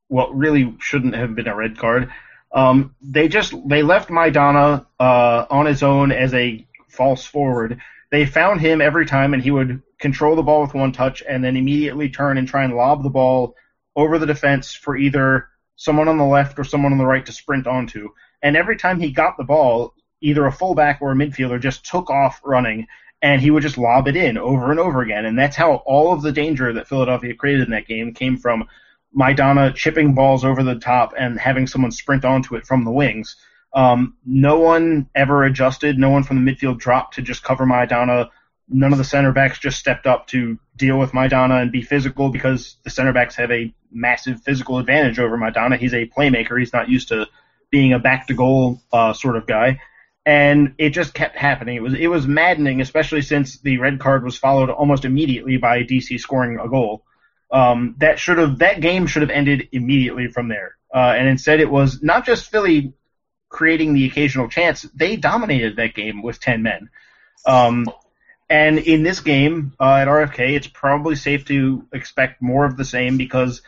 what 0.08 0.36
really 0.36 0.74
shouldn't 0.78 1.14
have 1.14 1.34
been 1.34 1.48
a 1.48 1.56
red 1.56 1.78
card, 1.78 2.12
um, 2.52 2.94
they 3.00 3.28
just 3.28 3.54
they 3.66 3.82
left 3.82 4.10
Maidana 4.10 4.84
uh, 5.00 5.46
on 5.48 5.64
his 5.64 5.82
own 5.82 6.12
as 6.12 6.34
a 6.34 6.66
false 6.94 7.26
forward. 7.26 7.80
They 8.10 8.26
found 8.26 8.60
him 8.60 8.80
every 8.80 9.06
time, 9.06 9.34
and 9.34 9.42
he 9.42 9.50
would 9.50 9.82
control 9.98 10.36
the 10.36 10.42
ball 10.42 10.62
with 10.62 10.74
one 10.74 10.92
touch, 10.92 11.22
and 11.28 11.42
then 11.42 11.56
immediately 11.56 12.08
turn 12.08 12.38
and 12.38 12.46
try 12.46 12.64
and 12.64 12.74
lob 12.74 13.02
the 13.02 13.10
ball 13.10 13.54
over 13.96 14.18
the 14.18 14.26
defense 14.26 14.74
for 14.74 14.96
either 14.96 15.48
someone 15.76 16.08
on 16.08 16.18
the 16.18 16.24
left 16.24 16.58
or 16.58 16.64
someone 16.64 16.92
on 16.92 16.98
the 16.98 17.06
right 17.06 17.26
to 17.26 17.32
sprint 17.32 17.66
onto. 17.66 18.08
And 18.42 18.56
every 18.56 18.76
time 18.76 19.00
he 19.00 19.10
got 19.10 19.36
the 19.36 19.44
ball, 19.44 19.94
either 20.20 20.46
a 20.46 20.52
fullback 20.52 21.00
or 21.00 21.12
a 21.12 21.14
midfielder 21.14 21.60
just 21.60 21.84
took 21.84 22.10
off 22.10 22.40
running, 22.44 22.86
and 23.22 23.40
he 23.40 23.50
would 23.50 23.62
just 23.62 23.78
lob 23.78 24.06
it 24.06 24.16
in 24.16 24.36
over 24.36 24.70
and 24.70 24.78
over 24.78 25.00
again. 25.00 25.24
And 25.24 25.38
that's 25.38 25.56
how 25.56 25.76
all 25.86 26.12
of 26.12 26.22
the 26.22 26.32
danger 26.32 26.72
that 26.72 26.86
Philadelphia 26.86 27.34
created 27.34 27.64
in 27.64 27.70
that 27.70 27.86
game 27.86 28.12
came 28.12 28.36
from 28.36 28.68
Maidana 29.16 29.74
chipping 29.74 30.14
balls 30.14 30.44
over 30.44 30.62
the 30.62 30.78
top 30.78 31.14
and 31.18 31.38
having 31.38 31.66
someone 31.66 31.90
sprint 31.90 32.24
onto 32.24 32.54
it 32.54 32.66
from 32.66 32.84
the 32.84 32.90
wings. 32.90 33.36
Um, 33.74 34.16
no 34.24 34.60
one 34.60 35.08
ever 35.14 35.44
adjusted. 35.44 35.98
No 35.98 36.10
one 36.10 36.22
from 36.22 36.44
the 36.44 36.52
midfield 36.52 36.78
dropped 36.78 37.14
to 37.14 37.22
just 37.22 37.42
cover 37.42 37.66
Maidana 37.66 38.30
none 38.68 38.92
of 38.92 38.98
the 38.98 39.04
center 39.04 39.32
backs 39.32 39.58
just 39.58 39.78
stepped 39.78 40.06
up 40.06 40.26
to 40.28 40.58
deal 40.76 40.98
with 40.98 41.12
Maidana 41.12 41.60
and 41.60 41.70
be 41.70 41.82
physical 41.82 42.30
because 42.30 42.76
the 42.84 42.90
center 42.90 43.12
backs 43.12 43.36
have 43.36 43.50
a 43.50 43.72
massive 43.90 44.42
physical 44.42 44.78
advantage 44.78 45.18
over 45.18 45.36
Maidana. 45.36 45.78
He's 45.78 45.94
a 45.94 46.06
playmaker. 46.06 46.58
He's 46.58 46.72
not 46.72 46.88
used 46.88 47.08
to 47.08 47.26
being 47.70 47.92
a 47.92 47.98
back 47.98 48.26
to 48.28 48.34
goal 48.34 48.80
uh, 48.92 49.12
sort 49.12 49.36
of 49.36 49.46
guy. 49.46 49.80
And 50.26 50.74
it 50.78 50.90
just 50.90 51.12
kept 51.12 51.36
happening. 51.36 51.76
It 51.76 51.82
was 51.82 51.94
it 51.94 52.06
was 52.06 52.26
maddening, 52.26 52.80
especially 52.80 53.20
since 53.20 53.58
the 53.58 53.76
red 53.76 54.00
card 54.00 54.24
was 54.24 54.38
followed 54.38 54.70
almost 54.70 55.04
immediately 55.04 55.58
by 55.58 55.82
DC 55.82 56.18
scoring 56.18 56.58
a 56.58 56.68
goal. 56.68 57.04
Um, 57.50 57.94
that 57.98 58.18
should 58.18 58.38
have 58.38 58.60
that 58.60 58.80
game 58.80 59.06
should 59.06 59.20
have 59.20 59.30
ended 59.30 59.68
immediately 59.72 60.28
from 60.28 60.48
there. 60.48 60.76
Uh, 60.94 61.14
and 61.16 61.28
instead, 61.28 61.60
it 61.60 61.70
was 61.70 62.02
not 62.02 62.24
just 62.24 62.50
Philly 62.50 62.94
creating 63.54 63.94
the 63.94 64.06
occasional 64.06 64.48
chance; 64.48 64.82
they 64.94 65.16
dominated 65.16 65.76
that 65.76 65.94
game 65.94 66.22
with 66.22 66.40
ten 66.40 66.62
men. 66.62 66.90
Um, 67.46 67.86
and 68.50 68.78
in 68.78 69.02
this 69.02 69.20
game 69.20 69.72
uh, 69.80 69.94
at 69.94 70.08
RFK, 70.08 70.54
it's 70.56 70.66
probably 70.66 71.16
safe 71.16 71.46
to 71.46 71.86
expect 71.92 72.42
more 72.42 72.64
of 72.64 72.76
the 72.76 72.84
same 72.84 73.16
because 73.16 73.62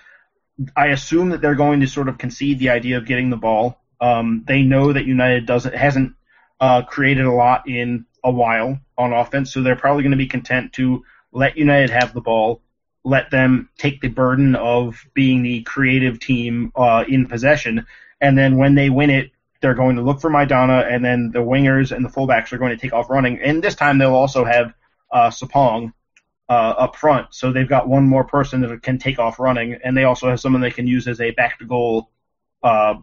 I 0.76 0.88
assume 0.88 1.30
that 1.30 1.40
they're 1.40 1.54
going 1.54 1.80
to 1.80 1.86
sort 1.86 2.08
of 2.08 2.18
concede 2.18 2.58
the 2.58 2.70
idea 2.70 2.98
of 2.98 3.06
getting 3.06 3.30
the 3.30 3.36
ball. 3.36 3.80
Um, 4.00 4.44
they 4.46 4.62
know 4.62 4.92
that 4.92 5.06
United 5.06 5.46
doesn't 5.46 5.74
hasn't 5.74 6.14
uh, 6.60 6.82
created 6.82 7.24
a 7.24 7.32
lot 7.32 7.68
in 7.68 8.06
a 8.24 8.30
while 8.30 8.78
on 8.98 9.12
offense, 9.12 9.52
so 9.52 9.62
they're 9.62 9.76
probably 9.76 10.02
going 10.02 10.10
to 10.10 10.16
be 10.16 10.26
content 10.26 10.72
to 10.74 11.04
let 11.32 11.56
United 11.56 11.90
have 11.90 12.12
the 12.12 12.20
ball, 12.20 12.60
let 13.04 13.30
them 13.30 13.68
take 13.78 14.00
the 14.00 14.08
burden 14.08 14.56
of 14.56 15.06
being 15.14 15.42
the 15.42 15.62
creative 15.62 16.18
team 16.18 16.72
uh, 16.74 17.04
in 17.06 17.26
possession, 17.26 17.86
and 18.20 18.36
then 18.36 18.56
when 18.56 18.74
they 18.74 18.90
win 18.90 19.10
it, 19.10 19.30
they're 19.60 19.74
going 19.74 19.96
to 19.96 20.02
look 20.02 20.20
for 20.20 20.30
Maidana, 20.30 20.90
and 20.90 21.04
then 21.04 21.30
the 21.32 21.40
wingers 21.40 21.94
and 21.94 22.04
the 22.04 22.08
fullbacks 22.08 22.52
are 22.52 22.58
going 22.58 22.70
to 22.70 22.76
take 22.76 22.92
off 22.92 23.10
running. 23.10 23.40
And 23.40 23.62
this 23.62 23.74
time 23.74 23.98
they'll 23.98 24.14
also 24.14 24.44
have 24.44 24.74
uh, 25.10 25.30
Sapong 25.30 25.92
uh, 26.48 26.52
up 26.52 26.96
front, 26.96 27.34
so 27.34 27.52
they've 27.52 27.68
got 27.68 27.88
one 27.88 28.06
more 28.08 28.24
person 28.24 28.60
that 28.60 28.82
can 28.82 28.98
take 28.98 29.18
off 29.18 29.38
running, 29.38 29.78
and 29.82 29.96
they 29.96 30.04
also 30.04 30.28
have 30.28 30.40
someone 30.40 30.62
they 30.62 30.70
can 30.70 30.86
use 30.86 31.08
as 31.08 31.20
a 31.20 31.30
back 31.32 31.58
to 31.58 31.64
goal 31.64 32.10
uh, 32.62 32.94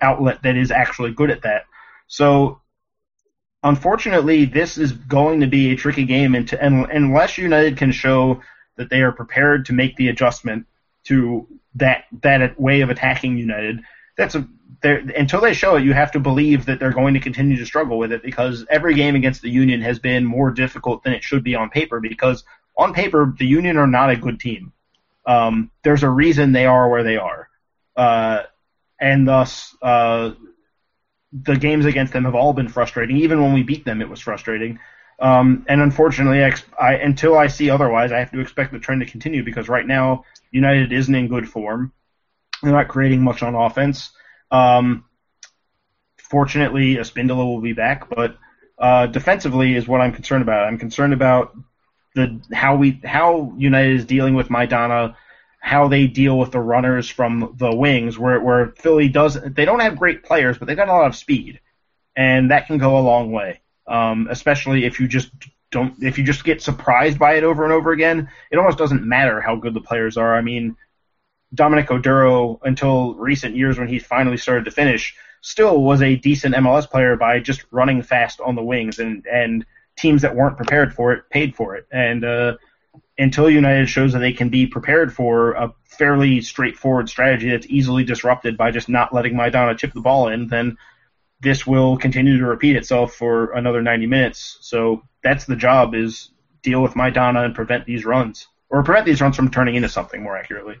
outlet 0.00 0.42
that 0.42 0.56
is 0.56 0.70
actually 0.70 1.12
good 1.12 1.30
at 1.30 1.42
that. 1.42 1.64
So 2.06 2.60
unfortunately, 3.62 4.44
this 4.44 4.78
is 4.78 4.92
going 4.92 5.40
to 5.40 5.46
be 5.46 5.70
a 5.70 5.76
tricky 5.76 6.04
game, 6.04 6.34
and, 6.34 6.48
to, 6.48 6.62
and 6.62 6.90
unless 6.90 7.38
United 7.38 7.76
can 7.76 7.92
show 7.92 8.40
that 8.76 8.90
they 8.90 9.02
are 9.02 9.12
prepared 9.12 9.66
to 9.66 9.72
make 9.72 9.96
the 9.96 10.08
adjustment 10.08 10.66
to 11.04 11.46
that 11.74 12.04
that 12.22 12.60
way 12.60 12.80
of 12.80 12.90
attacking 12.90 13.36
United, 13.36 13.80
that's 14.16 14.34
a 14.34 14.48
until 14.82 15.40
they 15.40 15.52
show 15.52 15.76
it, 15.76 15.84
you 15.84 15.92
have 15.92 16.12
to 16.12 16.20
believe 16.20 16.66
that 16.66 16.80
they're 16.80 16.92
going 16.92 17.14
to 17.14 17.20
continue 17.20 17.56
to 17.56 17.66
struggle 17.66 17.98
with 17.98 18.12
it 18.12 18.22
because 18.22 18.64
every 18.70 18.94
game 18.94 19.14
against 19.14 19.42
the 19.42 19.50
Union 19.50 19.80
has 19.82 19.98
been 19.98 20.24
more 20.24 20.50
difficult 20.50 21.02
than 21.02 21.12
it 21.12 21.22
should 21.22 21.44
be 21.44 21.54
on 21.54 21.70
paper. 21.70 22.00
Because 22.00 22.44
on 22.76 22.94
paper, 22.94 23.34
the 23.38 23.46
Union 23.46 23.76
are 23.76 23.86
not 23.86 24.10
a 24.10 24.16
good 24.16 24.40
team. 24.40 24.72
Um, 25.26 25.70
there's 25.84 26.02
a 26.02 26.08
reason 26.08 26.52
they 26.52 26.66
are 26.66 26.88
where 26.88 27.02
they 27.02 27.16
are, 27.18 27.48
uh, 27.94 28.42
and 28.98 29.28
thus 29.28 29.76
uh, 29.82 30.32
the 31.32 31.56
games 31.56 31.84
against 31.84 32.12
them 32.12 32.24
have 32.24 32.34
all 32.34 32.52
been 32.52 32.68
frustrating. 32.68 33.18
Even 33.18 33.42
when 33.42 33.52
we 33.52 33.62
beat 33.62 33.84
them, 33.84 34.00
it 34.00 34.08
was 34.08 34.20
frustrating. 34.20 34.78
Um, 35.20 35.66
and 35.68 35.82
unfortunately, 35.82 36.42
I, 36.42 36.54
I, 36.80 36.94
until 36.94 37.36
I 37.36 37.48
see 37.48 37.68
otherwise, 37.68 38.10
I 38.10 38.18
have 38.18 38.32
to 38.32 38.40
expect 38.40 38.72
the 38.72 38.78
trend 38.78 39.02
to 39.02 39.06
continue 39.06 39.44
because 39.44 39.68
right 39.68 39.86
now 39.86 40.24
United 40.50 40.92
isn't 40.92 41.14
in 41.14 41.28
good 41.28 41.48
form. 41.48 41.92
They're 42.62 42.72
not 42.72 42.88
creating 42.88 43.22
much 43.22 43.42
on 43.42 43.54
offense. 43.54 44.10
Um, 44.50 45.04
fortunately, 46.18 46.96
Espindola 46.96 47.44
will 47.44 47.60
be 47.60 47.72
back, 47.72 48.08
but 48.08 48.36
uh, 48.78 49.06
defensively 49.06 49.74
is 49.74 49.86
what 49.86 50.00
I'm 50.00 50.12
concerned 50.12 50.42
about. 50.42 50.66
I'm 50.66 50.78
concerned 50.78 51.12
about 51.12 51.56
the 52.14 52.40
how 52.52 52.76
we 52.76 53.00
how 53.04 53.52
United 53.56 53.96
is 53.96 54.04
dealing 54.04 54.34
with 54.34 54.48
Maidana, 54.48 55.14
how 55.60 55.88
they 55.88 56.06
deal 56.06 56.38
with 56.38 56.50
the 56.50 56.60
runners 56.60 57.08
from 57.08 57.54
the 57.58 57.74
wings, 57.74 58.18
where 58.18 58.40
where 58.40 58.68
Philly 58.78 59.08
does 59.08 59.38
they 59.40 59.64
don't 59.64 59.80
have 59.80 59.98
great 59.98 60.24
players, 60.24 60.58
but 60.58 60.66
they've 60.66 60.76
got 60.76 60.88
a 60.88 60.92
lot 60.92 61.06
of 61.06 61.16
speed, 61.16 61.60
and 62.16 62.50
that 62.50 62.66
can 62.66 62.78
go 62.78 62.98
a 62.98 63.00
long 63.00 63.32
way. 63.32 63.60
Um, 63.86 64.28
especially 64.30 64.84
if 64.84 65.00
you 65.00 65.08
just 65.08 65.30
don't 65.70 66.02
if 66.02 66.18
you 66.18 66.24
just 66.24 66.44
get 66.44 66.62
surprised 66.62 67.18
by 67.18 67.34
it 67.34 67.44
over 67.44 67.64
and 67.64 67.72
over 67.72 67.92
again, 67.92 68.28
it 68.50 68.56
almost 68.56 68.78
doesn't 68.78 69.06
matter 69.06 69.40
how 69.40 69.56
good 69.56 69.74
the 69.74 69.80
players 69.80 70.16
are. 70.16 70.34
I 70.34 70.40
mean, 70.40 70.76
Dominic 71.54 71.88
Oduro, 71.88 72.58
until 72.62 73.14
recent 73.14 73.56
years 73.56 73.78
when 73.78 73.88
he 73.88 73.98
finally 73.98 74.36
started 74.36 74.64
to 74.66 74.70
finish, 74.70 75.14
still 75.40 75.82
was 75.82 76.02
a 76.02 76.16
decent 76.16 76.54
MLS 76.54 76.88
player 76.88 77.16
by 77.16 77.40
just 77.40 77.64
running 77.70 78.02
fast 78.02 78.40
on 78.40 78.54
the 78.54 78.62
wings, 78.62 78.98
and 78.98 79.26
and 79.26 79.64
teams 79.96 80.22
that 80.22 80.34
weren't 80.34 80.56
prepared 80.56 80.94
for 80.94 81.12
it 81.12 81.28
paid 81.30 81.54
for 81.54 81.76
it. 81.76 81.86
And 81.92 82.24
uh, 82.24 82.56
until 83.18 83.50
United 83.50 83.88
shows 83.88 84.12
that 84.12 84.20
they 84.20 84.32
can 84.32 84.48
be 84.48 84.66
prepared 84.66 85.12
for 85.12 85.52
a 85.52 85.74
fairly 85.84 86.40
straightforward 86.40 87.08
strategy 87.08 87.50
that's 87.50 87.66
easily 87.68 88.04
disrupted 88.04 88.56
by 88.56 88.70
just 88.70 88.88
not 88.88 89.12
letting 89.12 89.34
Maidana 89.34 89.76
chip 89.76 89.92
the 89.92 90.00
ball 90.00 90.28
in, 90.28 90.48
then 90.48 90.78
this 91.40 91.66
will 91.66 91.96
continue 91.96 92.38
to 92.38 92.46
repeat 92.46 92.76
itself 92.76 93.14
for 93.14 93.52
another 93.52 93.82
90 93.82 94.06
minutes. 94.06 94.58
So 94.60 95.02
that's 95.22 95.44
the 95.44 95.56
job 95.56 95.94
is 95.94 96.30
deal 96.62 96.82
with 96.82 96.94
Maidana 96.94 97.44
and 97.44 97.54
prevent 97.54 97.86
these 97.86 98.04
runs, 98.04 98.48
or 98.68 98.82
prevent 98.82 99.06
these 99.06 99.20
runs 99.20 99.36
from 99.36 99.50
turning 99.50 99.74
into 99.74 99.88
something 99.88 100.22
more 100.22 100.36
accurately. 100.36 100.76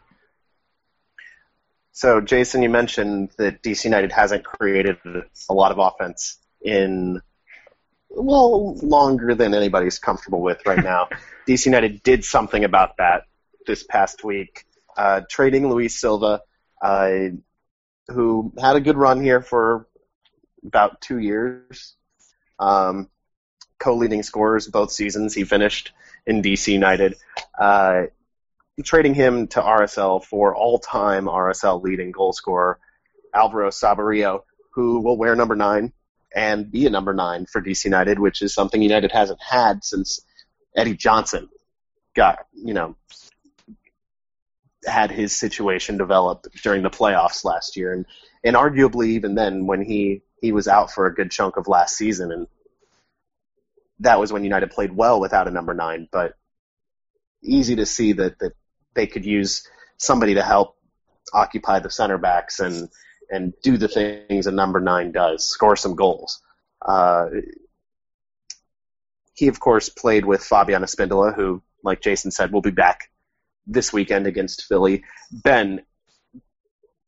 So, 1.92 2.20
Jason, 2.20 2.62
you 2.62 2.70
mentioned 2.70 3.30
that 3.38 3.62
DC 3.62 3.84
United 3.84 4.12
hasn't 4.12 4.44
created 4.44 4.96
a 5.48 5.54
lot 5.54 5.72
of 5.72 5.78
offense 5.78 6.38
in 6.62 7.20
well 8.08 8.76
longer 8.76 9.34
than 9.34 9.54
anybody's 9.54 9.98
comfortable 9.98 10.40
with 10.40 10.64
right 10.66 10.82
now. 10.82 11.08
DC 11.48 11.66
United 11.66 12.02
did 12.02 12.24
something 12.24 12.64
about 12.64 12.96
that 12.98 13.24
this 13.66 13.82
past 13.82 14.24
week, 14.24 14.64
uh, 14.96 15.22
trading 15.28 15.68
Luis 15.68 16.00
Silva, 16.00 16.42
uh, 16.80 17.10
who 18.08 18.52
had 18.60 18.76
a 18.76 18.80
good 18.80 18.96
run 18.96 19.22
here 19.22 19.42
for 19.42 19.86
about 20.64 21.00
two 21.00 21.18
years. 21.18 21.94
Um, 22.58 23.08
co-leading 23.78 24.22
scorers 24.22 24.68
both 24.68 24.92
seasons. 24.92 25.34
He 25.34 25.44
finished 25.44 25.92
in 26.26 26.42
DC 26.42 26.72
United. 26.72 27.16
Uh, 27.58 28.04
trading 28.82 29.14
him 29.14 29.48
to 29.48 29.60
RSL 29.60 30.24
for 30.24 30.54
all-time 30.54 31.26
RSL 31.26 31.82
leading 31.82 32.10
goal 32.10 32.32
scorer 32.32 32.78
Alvaro 33.34 33.70
Saborio, 33.70 34.42
who 34.72 35.00
will 35.00 35.16
wear 35.16 35.34
number 35.34 35.56
nine 35.56 35.92
and 36.34 36.70
be 36.70 36.86
a 36.86 36.90
number 36.90 37.14
nine 37.14 37.46
for 37.46 37.60
DC 37.60 37.84
United, 37.84 38.18
which 38.18 38.42
is 38.42 38.54
something 38.54 38.80
United 38.80 39.12
hasn't 39.12 39.40
had 39.42 39.84
since 39.84 40.20
Eddie 40.76 40.96
Johnson 40.96 41.48
got, 42.14 42.46
you 42.52 42.74
know, 42.74 42.96
had 44.86 45.10
his 45.10 45.36
situation 45.36 45.98
develop 45.98 46.46
during 46.62 46.82
the 46.82 46.90
playoffs 46.90 47.44
last 47.44 47.76
year, 47.76 47.92
and 47.92 48.06
and 48.42 48.56
arguably 48.56 49.08
even 49.08 49.34
then 49.34 49.66
when 49.66 49.82
he 49.82 50.22
he 50.40 50.52
was 50.52 50.68
out 50.68 50.90
for 50.90 51.06
a 51.06 51.14
good 51.14 51.30
chunk 51.30 51.56
of 51.56 51.68
last 51.68 51.96
season, 51.96 52.32
and 52.32 52.46
that 53.98 54.18
was 54.18 54.32
when 54.32 54.44
United 54.44 54.70
played 54.70 54.94
well 54.94 55.20
without 55.20 55.48
a 55.48 55.50
number 55.50 55.74
nine. 55.74 56.08
But 56.10 56.34
easy 57.42 57.76
to 57.76 57.86
see 57.86 58.12
that 58.14 58.38
that 58.38 58.52
they 58.94 59.06
could 59.06 59.24
use 59.24 59.66
somebody 59.96 60.34
to 60.34 60.42
help 60.42 60.76
occupy 61.32 61.78
the 61.78 61.90
center 61.90 62.18
backs 62.18 62.60
and 62.60 62.88
and 63.30 63.52
do 63.62 63.76
the 63.76 63.88
things 63.88 64.46
a 64.46 64.50
number 64.50 64.80
nine 64.80 65.12
does, 65.12 65.44
score 65.44 65.76
some 65.76 65.94
goals. 65.94 66.42
Uh, 66.82 67.26
he, 69.34 69.46
of 69.46 69.60
course, 69.60 69.88
played 69.88 70.24
with 70.24 70.42
Fabian 70.42 70.82
Espindola, 70.82 71.34
who, 71.34 71.62
like 71.84 72.02
Jason 72.02 72.30
said, 72.30 72.52
will 72.52 72.60
be 72.60 72.70
back 72.70 73.10
this 73.66 73.92
weekend 73.92 74.26
against 74.26 74.64
Philly. 74.64 75.04
Ben, 75.30 75.82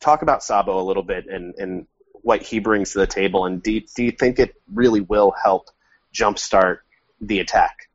talk 0.01 0.23
about 0.23 0.45
Sabo 0.45 0.81
a 0.81 0.85
little 0.85 1.03
bit 1.03 1.27
and, 1.27 1.55
and 1.57 1.87
what 2.13 2.43
he 2.43 2.61
brings 2.61 2.93
to 2.93 3.01
the 3.01 3.07
table, 3.07 3.45
and 3.45 3.63
do, 3.63 3.81
do 3.97 4.05
you 4.05 4.13
think 4.13 4.39
it 4.39 4.55
really 4.73 5.01
will 5.01 5.33
help 5.43 5.69
jumpstart 6.15 6.79
the 7.21 7.41
attack? 7.41 7.89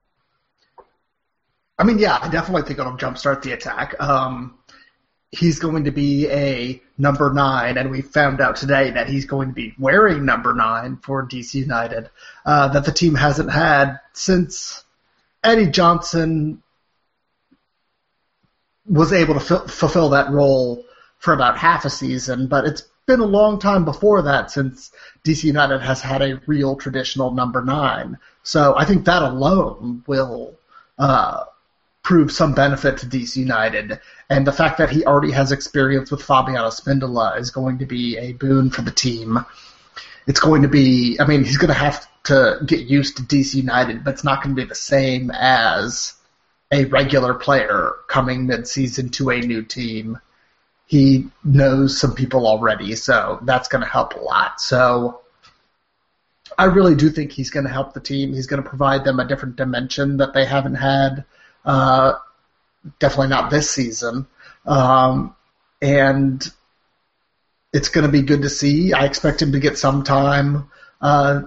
I 1.77 1.83
mean, 1.83 1.99
yeah, 1.99 2.17
I 2.19 2.29
definitely 2.29 2.63
think 2.63 2.79
it'll 2.79 2.97
jumpstart 2.97 3.43
the 3.43 3.51
attack. 3.51 4.01
Um, 4.01 4.57
he's 5.31 5.59
going 5.59 5.83
to 5.83 5.91
be 5.91 6.27
a 6.29 6.81
number 6.97 7.31
nine, 7.31 7.77
and 7.77 7.91
we 7.91 8.01
found 8.01 8.41
out 8.41 8.55
today 8.55 8.91
that 8.91 9.09
he's 9.09 9.25
going 9.25 9.49
to 9.49 9.53
be 9.53 9.75
wearing 9.77 10.25
number 10.25 10.53
nine 10.53 10.97
for 10.97 11.27
DC 11.27 11.53
United, 11.55 12.09
uh, 12.45 12.69
that 12.69 12.85
the 12.85 12.91
team 12.91 13.13
hasn't 13.13 13.51
had 13.51 13.99
since 14.13 14.83
Eddie 15.43 15.67
Johnson 15.67 16.63
was 18.85 19.13
able 19.13 19.39
to 19.39 19.55
f- 19.55 19.69
fulfill 19.69 20.09
that 20.09 20.31
role 20.31 20.83
for 21.19 21.33
about 21.33 21.57
half 21.57 21.85
a 21.85 21.89
season, 21.89 22.47
but 22.47 22.65
it's 22.65 22.83
been 23.05 23.19
a 23.19 23.25
long 23.25 23.59
time 23.59 23.85
before 23.85 24.23
that 24.23 24.51
since 24.51 24.91
DC 25.23 25.43
United 25.43 25.81
has 25.81 26.01
had 26.01 26.21
a 26.21 26.41
real 26.45 26.75
traditional 26.75 27.31
number 27.31 27.63
nine. 27.63 28.17
So 28.43 28.75
I 28.77 28.85
think 28.85 29.05
that 29.05 29.23
alone 29.23 30.03
will 30.07 30.55
uh, 30.97 31.45
prove 32.07 32.31
some 32.31 32.53
benefit 32.53 32.97
to 32.99 33.05
DC 33.05 33.35
United. 33.35 33.99
And 34.29 34.47
the 34.47 34.53
fact 34.53 34.77
that 34.77 34.89
he 34.89 35.03
already 35.03 35.33
has 35.33 35.51
experience 35.51 36.09
with 36.09 36.23
Fabian 36.23 36.55
Espindola 36.55 37.37
is 37.37 37.51
going 37.51 37.79
to 37.79 37.85
be 37.85 38.17
a 38.17 38.31
boon 38.31 38.69
for 38.69 38.81
the 38.81 38.91
team. 38.91 39.45
It's 40.25 40.39
going 40.39 40.61
to 40.61 40.69
be, 40.69 41.17
I 41.19 41.27
mean, 41.27 41.43
he's 41.43 41.57
going 41.57 41.67
to 41.67 41.73
have 41.73 42.07
to 42.23 42.59
get 42.65 42.87
used 42.87 43.17
to 43.17 43.23
DC 43.23 43.55
United, 43.55 44.05
but 44.05 44.13
it's 44.13 44.23
not 44.23 44.41
going 44.41 44.55
to 44.55 44.61
be 44.61 44.65
the 44.65 44.73
same 44.73 45.31
as 45.31 46.13
a 46.71 46.85
regular 46.85 47.33
player 47.33 47.91
coming 48.07 48.47
mid-season 48.47 49.09
to 49.09 49.29
a 49.31 49.41
new 49.41 49.61
team. 49.61 50.17
He 50.85 51.27
knows 51.43 51.99
some 51.99 52.15
people 52.15 52.47
already, 52.47 52.95
so 52.95 53.39
that's 53.41 53.67
going 53.67 53.83
to 53.83 53.89
help 53.89 54.13
a 54.15 54.19
lot. 54.19 54.61
So 54.61 55.19
I 56.57 56.65
really 56.65 56.95
do 56.95 57.09
think 57.09 57.33
he's 57.33 57.49
going 57.49 57.65
to 57.65 57.71
help 57.73 57.91
the 57.91 57.99
team. 57.99 58.33
He's 58.33 58.47
going 58.47 58.63
to 58.63 58.69
provide 58.69 59.03
them 59.03 59.19
a 59.19 59.27
different 59.27 59.57
dimension 59.57 60.15
that 60.17 60.33
they 60.33 60.45
haven't 60.45 60.75
had 60.75 61.25
uh, 61.67 62.13
definitely 62.97 63.27
not 63.27 63.51
this 63.51 63.69
season. 63.69 64.25
Um, 64.65 65.35
and 65.81 66.49
it's 67.73 67.89
going 67.89 68.05
to 68.05 68.11
be 68.11 68.21
good 68.23 68.41
to 68.41 68.49
see. 68.49 68.93
I 68.93 69.05
expect 69.05 69.41
him 69.41 69.51
to 69.51 69.59
get 69.59 69.77
some 69.77 70.03
time 70.03 70.69
uh, 71.01 71.41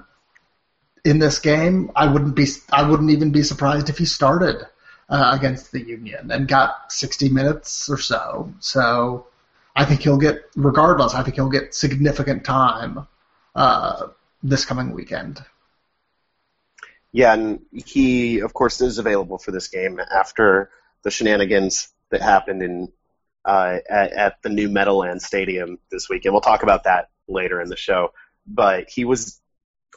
in 1.04 1.18
this 1.18 1.38
game. 1.38 1.90
I 1.96 2.06
wouldn't 2.06 2.36
be. 2.36 2.46
I 2.70 2.88
wouldn't 2.88 3.10
even 3.10 3.32
be 3.32 3.42
surprised 3.42 3.88
if 3.88 3.98
he 3.98 4.04
started 4.04 4.64
uh, 5.08 5.32
against 5.32 5.72
the 5.72 5.80
Union 5.80 6.30
and 6.30 6.46
got 6.46 6.92
60 6.92 7.30
minutes 7.30 7.88
or 7.88 7.98
so. 7.98 8.52
So 8.60 9.26
I 9.74 9.84
think 9.84 10.02
he'll 10.02 10.18
get, 10.18 10.42
regardless, 10.54 11.14
I 11.14 11.22
think 11.22 11.36
he'll 11.36 11.48
get 11.48 11.74
significant 11.74 12.44
time 12.44 13.06
uh, 13.54 14.08
this 14.42 14.64
coming 14.64 14.92
weekend. 14.92 15.42
Yeah, 17.12 17.34
and 17.34 17.60
he, 17.72 18.40
of 18.40 18.54
course, 18.54 18.80
is 18.80 18.98
available 18.98 19.38
for 19.38 19.50
this 19.50 19.68
game 19.68 20.00
after 20.00 20.70
the 21.02 21.10
shenanigans 21.10 21.88
that 22.10 22.22
happened 22.22 22.62
in 22.62 22.92
uh, 23.44 23.78
at, 23.88 24.12
at, 24.12 24.42
the 24.42 24.50
new 24.50 24.68
Meadowland 24.68 25.22
Stadium 25.22 25.78
this 25.90 26.08
week, 26.08 26.24
and 26.24 26.34
we'll 26.34 26.42
talk 26.42 26.62
about 26.62 26.84
that 26.84 27.08
later 27.26 27.60
in 27.60 27.68
the 27.68 27.76
show. 27.76 28.12
But 28.46 28.90
he 28.90 29.04
was 29.04 29.40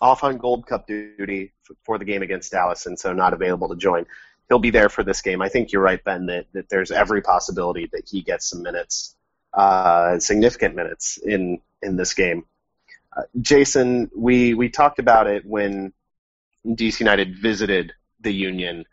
off 0.02 0.24
on 0.24 0.38
Gold 0.38 0.66
Cup 0.66 0.88
duty 0.88 1.52
for 1.86 1.98
the 1.98 2.06
game 2.06 2.22
against 2.22 2.52
Dallas, 2.52 2.86
and 2.86 2.98
so 2.98 3.14
not 3.14 3.34
available 3.34 3.70
to 3.70 3.76
join. 3.76 4.06
He'll 4.50 4.60
be 4.60 4.70
there 4.70 4.90
for 4.90 5.04
this 5.04 5.22
game. 5.22 5.42
I 5.42 5.50
think 5.50 5.72
you're 5.72 5.82
right, 5.82 6.04
Ben, 6.04 6.28
that, 6.28 6.46
that 6.54 6.70
there's 6.70 6.92
every 6.92 7.22
possibility 7.22 7.90
that 7.92 8.08
he 8.10 8.22
gets 8.22 8.50
some 8.50 8.64
minutes, 8.64 9.16
uh, 9.54 10.20
significant 10.20 10.76
minutes 10.76 11.18
in 11.18 11.60
in 11.82 11.98
this 11.98 12.14
game. 12.14 12.46
Uh, 13.16 13.24
Jason, 13.40 14.10
we 14.16 14.54
we 14.54 14.70
talked 14.70 15.00
about 15.00 15.28
it 15.28 15.46
when 15.46 15.94
DC 16.66 17.00
United 17.00 17.38
visited 17.38 17.94
the 18.20 18.34
Union 18.34 18.86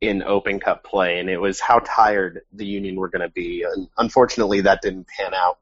in 0.00 0.22
Open 0.22 0.58
Cup 0.58 0.82
play, 0.82 1.20
and 1.20 1.30
it 1.30 1.38
was 1.38 1.60
how 1.60 1.78
tired 1.78 2.42
the 2.52 2.66
Union 2.66 2.96
were 2.96 3.08
going 3.08 3.22
to 3.22 3.28
be. 3.28 3.62
And 3.62 3.88
unfortunately, 3.96 4.62
that 4.62 4.82
didn't 4.82 5.06
pan 5.06 5.32
out. 5.32 5.58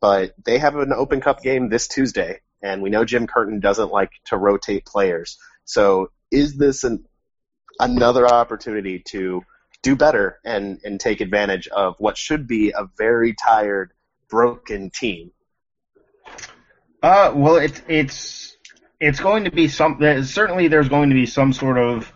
But 0.00 0.34
they 0.44 0.58
have 0.58 0.76
an 0.76 0.92
Open 0.92 1.20
Cup 1.20 1.42
game 1.42 1.70
this 1.70 1.88
Tuesday, 1.88 2.40
and 2.62 2.82
we 2.82 2.90
know 2.90 3.04
Jim 3.04 3.26
Curtin 3.26 3.60
doesn't 3.60 3.90
like 3.90 4.10
to 4.26 4.36
rotate 4.36 4.84
players. 4.84 5.38
So, 5.64 6.10
is 6.30 6.56
this 6.56 6.84
an, 6.84 7.06
another 7.80 8.28
opportunity 8.28 9.02
to 9.08 9.42
do 9.82 9.96
better 9.96 10.38
and, 10.44 10.80
and 10.84 11.00
take 11.00 11.20
advantage 11.20 11.66
of 11.68 11.96
what 11.98 12.18
should 12.18 12.46
be 12.46 12.70
a 12.70 12.88
very 12.96 13.34
tired, 13.34 13.92
broken 14.28 14.90
team? 14.90 15.32
Uh, 17.02 17.32
well, 17.34 17.56
it's 17.56 17.80
it's 17.88 18.47
it's 19.00 19.20
going 19.20 19.44
to 19.44 19.50
be 19.50 19.68
some. 19.68 19.98
Certainly, 20.24 20.68
there's 20.68 20.88
going 20.88 21.10
to 21.10 21.14
be 21.14 21.26
some 21.26 21.52
sort 21.52 21.78
of 21.78 22.12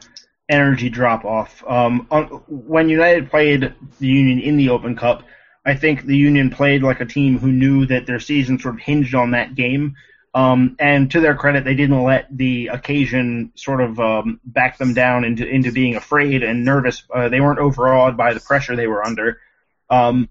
energy 0.48 0.90
drop 0.90 1.24
off. 1.24 1.62
Um, 1.66 2.06
when 2.48 2.88
United 2.88 3.30
played 3.30 3.74
the 3.98 4.06
Union 4.06 4.40
in 4.40 4.56
the 4.56 4.70
Open 4.70 4.96
Cup, 4.96 5.24
I 5.64 5.74
think 5.74 6.04
the 6.04 6.16
Union 6.16 6.50
played 6.50 6.82
like 6.82 7.00
a 7.00 7.06
team 7.06 7.38
who 7.38 7.52
knew 7.52 7.86
that 7.86 8.06
their 8.06 8.20
season 8.20 8.58
sort 8.58 8.74
of 8.74 8.80
hinged 8.80 9.14
on 9.14 9.30
that 9.30 9.54
game. 9.54 9.94
Um, 10.34 10.76
and 10.78 11.10
to 11.10 11.20
their 11.20 11.34
credit, 11.34 11.64
they 11.64 11.74
didn't 11.74 12.02
let 12.02 12.26
the 12.34 12.68
occasion 12.68 13.52
sort 13.54 13.82
of 13.82 14.00
um, 14.00 14.40
back 14.44 14.78
them 14.78 14.94
down 14.94 15.24
into 15.24 15.46
into 15.46 15.72
being 15.72 15.94
afraid 15.94 16.42
and 16.42 16.64
nervous. 16.64 17.02
Uh, 17.14 17.28
they 17.28 17.40
weren't 17.40 17.58
overawed 17.58 18.16
by 18.16 18.32
the 18.32 18.40
pressure 18.40 18.74
they 18.74 18.86
were 18.86 19.04
under. 19.04 19.40
Um, 19.90 20.28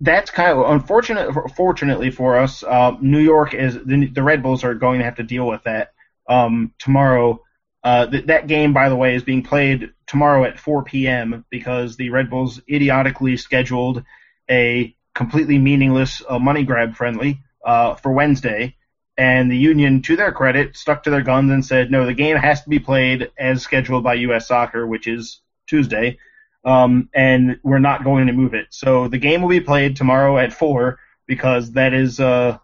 that's 0.00 0.30
kind 0.30 0.58
of 0.58 0.70
unfortunate. 0.70 1.32
Fortunately 1.56 2.10
for 2.10 2.38
us, 2.38 2.62
uh, 2.62 2.96
New 3.00 3.20
York 3.20 3.54
is 3.54 3.74
the, 3.74 4.06
the 4.06 4.22
Red 4.22 4.42
Bulls 4.42 4.64
are 4.64 4.74
going 4.74 4.98
to 4.98 5.04
have 5.04 5.16
to 5.16 5.22
deal 5.22 5.46
with 5.46 5.62
that 5.64 5.92
um, 6.28 6.72
tomorrow. 6.78 7.40
Uh, 7.82 8.06
th- 8.06 8.26
that 8.26 8.46
game, 8.46 8.72
by 8.72 8.88
the 8.88 8.96
way, 8.96 9.14
is 9.14 9.22
being 9.22 9.42
played 9.42 9.92
tomorrow 10.06 10.44
at 10.44 10.58
4 10.58 10.84
p.m. 10.84 11.44
because 11.50 11.96
the 11.96 12.10
Red 12.10 12.30
Bulls 12.30 12.60
idiotically 12.68 13.36
scheduled 13.36 14.02
a 14.50 14.94
completely 15.14 15.58
meaningless 15.58 16.22
uh, 16.28 16.38
money 16.38 16.64
grab 16.64 16.96
friendly 16.96 17.40
uh, 17.64 17.94
for 17.94 18.12
Wednesday, 18.12 18.76
and 19.16 19.50
the 19.50 19.56
Union, 19.56 20.02
to 20.02 20.16
their 20.16 20.32
credit, 20.32 20.76
stuck 20.76 21.04
to 21.04 21.10
their 21.10 21.22
guns 21.22 21.50
and 21.50 21.64
said, 21.64 21.90
no, 21.90 22.04
the 22.04 22.14
game 22.14 22.36
has 22.36 22.62
to 22.62 22.68
be 22.68 22.80
played 22.80 23.30
as 23.38 23.62
scheduled 23.62 24.02
by 24.02 24.14
U.S. 24.14 24.48
Soccer, 24.48 24.86
which 24.86 25.06
is 25.06 25.40
Tuesday. 25.68 26.18
Um, 26.64 27.08
and 27.14 27.58
we're 27.62 27.78
not 27.78 28.04
going 28.04 28.26
to 28.26 28.32
move 28.32 28.54
it. 28.54 28.66
So 28.70 29.08
the 29.08 29.18
game 29.18 29.42
will 29.42 29.48
be 29.48 29.60
played 29.60 29.96
tomorrow 29.96 30.38
at 30.38 30.52
four 30.52 30.98
because 31.26 31.72
that 31.72 31.92
is 31.94 32.20
uh, 32.20 32.58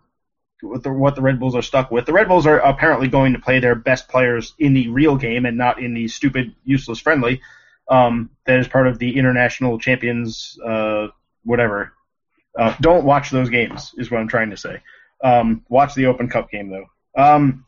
what 0.63 0.83
the, 0.83 0.93
what 0.93 1.15
the 1.15 1.23
Red 1.23 1.39
Bulls 1.39 1.55
are 1.55 1.63
stuck 1.63 1.91
with. 1.91 2.07
The 2.07 2.13
Red 2.13 2.29
Bulls 2.29 2.47
are 2.47 2.59
apparently 2.59 3.09
going 3.09 3.35
to 3.35 3.39
play 3.39 3.61
their 3.61 3.75
best 3.75 4.09
players 4.09 4.55
in 4.59 4.75
the 4.75 4.89
real 4.89 5.17
game 5.17 5.47
and 5.47 5.57
not 5.57 5.81
in 5.81 5.95
the 5.95 6.09
stupid, 6.09 6.55
useless 6.65 6.99
friendly. 6.99 7.41
Um, 7.89 8.31
that 8.47 8.61
is 8.61 8.69
part 8.69 8.87
of 8.87 8.99
the 8.99 9.17
international 9.17 9.79
champions, 9.79 10.59
uh, 10.65 11.09
whatever. 11.45 11.93
Uh, 12.59 12.75
don't 12.81 13.05
watch 13.05 13.31
those 13.31 13.51
games, 13.51 13.95
is 13.97 14.11
what 14.11 14.21
I'm 14.21 14.29
trying 14.29 14.51
to 14.51 14.57
say. 14.57 14.83
Um, 15.23 15.65
watch 15.69 15.95
the 15.95 16.07
Open 16.07 16.29
Cup 16.29 16.51
game 16.51 16.71
though. 16.71 16.87
Um, 17.21 17.67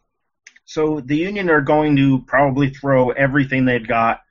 so 0.64 1.00
the 1.00 1.16
Union 1.16 1.50
are 1.50 1.60
going 1.60 1.96
to 1.96 2.20
probably 2.22 2.70
throw 2.70 3.10
everything 3.10 3.64
they've 3.64 3.86
got 3.86 4.22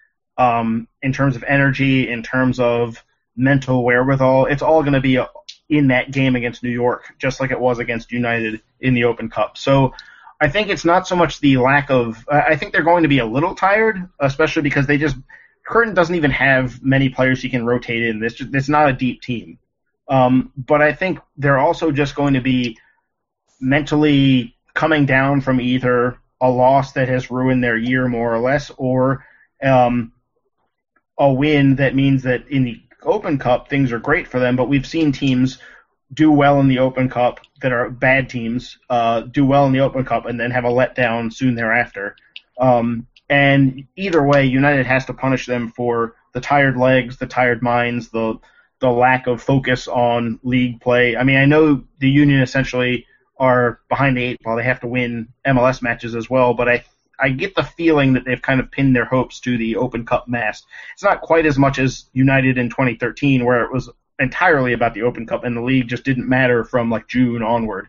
um, 0.42 0.88
in 1.04 1.14
terms 1.14 1.36
of 1.36 1.44
energy, 1.44 2.10
in 2.10 2.24
terms 2.24 2.60
of 2.60 3.04
mental 3.36 3.84
wherewithal. 3.84 4.48
It's 4.48 4.64
all 4.64 4.82
going 4.82 4.94
to 4.94 5.02
be 5.02 5.20
in 5.70 5.88
that 5.88 6.12
game 6.12 6.36
against 6.36 6.64
New 6.64 6.72
York, 6.72 7.14
just 7.20 7.40
like 7.40 7.52
it 7.52 7.60
was 7.60 7.80
against 7.80 8.12
United 8.12 8.62
in 8.80 8.94
the 8.94 9.04
Open 9.04 9.30
Cup. 9.30 9.58
So 9.58 9.94
I 10.42 10.50
think 10.50 10.70
it's 10.70 10.84
not 10.84 11.08
so 11.08 11.16
much 11.16 11.40
the 11.40 11.58
lack 11.58 11.92
of. 11.92 12.28
I 12.30 12.56
think 12.56 12.74
they're 12.74 12.82
going 12.82 13.04
to 13.04 13.10
be 13.10 13.20
a 13.20 13.26
little 13.26 13.54
tired, 13.54 14.10
especially 14.20 14.64
because 14.64 14.88
they 14.88 14.98
just 14.98 15.16
Curtin 15.64 15.94
doesn't 15.94 16.16
even 16.16 16.32
have 16.32 16.84
many 16.84 17.10
players 17.10 17.42
he 17.42 17.50
can 17.50 17.66
rotate 17.66 18.04
in. 18.04 18.20
This 18.20 18.42
it's 18.42 18.70
not 18.70 18.90
a 18.90 18.94
deep 18.94 19.22
team. 19.22 19.60
Um, 20.08 20.52
but 20.58 20.82
I 20.82 20.94
think 20.94 21.20
they're 21.38 21.60
also 21.60 21.92
just 21.92 22.16
going 22.16 22.34
to 22.34 22.42
be 22.42 22.78
mentally 23.62 24.58
coming 24.74 25.06
down 25.06 25.42
from 25.42 25.62
either 25.62 26.18
a 26.42 26.50
loss 26.50 26.94
that 26.94 27.08
has 27.08 27.30
ruined 27.30 27.64
their 27.64 27.78
year 27.78 28.08
more 28.08 28.34
or 28.34 28.40
less, 28.40 28.72
or 28.78 29.24
um, 29.64 30.12
a 31.22 31.32
win 31.32 31.76
that 31.76 31.94
means 31.94 32.24
that 32.24 32.48
in 32.48 32.64
the 32.64 32.82
Open 33.04 33.38
Cup 33.38 33.70
things 33.70 33.92
are 33.92 34.00
great 34.00 34.28
for 34.28 34.40
them. 34.40 34.56
But 34.56 34.70
we've 34.70 34.88
seen 34.88 35.12
teams 35.12 35.60
do 36.14 36.32
well 36.32 36.60
in 36.60 36.68
the 36.68 36.80
Open 36.80 37.10
Cup 37.10 37.40
that 37.62 37.72
are 37.72 37.92
bad 37.92 38.28
teams 38.28 38.80
uh, 38.90 39.22
do 39.22 39.46
well 39.46 39.68
in 39.68 39.72
the 39.72 39.82
Open 39.82 40.04
Cup 40.04 40.26
and 40.26 40.40
then 40.40 40.50
have 40.50 40.66
a 40.66 40.70
letdown 40.70 41.32
soon 41.32 41.54
thereafter. 41.54 42.16
Um, 42.60 43.08
and 43.30 43.86
either 43.96 44.26
way, 44.26 44.46
United 44.46 44.88
has 44.88 45.06
to 45.06 45.14
punish 45.14 45.46
them 45.46 45.70
for 45.70 46.16
the 46.34 46.42
tired 46.42 46.76
legs, 46.76 47.18
the 47.18 47.28
tired 47.28 47.62
minds, 47.62 48.10
the 48.10 48.40
the 48.80 48.90
lack 48.90 49.28
of 49.28 49.44
focus 49.44 49.88
on 49.88 50.40
league 50.42 50.82
play. 50.82 51.16
I 51.16 51.24
mean, 51.24 51.38
I 51.38 51.46
know 51.46 51.84
the 52.00 52.10
Union 52.10 52.42
essentially 52.42 53.06
are 53.38 53.80
behind 53.90 54.18
the 54.18 54.24
eight 54.24 54.42
ball; 54.42 54.56
they 54.56 54.64
have 54.64 54.80
to 54.82 54.88
win 54.88 55.28
MLS 55.46 55.84
matches 55.84 56.16
as 56.16 56.32
well. 56.32 56.56
But 56.56 56.68
I 56.68 56.84
I 57.22 57.30
get 57.30 57.56
the 57.56 57.64
feeling 57.64 58.14
that 58.14 58.26
they've 58.26 58.42
kind 58.42 58.60
of 58.60 58.72
pinned 58.72 58.96
their 58.96 59.06
hopes 59.06 59.40
to 59.42 59.58
the 59.58 59.76
Open 59.76 60.06
Cup 60.06 60.28
mast. 60.28 60.66
It's 60.94 61.04
not 61.04 61.22
quite 61.22 61.46
as 61.46 61.58
much 61.58 61.80
as 61.80 62.06
United 62.14 62.58
in 62.58 62.70
2013, 62.70 63.46
where 63.46 63.64
it 63.64 63.72
was 63.72 63.90
entirely 64.20 64.74
about 64.74 64.94
the 64.94 65.04
Open 65.04 65.26
Cup, 65.26 65.44
and 65.44 65.56
the 65.56 65.62
league 65.62 65.88
just 65.88 66.04
didn't 66.04 66.28
matter 66.28 66.64
from 66.64 66.90
like 66.90 67.08
June 67.08 67.44
onward. 67.44 67.88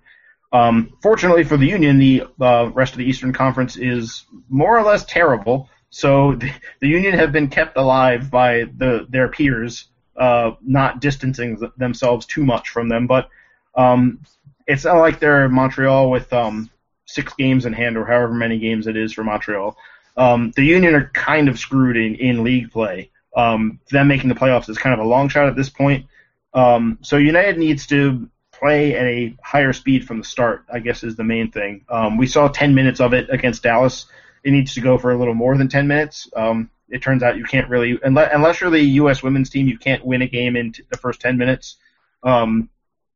Um, 0.53 0.97
fortunately 1.03 1.45
for 1.45 1.57
the 1.57 1.66
Union, 1.66 1.99
the 1.99 2.24
uh, 2.41 2.70
rest 2.74 2.93
of 2.93 2.99
the 2.99 3.07
Eastern 3.07 3.33
Conference 3.33 3.76
is 3.76 4.26
more 4.49 4.78
or 4.78 4.83
less 4.83 5.05
terrible. 5.05 5.68
So 5.91 6.35
the, 6.35 6.53
the 6.80 6.89
Union 6.89 7.14
have 7.14 7.33
been 7.33 7.49
kept 7.49 7.76
alive 7.76 8.30
by 8.30 8.64
the 8.76 9.07
their 9.09 9.28
peers, 9.28 9.89
uh, 10.16 10.53
not 10.62 11.01
distancing 11.01 11.59
themselves 11.76 12.26
too 12.26 12.45
much 12.45 12.68
from 12.68 12.89
them. 12.89 13.07
But 13.07 13.28
um, 13.74 14.20
it's 14.66 14.85
not 14.85 14.99
like 14.99 15.20
they're 15.20 15.49
Montreal 15.49 16.11
with 16.11 16.33
um, 16.33 16.70
six 17.12 17.32
games 17.34 17.66
in 17.66 17.72
hand 17.72 17.96
or 17.96 18.04
however 18.04 18.32
many 18.32 18.58
games 18.58 18.86
it 18.86 18.96
is 18.96 19.12
for 19.12 19.24
Montreal. 19.24 19.76
Um, 20.16 20.52
the 20.56 20.64
Union 20.64 20.94
are 20.94 21.10
kind 21.14 21.48
of 21.48 21.58
screwed 21.58 21.96
in, 21.96 22.14
in 22.16 22.44
league 22.44 22.70
play. 22.70 23.10
Um, 23.34 23.80
them 23.90 24.08
making 24.08 24.28
the 24.28 24.34
playoffs 24.34 24.68
is 24.68 24.78
kind 24.78 24.92
of 24.98 25.04
a 25.04 25.08
long 25.08 25.28
shot 25.28 25.48
at 25.48 25.56
this 25.56 25.70
point. 25.70 26.06
Um, 26.54 26.98
so 27.02 27.16
United 27.16 27.58
needs 27.58 27.86
to 27.86 28.28
play 28.52 28.94
at 28.94 29.06
a 29.06 29.34
higher 29.42 29.72
speed 29.72 30.06
from 30.06 30.18
the 30.18 30.24
start. 30.24 30.64
I 30.72 30.80
guess 30.80 31.02
is 31.02 31.16
the 31.16 31.24
main 31.24 31.50
thing. 31.50 31.84
Um, 31.88 32.16
we 32.16 32.26
saw 32.26 32.48
10 32.48 32.74
minutes 32.74 33.00
of 33.00 33.14
it 33.14 33.28
against 33.30 33.62
Dallas. 33.62 34.06
It 34.44 34.50
needs 34.50 34.74
to 34.74 34.80
go 34.80 34.98
for 34.98 35.12
a 35.12 35.18
little 35.18 35.34
more 35.34 35.56
than 35.56 35.68
10 35.68 35.86
minutes. 35.86 36.28
Um, 36.36 36.70
it 36.88 37.00
turns 37.00 37.22
out 37.22 37.38
you 37.38 37.44
can't 37.44 37.70
really, 37.70 37.98
unless, 38.02 38.30
unless 38.34 38.60
you're 38.60 38.70
the 38.70 38.80
U.S. 38.80 39.22
women's 39.22 39.48
team, 39.48 39.66
you 39.66 39.78
can't 39.78 40.04
win 40.04 40.20
a 40.20 40.26
game 40.26 40.56
in 40.56 40.72
t- 40.72 40.82
the 40.90 40.98
first 40.98 41.20
10 41.20 41.38
minutes. 41.38 41.76
Um, 42.22 42.68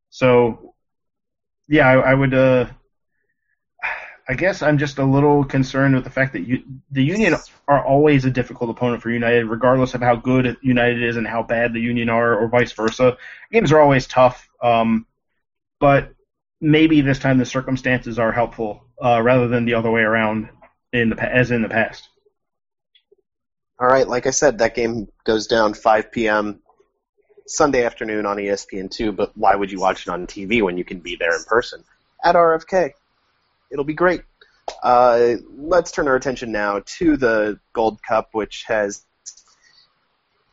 so, 0.09 0.73
yeah, 1.67 1.87
I, 1.87 2.11
I 2.11 2.13
would. 2.13 2.33
Uh, 2.33 2.67
I 4.29 4.33
guess 4.33 4.61
I'm 4.61 4.77
just 4.77 4.97
a 4.97 5.05
little 5.05 5.45
concerned 5.45 5.95
with 5.95 6.03
the 6.03 6.09
fact 6.09 6.33
that 6.33 6.41
you, 6.41 6.63
the 6.91 7.03
Union 7.03 7.35
are 7.67 7.85
always 7.85 8.25
a 8.25 8.31
difficult 8.31 8.69
opponent 8.69 9.01
for 9.01 9.09
United, 9.09 9.45
regardless 9.45 9.93
of 9.93 10.01
how 10.01 10.17
good 10.17 10.57
United 10.61 11.01
is 11.01 11.15
and 11.15 11.25
how 11.25 11.43
bad 11.43 11.73
the 11.73 11.79
Union 11.79 12.09
are, 12.09 12.37
or 12.37 12.49
vice 12.49 12.73
versa. 12.73 13.17
Games 13.51 13.71
are 13.71 13.79
always 13.79 14.05
tough, 14.05 14.49
um, 14.61 15.05
but 15.79 16.13
maybe 16.59 16.99
this 16.99 17.19
time 17.19 17.37
the 17.37 17.45
circumstances 17.45 18.19
are 18.19 18.33
helpful 18.33 18.83
uh, 19.01 19.21
rather 19.21 19.47
than 19.47 19.63
the 19.63 19.75
other 19.75 19.91
way 19.91 20.01
around 20.01 20.49
in 20.91 21.09
the 21.09 21.21
as 21.23 21.51
in 21.51 21.61
the 21.61 21.69
past. 21.69 22.09
All 23.79 23.87
right, 23.87 24.07
like 24.07 24.27
I 24.27 24.31
said, 24.31 24.57
that 24.57 24.75
game 24.75 25.07
goes 25.23 25.47
down 25.47 25.73
5 25.73 26.11
p.m. 26.11 26.59
Sunday 27.45 27.85
afternoon 27.85 28.25
on 28.25 28.37
ESPN2. 28.37 29.15
But 29.15 29.37
why 29.37 29.55
would 29.55 29.71
you 29.71 29.79
watch 29.79 30.07
it 30.07 30.09
on 30.09 30.25
TV 30.25 30.63
when 30.63 30.77
you 30.77 30.83
can 30.83 30.99
be 30.99 31.15
there 31.15 31.35
in 31.35 31.43
person 31.43 31.83
at 32.23 32.35
RFK? 32.35 32.93
It'll 33.71 33.85
be 33.85 33.93
great. 33.93 34.21
Uh, 34.83 35.35
let's 35.57 35.91
turn 35.91 36.07
our 36.07 36.15
attention 36.15 36.51
now 36.51 36.81
to 36.85 37.17
the 37.17 37.59
Gold 37.73 37.99
Cup, 38.03 38.29
which 38.33 38.65
has 38.67 39.05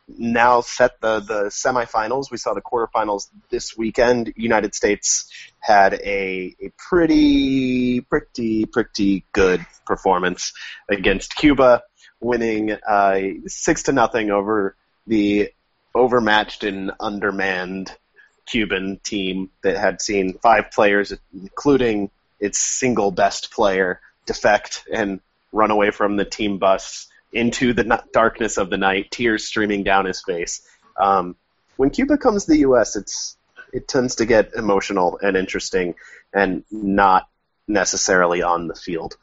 now 0.06 0.60
set 0.60 1.00
the, 1.00 1.20
the 1.20 1.44
semifinals. 1.44 2.30
We 2.30 2.36
saw 2.36 2.54
the 2.54 2.60
quarterfinals 2.60 3.28
this 3.50 3.76
weekend. 3.76 4.32
United 4.36 4.74
States 4.74 5.30
had 5.60 5.94
a, 5.94 6.54
a 6.60 6.70
pretty, 6.76 8.02
pretty, 8.02 8.66
pretty 8.66 9.24
good 9.32 9.64
performance 9.86 10.52
against 10.90 11.34
Cuba, 11.34 11.82
winning 12.20 12.72
uh, 12.72 13.20
six 13.46 13.84
to 13.84 13.92
nothing 13.92 14.30
over 14.30 14.76
the 15.06 15.50
overmatched 15.94 16.64
and 16.64 16.92
undermanned 17.00 17.96
Cuban 18.46 19.00
team 19.02 19.50
that 19.62 19.76
had 19.76 20.02
seen 20.02 20.38
five 20.42 20.70
players, 20.70 21.14
including 21.32 22.10
its 22.44 22.58
single 22.58 23.10
best 23.10 23.50
player 23.50 24.00
defect 24.26 24.84
and 24.92 25.20
run 25.50 25.70
away 25.70 25.90
from 25.90 26.16
the 26.16 26.26
team 26.26 26.58
bus 26.58 27.08
into 27.32 27.72
the 27.72 28.02
darkness 28.12 28.58
of 28.58 28.68
the 28.68 28.76
night, 28.76 29.10
tears 29.10 29.44
streaming 29.44 29.82
down 29.82 30.04
his 30.04 30.22
face. 30.22 30.60
Um, 31.00 31.36
when 31.76 31.88
Cuba 31.88 32.18
comes 32.18 32.44
to 32.44 32.52
the 32.52 32.58
U.S., 32.58 32.96
it's 32.96 33.36
it 33.72 33.88
tends 33.88 34.16
to 34.16 34.26
get 34.26 34.52
emotional 34.54 35.18
and 35.20 35.38
interesting, 35.38 35.94
and 36.34 36.64
not 36.70 37.26
necessarily 37.66 38.42
on 38.42 38.68
the 38.68 38.74
field. 38.74 39.16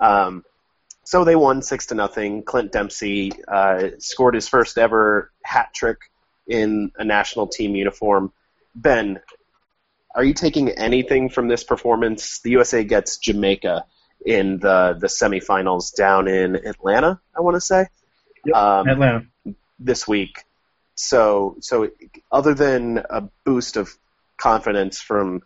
Um, 0.00 0.42
so 1.04 1.24
they 1.24 1.36
won 1.36 1.60
six 1.60 1.86
to 1.86 1.94
nothing. 1.94 2.42
Clint 2.42 2.72
Dempsey 2.72 3.32
uh, 3.46 3.90
scored 3.98 4.34
his 4.34 4.48
first 4.48 4.78
ever 4.78 5.30
hat 5.44 5.74
trick 5.74 5.98
in 6.46 6.90
a 6.96 7.04
national 7.04 7.48
team 7.48 7.76
uniform. 7.76 8.32
Ben, 8.74 9.20
are 10.14 10.24
you 10.24 10.34
taking 10.34 10.70
anything 10.70 11.28
from 11.28 11.48
this 11.48 11.64
performance? 11.64 12.40
The 12.40 12.50
USA 12.50 12.84
gets 12.84 13.18
Jamaica 13.18 13.84
in 14.24 14.58
the 14.58 14.96
the 14.98 15.06
semifinals 15.06 15.94
down 15.94 16.28
in 16.28 16.56
Atlanta. 16.56 17.20
I 17.36 17.40
want 17.40 17.56
to 17.56 17.60
say. 17.60 17.86
Yep, 18.44 18.56
um, 18.56 18.88
Atlanta 18.88 19.26
this 19.78 20.06
week. 20.06 20.44
So 20.94 21.56
so 21.60 21.90
other 22.30 22.54
than 22.54 22.98
a 22.98 23.28
boost 23.44 23.76
of 23.76 23.94
confidence 24.36 25.00
from 25.00 25.42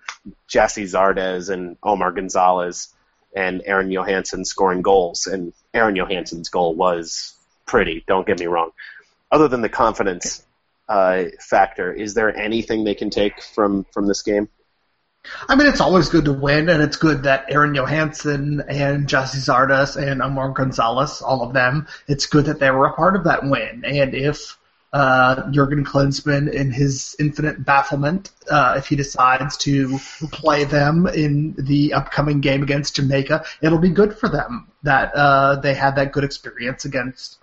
Gyasi 0.49 0.85
Zardes 0.85 1.51
and 1.51 1.77
Omar 1.83 2.13
Gonzalez 2.13 2.95
and 3.35 3.63
Aaron 3.65 3.89
Jóhannsson 3.89 4.47
scoring 4.47 4.83
goals, 4.83 5.27
and 5.27 5.53
Aaron 5.73 5.97
Jóhannsson's 5.97 6.49
goal 6.49 6.75
was 6.75 7.35
pretty. 7.67 8.05
Don't 8.07 8.27
get 8.27 8.39
me 8.39 8.47
wrong. 8.47 8.71
Other 9.31 9.49
than 9.49 9.61
the 9.61 9.69
confidence 9.69 10.45
uh, 10.89 11.25
factor, 11.41 11.93
is 11.93 12.15
there 12.15 12.35
anything 12.35 12.85
they 12.85 12.95
can 12.95 13.11
take 13.11 13.43
from 13.43 13.85
from 13.93 14.07
this 14.07 14.23
game? 14.23 14.49
I 15.49 15.57
mean, 15.57 15.67
it's 15.67 15.81
always 15.81 16.09
good 16.09 16.27
to 16.27 16.33
win, 16.33 16.69
and 16.69 16.83
it's 16.83 16.97
good 16.97 17.23
that 17.23 17.47
Aaron 17.49 17.75
Jóhannsson 17.75 18.65
and 18.69 19.07
Gyasi 19.07 19.39
Zardes 19.39 19.97
and 19.97 20.23
Omar 20.23 20.51
Gonzalez, 20.51 21.23
all 21.23 21.43
of 21.43 21.53
them, 21.53 21.87
it's 22.07 22.27
good 22.27 22.47
that 22.47 22.61
they 22.61 22.71
were 22.71 22.87
a 22.87 22.95
part 22.95 23.17
of 23.17 23.25
that 23.25 23.45
win. 23.45 23.85
And 23.85 24.15
if 24.15 24.59
uh, 24.93 25.51
Jurgen 25.51 25.85
Klinsmann, 25.85 26.53
in 26.53 26.71
his 26.71 27.17
infinite 27.19 27.65
bafflement, 27.65 28.31
uh, 28.51 28.75
if 28.79 28.87
he 28.87 28.97
decides 28.97 29.57
to 29.59 29.99
play 30.31 30.65
them 30.65 31.07
in 31.07 31.55
the 31.59 31.95
upcoming 31.95 32.41
game 32.41 32.63
against 32.63 32.97
Jamaica, 32.97 33.45
it'll 33.61 33.79
be 33.79 33.91
good 33.91 34.17
for 34.17 34.29
them 34.29 34.69
that 34.85 35.13
uh, 35.15 35.57
they 35.57 35.75
had 35.75 35.97
that 35.97 36.13
good 36.13 36.23
experience 36.23 36.85
against 36.85 37.39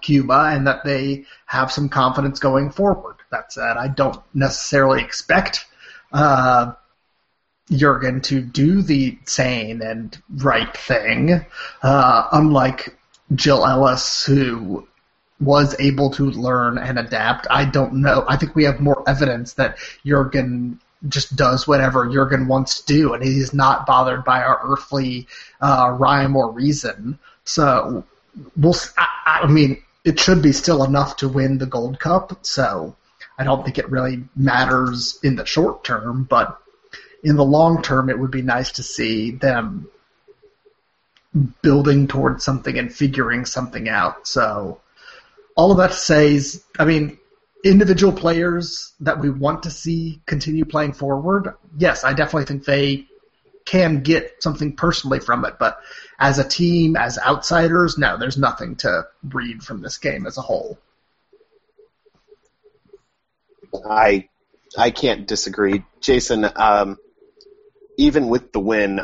Cuba 0.00 0.50
and 0.52 0.66
that 0.66 0.84
they 0.84 1.24
have 1.46 1.72
some 1.72 1.88
confidence 1.88 2.38
going 2.38 2.70
forward. 2.70 3.16
That 3.30 3.52
said, 3.52 3.76
I 3.76 3.88
don't 3.88 4.20
necessarily 4.32 5.02
expect 5.02 5.66
uh, 6.14 6.72
Jurgen 7.70 8.20
to 8.22 8.40
do 8.40 8.82
the 8.82 9.18
sane 9.24 9.82
and 9.82 10.16
right 10.36 10.74
thing, 10.76 11.44
uh, 11.82 12.28
unlike 12.32 12.96
Jill 13.34 13.66
Ellis, 13.66 14.24
who 14.24 14.86
was 15.40 15.74
able 15.80 16.10
to 16.10 16.30
learn 16.30 16.78
and 16.78 16.98
adapt. 16.98 17.46
I 17.50 17.64
don't 17.64 17.94
know. 17.94 18.24
I 18.28 18.36
think 18.36 18.54
we 18.54 18.64
have 18.64 18.80
more 18.80 19.02
evidence 19.08 19.54
that 19.54 19.78
Jurgen 20.06 20.80
just 21.08 21.36
does 21.36 21.66
whatever 21.66 22.08
Jurgen 22.08 22.46
wants 22.46 22.80
to 22.80 22.86
do, 22.86 23.12
and 23.12 23.22
he's 23.22 23.52
not 23.52 23.84
bothered 23.84 24.24
by 24.24 24.42
our 24.42 24.60
earthly 24.62 25.26
uh, 25.60 25.94
rhyme 25.98 26.36
or 26.36 26.50
reason. 26.50 27.18
So 27.44 28.04
we'll. 28.56 28.76
I, 28.96 29.40
I 29.42 29.46
mean, 29.46 29.82
it 30.04 30.20
should 30.20 30.42
be 30.42 30.52
still 30.52 30.84
enough 30.84 31.16
to 31.16 31.28
win 31.28 31.58
the 31.58 31.66
Gold 31.66 31.98
Cup. 31.98 32.44
So 32.46 32.94
I 33.38 33.44
don't 33.44 33.64
think 33.64 33.78
it 33.78 33.90
really 33.90 34.24
matters 34.36 35.18
in 35.22 35.36
the 35.36 35.44
short 35.44 35.84
term, 35.84 36.24
but 36.24 36.58
in 37.22 37.36
the 37.36 37.44
long 37.44 37.82
term, 37.82 38.10
it 38.10 38.18
would 38.18 38.30
be 38.30 38.42
nice 38.42 38.72
to 38.72 38.82
see 38.82 39.32
them 39.32 39.88
building 41.62 42.06
towards 42.06 42.44
something 42.44 42.78
and 42.78 42.94
figuring 42.94 43.44
something 43.44 43.88
out. 43.88 44.28
So 44.28 44.80
all 45.56 45.72
of 45.72 45.78
that 45.78 45.90
to 45.90 45.96
say 45.96 46.34
is, 46.34 46.62
I 46.78 46.84
mean, 46.84 47.18
individual 47.64 48.12
players 48.12 48.92
that 49.00 49.18
we 49.18 49.30
want 49.30 49.64
to 49.64 49.70
see 49.70 50.20
continue 50.26 50.64
playing 50.64 50.92
forward, 50.92 51.54
yes, 51.76 52.04
I 52.04 52.12
definitely 52.12 52.44
think 52.44 52.64
they 52.64 53.06
can 53.64 54.02
get 54.02 54.42
something 54.42 54.76
personally 54.76 55.20
from 55.20 55.44
it, 55.44 55.54
but 55.58 55.80
as 56.18 56.38
a 56.38 56.46
team, 56.46 56.96
as 56.96 57.18
outsiders, 57.18 57.96
no, 57.96 58.18
there's 58.18 58.36
nothing 58.36 58.76
to 58.76 59.04
read 59.30 59.62
from 59.62 59.80
this 59.80 59.96
game 59.96 60.26
as 60.26 60.36
a 60.36 60.42
whole. 60.42 60.78
I 63.88 64.28
I 64.76 64.90
can't 64.90 65.26
disagree, 65.26 65.84
Jason. 66.00 66.46
Um, 66.56 66.98
even 67.96 68.28
with 68.28 68.52
the 68.52 68.60
win, 68.60 69.00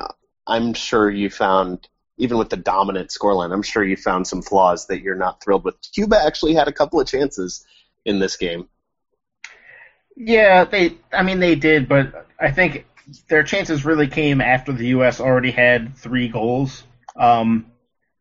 I'm 0.46 0.74
sure 0.74 1.10
you 1.10 1.30
found 1.30 1.88
even 2.20 2.36
with 2.36 2.50
the 2.50 2.56
dominant 2.56 3.08
scoreline, 3.08 3.52
I'm 3.52 3.62
sure 3.62 3.82
you 3.82 3.96
found 3.96 4.26
some 4.26 4.42
flaws 4.42 4.86
that 4.88 5.00
you're 5.00 5.16
not 5.16 5.42
thrilled 5.42 5.64
with. 5.64 5.76
Cuba 5.94 6.22
actually 6.22 6.54
had 6.54 6.68
a 6.68 6.72
couple 6.72 7.00
of 7.00 7.06
chances 7.06 7.64
in 8.04 8.18
this 8.18 8.36
game. 8.36 8.68
Yeah, 10.16 10.64
they. 10.64 10.98
I 11.12 11.22
mean, 11.22 11.40
they 11.40 11.54
did, 11.54 11.88
but 11.88 12.26
I 12.38 12.50
think 12.50 12.84
their 13.28 13.42
chances 13.42 13.86
really 13.86 14.06
came 14.06 14.42
after 14.42 14.72
the 14.72 14.88
U.S. 14.88 15.18
already 15.18 15.50
had 15.50 15.96
three 15.96 16.28
goals. 16.28 16.82
Um, 17.16 17.69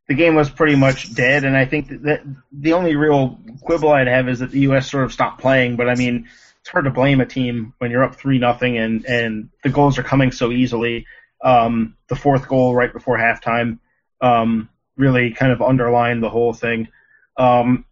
the 0.09 0.15
game 0.15 0.33
was 0.33 0.49
pretty 0.49 0.75
much 0.75 1.13
dead, 1.13 1.43
and 1.43 1.55
I 1.55 1.65
think 1.65 1.89
that 2.01 2.23
the 2.51 2.73
only 2.73 2.95
real 2.95 3.39
quibble 3.61 3.91
I'd 3.91 4.07
have 4.07 4.27
is 4.27 4.39
that 4.39 4.49
the 4.49 4.61
U.S. 4.61 4.89
sort 4.89 5.03
of 5.03 5.13
stopped 5.13 5.39
playing. 5.39 5.75
But 5.75 5.87
I 5.87 5.93
mean, 5.93 6.27
it's 6.61 6.69
hard 6.69 6.85
to 6.85 6.91
blame 6.91 7.21
a 7.21 7.27
team 7.27 7.75
when 7.77 7.91
you're 7.91 8.03
up 8.03 8.15
three 8.15 8.39
nothing 8.39 8.75
and 8.79 9.05
and 9.05 9.49
the 9.63 9.69
goals 9.69 9.99
are 9.99 10.03
coming 10.03 10.31
so 10.31 10.51
easily. 10.51 11.05
Um, 11.43 11.95
the 12.07 12.15
fourth 12.15 12.47
goal 12.47 12.73
right 12.73 12.91
before 12.91 13.19
halftime 13.19 13.77
um, 14.19 14.67
really 14.97 15.31
kind 15.31 15.51
of 15.51 15.61
underlined 15.61 16.23
the 16.23 16.29
whole 16.29 16.53
thing. 16.53 16.87
Um, 17.37 17.85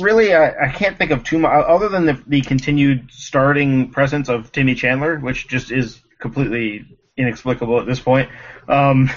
really, 0.00 0.34
I, 0.34 0.68
I, 0.68 0.72
can't 0.72 0.98
think 0.98 1.12
of 1.12 1.22
too 1.22 1.38
much 1.38 1.52
other 1.52 1.88
than 1.88 2.06
the, 2.06 2.20
the 2.26 2.40
continued 2.40 3.10
starting 3.12 3.90
presence 3.90 4.28
of 4.28 4.50
Timmy 4.50 4.74
Chandler, 4.74 5.18
which 5.18 5.46
just 5.46 5.70
is 5.70 6.00
completely 6.18 6.98
inexplicable 7.16 7.78
at 7.78 7.86
this 7.86 8.00
point. 8.00 8.28
Um, 8.66 9.10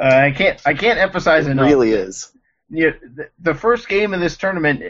uh, 0.00 0.04
I 0.04 0.30
can't 0.32 0.60
I 0.64 0.74
can't 0.74 0.98
emphasize 0.98 1.46
it 1.46 1.52
enough. 1.52 1.66
Really 1.66 1.92
is. 1.92 2.30
Yeah, 2.70 2.90
the, 3.02 3.30
the 3.38 3.54
first 3.54 3.88
game 3.88 4.14
of 4.14 4.20
this 4.20 4.36
tournament, 4.36 4.82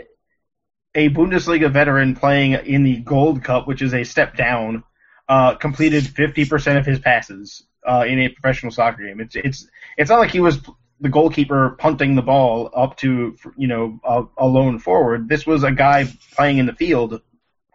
a 0.95 1.09
Bundesliga 1.11 1.71
veteran 1.71 2.15
playing 2.15 2.53
in 2.53 2.85
the 2.85 2.97
Gold 2.97 3.43
Cup, 3.43 3.67
which 3.67 3.83
is 3.83 3.93
a 3.95 4.05
step 4.05 4.37
down, 4.37 4.85
uh, 5.29 5.55
completed 5.57 6.05
50% 6.05 6.79
of 6.79 6.87
his 6.87 6.99
passes 6.99 7.65
uh, 7.87 8.05
in 8.07 8.21
a 8.21 8.29
professional 8.29 8.73
soccer 8.73 9.07
game. 9.07 9.21
It's 9.21 9.37
it's 9.37 9.69
it's 9.97 10.11
not 10.11 10.19
like 10.19 10.31
he 10.31 10.41
was 10.41 10.61
the 11.01 11.09
goalkeeper 11.09 11.71
punting 11.79 12.15
the 12.15 12.23
ball 12.23 12.71
up 12.75 12.97
to 12.99 13.37
you 13.57 13.67
know 13.67 13.99
a, 14.05 14.25
a 14.39 14.47
lone 14.47 14.79
forward. 14.79 15.29
This 15.29 15.47
was 15.47 15.65
a 15.65 15.73
guy 15.73 16.07
playing 16.35 16.59
in 16.59 16.67
the 16.67 16.73
field, 16.73 17.21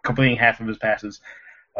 completing 0.02 0.36
half 0.36 0.60
of 0.60 0.66
his 0.66 0.78
passes. 0.78 1.20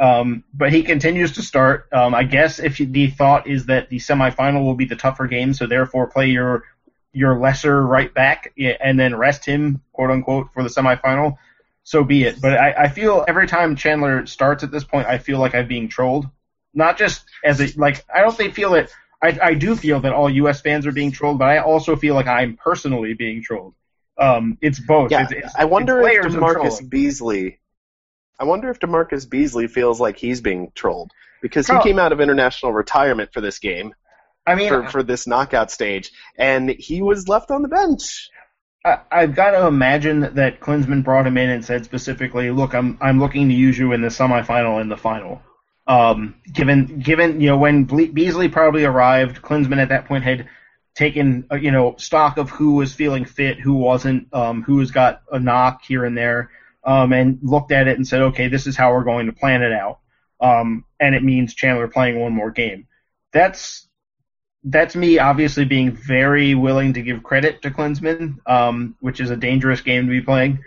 Um, 0.00 0.44
but 0.54 0.72
he 0.72 0.82
continues 0.82 1.32
to 1.32 1.42
start. 1.42 1.88
Um, 1.92 2.14
I 2.14 2.24
guess 2.24 2.58
if 2.58 2.78
the 2.78 3.08
thought 3.08 3.46
is 3.46 3.66
that 3.66 3.90
the 3.90 3.98
semifinal 3.98 4.64
will 4.64 4.74
be 4.74 4.86
the 4.86 4.96
tougher 4.96 5.26
game, 5.26 5.52
so 5.52 5.66
therefore 5.66 6.06
play 6.06 6.30
your 6.30 6.64
your 7.12 7.38
lesser 7.38 7.84
right 7.84 8.12
back 8.14 8.52
and 8.58 8.98
then 8.98 9.16
rest 9.16 9.44
him, 9.44 9.82
quote 9.92 10.10
unquote, 10.10 10.52
for 10.54 10.62
the 10.62 10.68
semifinal. 10.68 11.36
So 11.82 12.04
be 12.04 12.24
it. 12.24 12.40
But 12.40 12.56
I, 12.56 12.84
I 12.84 12.88
feel 12.88 13.24
every 13.26 13.46
time 13.46 13.76
Chandler 13.76 14.26
starts 14.26 14.62
at 14.62 14.70
this 14.70 14.84
point, 14.84 15.08
I 15.08 15.18
feel 15.18 15.38
like 15.38 15.54
I'm 15.54 15.66
being 15.66 15.88
trolled 15.88 16.28
not 16.74 16.98
just 16.98 17.24
as 17.44 17.60
a 17.60 17.78
like 17.78 18.04
I 18.12 18.20
don't 18.20 18.36
think 18.36 18.54
feel 18.54 18.70
that 18.72 18.90
I, 19.22 19.38
I 19.42 19.54
do 19.54 19.76
feel 19.76 20.00
that 20.00 20.12
all 20.12 20.30
U.S. 20.30 20.60
fans 20.60 20.86
are 20.86 20.92
being 20.92 21.12
trolled, 21.12 21.38
but 21.38 21.48
I 21.48 21.58
also 21.58 21.94
feel 21.96 22.14
like 22.14 22.26
I'm 22.26 22.56
personally 22.56 23.12
being 23.14 23.42
trolled. 23.42 23.74
Um, 24.18 24.56
it's 24.62 24.80
both. 24.80 25.10
Yeah, 25.10 25.24
it's, 25.24 25.32
it's, 25.32 25.54
I 25.54 25.66
wonder 25.66 26.00
if 26.00 26.24
DaMarcus 26.24 26.88
Beasley. 26.88 27.58
I 28.40 28.44
wonder 28.44 28.70
if 28.70 28.80
DaMarcus 28.80 29.28
Beasley 29.28 29.68
feels 29.68 30.00
like 30.00 30.16
he's 30.16 30.40
being 30.40 30.72
trolled 30.74 31.12
because 31.42 31.68
he 31.68 31.78
came 31.82 31.98
out 31.98 32.12
of 32.12 32.20
international 32.20 32.72
retirement 32.72 33.34
for 33.34 33.42
this 33.42 33.58
game. 33.58 33.94
I 34.46 34.54
mean, 34.54 34.68
for, 34.68 34.88
for 34.88 35.02
this 35.02 35.26
knockout 35.26 35.70
stage, 35.70 36.10
and 36.36 36.70
he 36.70 37.02
was 37.02 37.28
left 37.28 37.50
on 37.50 37.60
the 37.60 37.68
bench. 37.68 38.30
I, 38.84 39.00
I've 39.12 39.34
got 39.34 39.50
to 39.50 39.66
imagine 39.66 40.34
that 40.34 40.60
Klinsmann 40.60 41.04
brought 41.04 41.26
him 41.26 41.36
in 41.36 41.50
and 41.50 41.62
said 41.62 41.84
specifically, 41.84 42.50
"Look, 42.50 42.74
I'm 42.74 42.96
I'm 43.02 43.20
looking 43.20 43.48
to 43.48 43.54
use 43.54 43.78
you 43.78 43.92
in 43.92 44.00
the 44.00 44.08
semifinal 44.08 44.80
and 44.80 44.90
the 44.90 44.96
final." 44.96 45.42
Um, 45.86 46.36
given 46.50 47.00
given 47.00 47.42
you 47.42 47.48
know 47.48 47.58
when 47.58 47.84
Beasley 47.84 48.48
probably 48.48 48.84
arrived, 48.84 49.42
Klinsmann 49.42 49.82
at 49.82 49.90
that 49.90 50.06
point 50.06 50.24
had 50.24 50.48
taken 50.94 51.46
uh, 51.52 51.56
you 51.56 51.70
know 51.70 51.94
stock 51.98 52.38
of 52.38 52.48
who 52.48 52.76
was 52.76 52.94
feeling 52.94 53.26
fit, 53.26 53.60
who 53.60 53.74
wasn't, 53.74 54.32
um, 54.32 54.62
who 54.62 54.78
has 54.80 54.90
got 54.90 55.22
a 55.30 55.38
knock 55.38 55.82
here 55.84 56.06
and 56.06 56.16
there, 56.16 56.50
um, 56.84 57.12
and 57.12 57.38
looked 57.42 57.72
at 57.72 57.88
it 57.88 57.96
and 57.96 58.06
said, 58.06 58.22
okay, 58.22 58.48
this 58.48 58.66
is 58.66 58.76
how 58.76 58.92
we're 58.92 59.04
going 59.04 59.26
to 59.26 59.32
plan 59.32 59.62
it 59.62 59.72
out, 59.72 59.98
um, 60.40 60.84
and 60.98 61.14
it 61.14 61.22
means 61.22 61.54
Chandler 61.54 61.88
playing 61.88 62.18
one 62.18 62.32
more 62.32 62.50
game. 62.50 62.86
That's 63.32 63.86
that's 64.64 64.94
me 64.94 65.18
obviously 65.18 65.64
being 65.64 65.92
very 65.92 66.54
willing 66.54 66.92
to 66.92 67.02
give 67.02 67.22
credit 67.22 67.62
to 67.62 67.70
Klinsmann, 67.70 68.36
um, 68.46 68.96
which 69.00 69.20
is 69.20 69.30
a 69.30 69.36
dangerous 69.36 69.80
game 69.80 70.06
to 70.06 70.10
be 70.10 70.20
playing. 70.20 70.62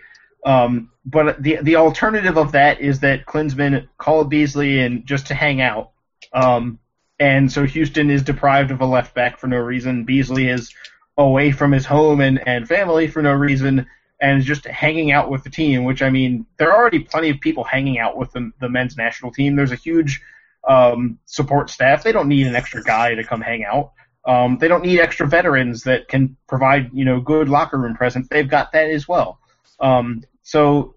Um, 0.45 0.91
but 1.05 1.41
the 1.41 1.57
the 1.61 1.75
alternative 1.75 2.37
of 2.37 2.53
that 2.53 2.81
is 2.81 3.01
that 3.01 3.25
Klinsmann 3.25 3.87
called 3.97 4.29
Beasley 4.29 4.79
in 4.79 5.05
just 5.05 5.27
to 5.27 5.35
hang 5.35 5.61
out. 5.61 5.91
Um, 6.31 6.79
and 7.19 7.51
so 7.51 7.65
Houston 7.65 8.09
is 8.09 8.23
deprived 8.23 8.71
of 8.71 8.81
a 8.81 8.85
left 8.85 9.13
back 9.13 9.37
for 9.37 9.47
no 9.47 9.57
reason. 9.57 10.05
Beasley 10.05 10.47
is 10.47 10.73
away 11.17 11.51
from 11.51 11.71
his 11.71 11.85
home 11.85 12.21
and, 12.21 12.45
and 12.47 12.67
family 12.67 13.07
for 13.07 13.21
no 13.21 13.31
reason 13.31 13.85
and 14.21 14.39
is 14.39 14.45
just 14.45 14.65
hanging 14.65 15.11
out 15.11 15.29
with 15.29 15.43
the 15.43 15.49
team, 15.49 15.83
which 15.83 16.01
I 16.01 16.09
mean, 16.09 16.45
there 16.57 16.71
are 16.71 16.77
already 16.77 16.99
plenty 16.99 17.29
of 17.29 17.39
people 17.39 17.63
hanging 17.63 17.99
out 17.99 18.17
with 18.17 18.31
the, 18.31 18.51
the 18.59 18.69
men's 18.69 18.95
national 18.97 19.31
team. 19.31 19.55
There's 19.55 19.71
a 19.71 19.75
huge 19.77 20.21
um, 20.67 21.19
support 21.25 21.69
staff. 21.69 22.03
They 22.03 22.11
don't 22.11 22.29
need 22.29 22.47
an 22.47 22.55
extra 22.55 22.83
guy 22.83 23.15
to 23.15 23.23
come 23.23 23.41
hang 23.41 23.63
out. 23.63 23.91
Um, 24.25 24.57
they 24.57 24.69
don't 24.69 24.83
need 24.83 24.99
extra 24.99 25.27
veterans 25.27 25.83
that 25.83 26.07
can 26.07 26.37
provide, 26.47 26.91
you 26.93 27.03
know, 27.03 27.19
good 27.19 27.49
locker 27.49 27.77
room 27.77 27.95
presence. 27.95 28.27
They've 28.29 28.47
got 28.47 28.71
that 28.71 28.89
as 28.89 29.07
well. 29.07 29.39
Um, 29.79 30.23
so 30.43 30.95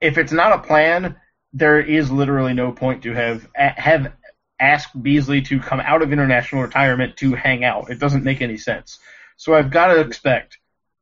if 0.00 0.18
it's 0.18 0.32
not 0.32 0.52
a 0.52 0.66
plan, 0.66 1.16
there 1.52 1.80
is 1.80 2.10
literally 2.10 2.54
no 2.54 2.72
point 2.72 3.02
to 3.04 3.12
have 3.12 3.48
have 3.54 4.12
asked 4.58 5.00
Beasley 5.00 5.42
to 5.42 5.60
come 5.60 5.80
out 5.80 6.02
of 6.02 6.12
international 6.12 6.62
retirement 6.62 7.16
to 7.18 7.34
hang 7.34 7.64
out. 7.64 7.90
It 7.90 7.98
doesn't 7.98 8.24
make 8.24 8.40
any 8.40 8.56
sense. 8.56 8.98
So 9.36 9.54
I've 9.54 9.70
got 9.70 9.88
to 9.88 10.00
expect 10.00 10.58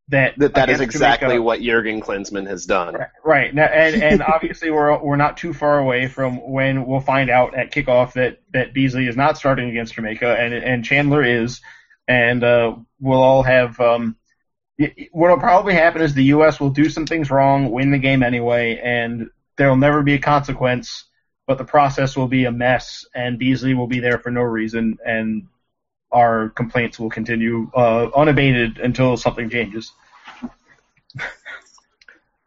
that 0.09 0.35
that, 0.39 0.55
that 0.55 0.69
is 0.69 0.81
exactly 0.81 1.29
Jamaica, 1.29 1.43
what 1.43 1.63
Jurgen 1.63 2.01
Klinsmann 2.01 2.47
has 2.47 2.67
done. 2.67 2.97
Right. 3.25 3.55
Now, 3.55 3.65
and 3.65 4.03
and 4.03 4.23
obviously 4.35 4.71
we're 4.71 5.03
we're 5.03 5.17
not 5.17 5.37
too 5.37 5.55
far 5.55 5.79
away 5.79 6.09
from 6.09 6.51
when 6.51 6.87
we'll 6.87 7.01
find 7.01 7.31
out 7.31 7.55
at 7.55 7.73
kickoff 7.73 8.13
that 8.15 8.41
that 8.53 8.75
Beasley 8.75 9.07
is 9.07 9.17
not 9.17 9.39
starting 9.39 9.71
against 9.71 9.95
Jamaica 9.95 10.37
and 10.39 10.53
and 10.53 10.85
Chandler 10.85 11.25
is, 11.25 11.61
and 12.07 12.45
uh, 12.45 12.77
we'll 13.01 13.23
all 13.23 13.43
have 13.43 13.81
um, 13.81 14.17
what'll 15.13 15.39
probably 15.39 15.75
happen 15.75 16.03
is 16.03 16.15
the 16.15 16.25
U.S. 16.25 16.61
will 16.61 16.71
do 16.71 16.89
some 16.91 17.07
things 17.07 17.31
wrong, 17.31 17.71
win 17.71 17.91
the 17.91 17.99
game 17.99 18.23
anyway, 18.23 18.81
and 18.83 19.31
there'll 19.57 19.77
never 19.77 20.03
be 20.03 20.15
a 20.15 20.19
consequence. 20.19 21.05
But 21.47 21.59
the 21.59 21.65
process 21.65 22.17
will 22.17 22.29
be 22.29 22.47
a 22.47 22.53
mess, 22.53 23.05
and 23.15 23.39
Beasley 23.39 23.75
will 23.75 23.87
be 23.87 24.01
there 24.01 24.19
for 24.19 24.31
no 24.31 24.41
reason, 24.41 24.97
and 25.05 25.47
our 26.15 26.51
complaints 26.51 26.99
will 26.99 27.11
continue 27.11 27.71
uh, 27.75 28.09
unabated 28.15 28.79
until 28.79 29.17
something 29.17 29.51
changes. 29.51 29.93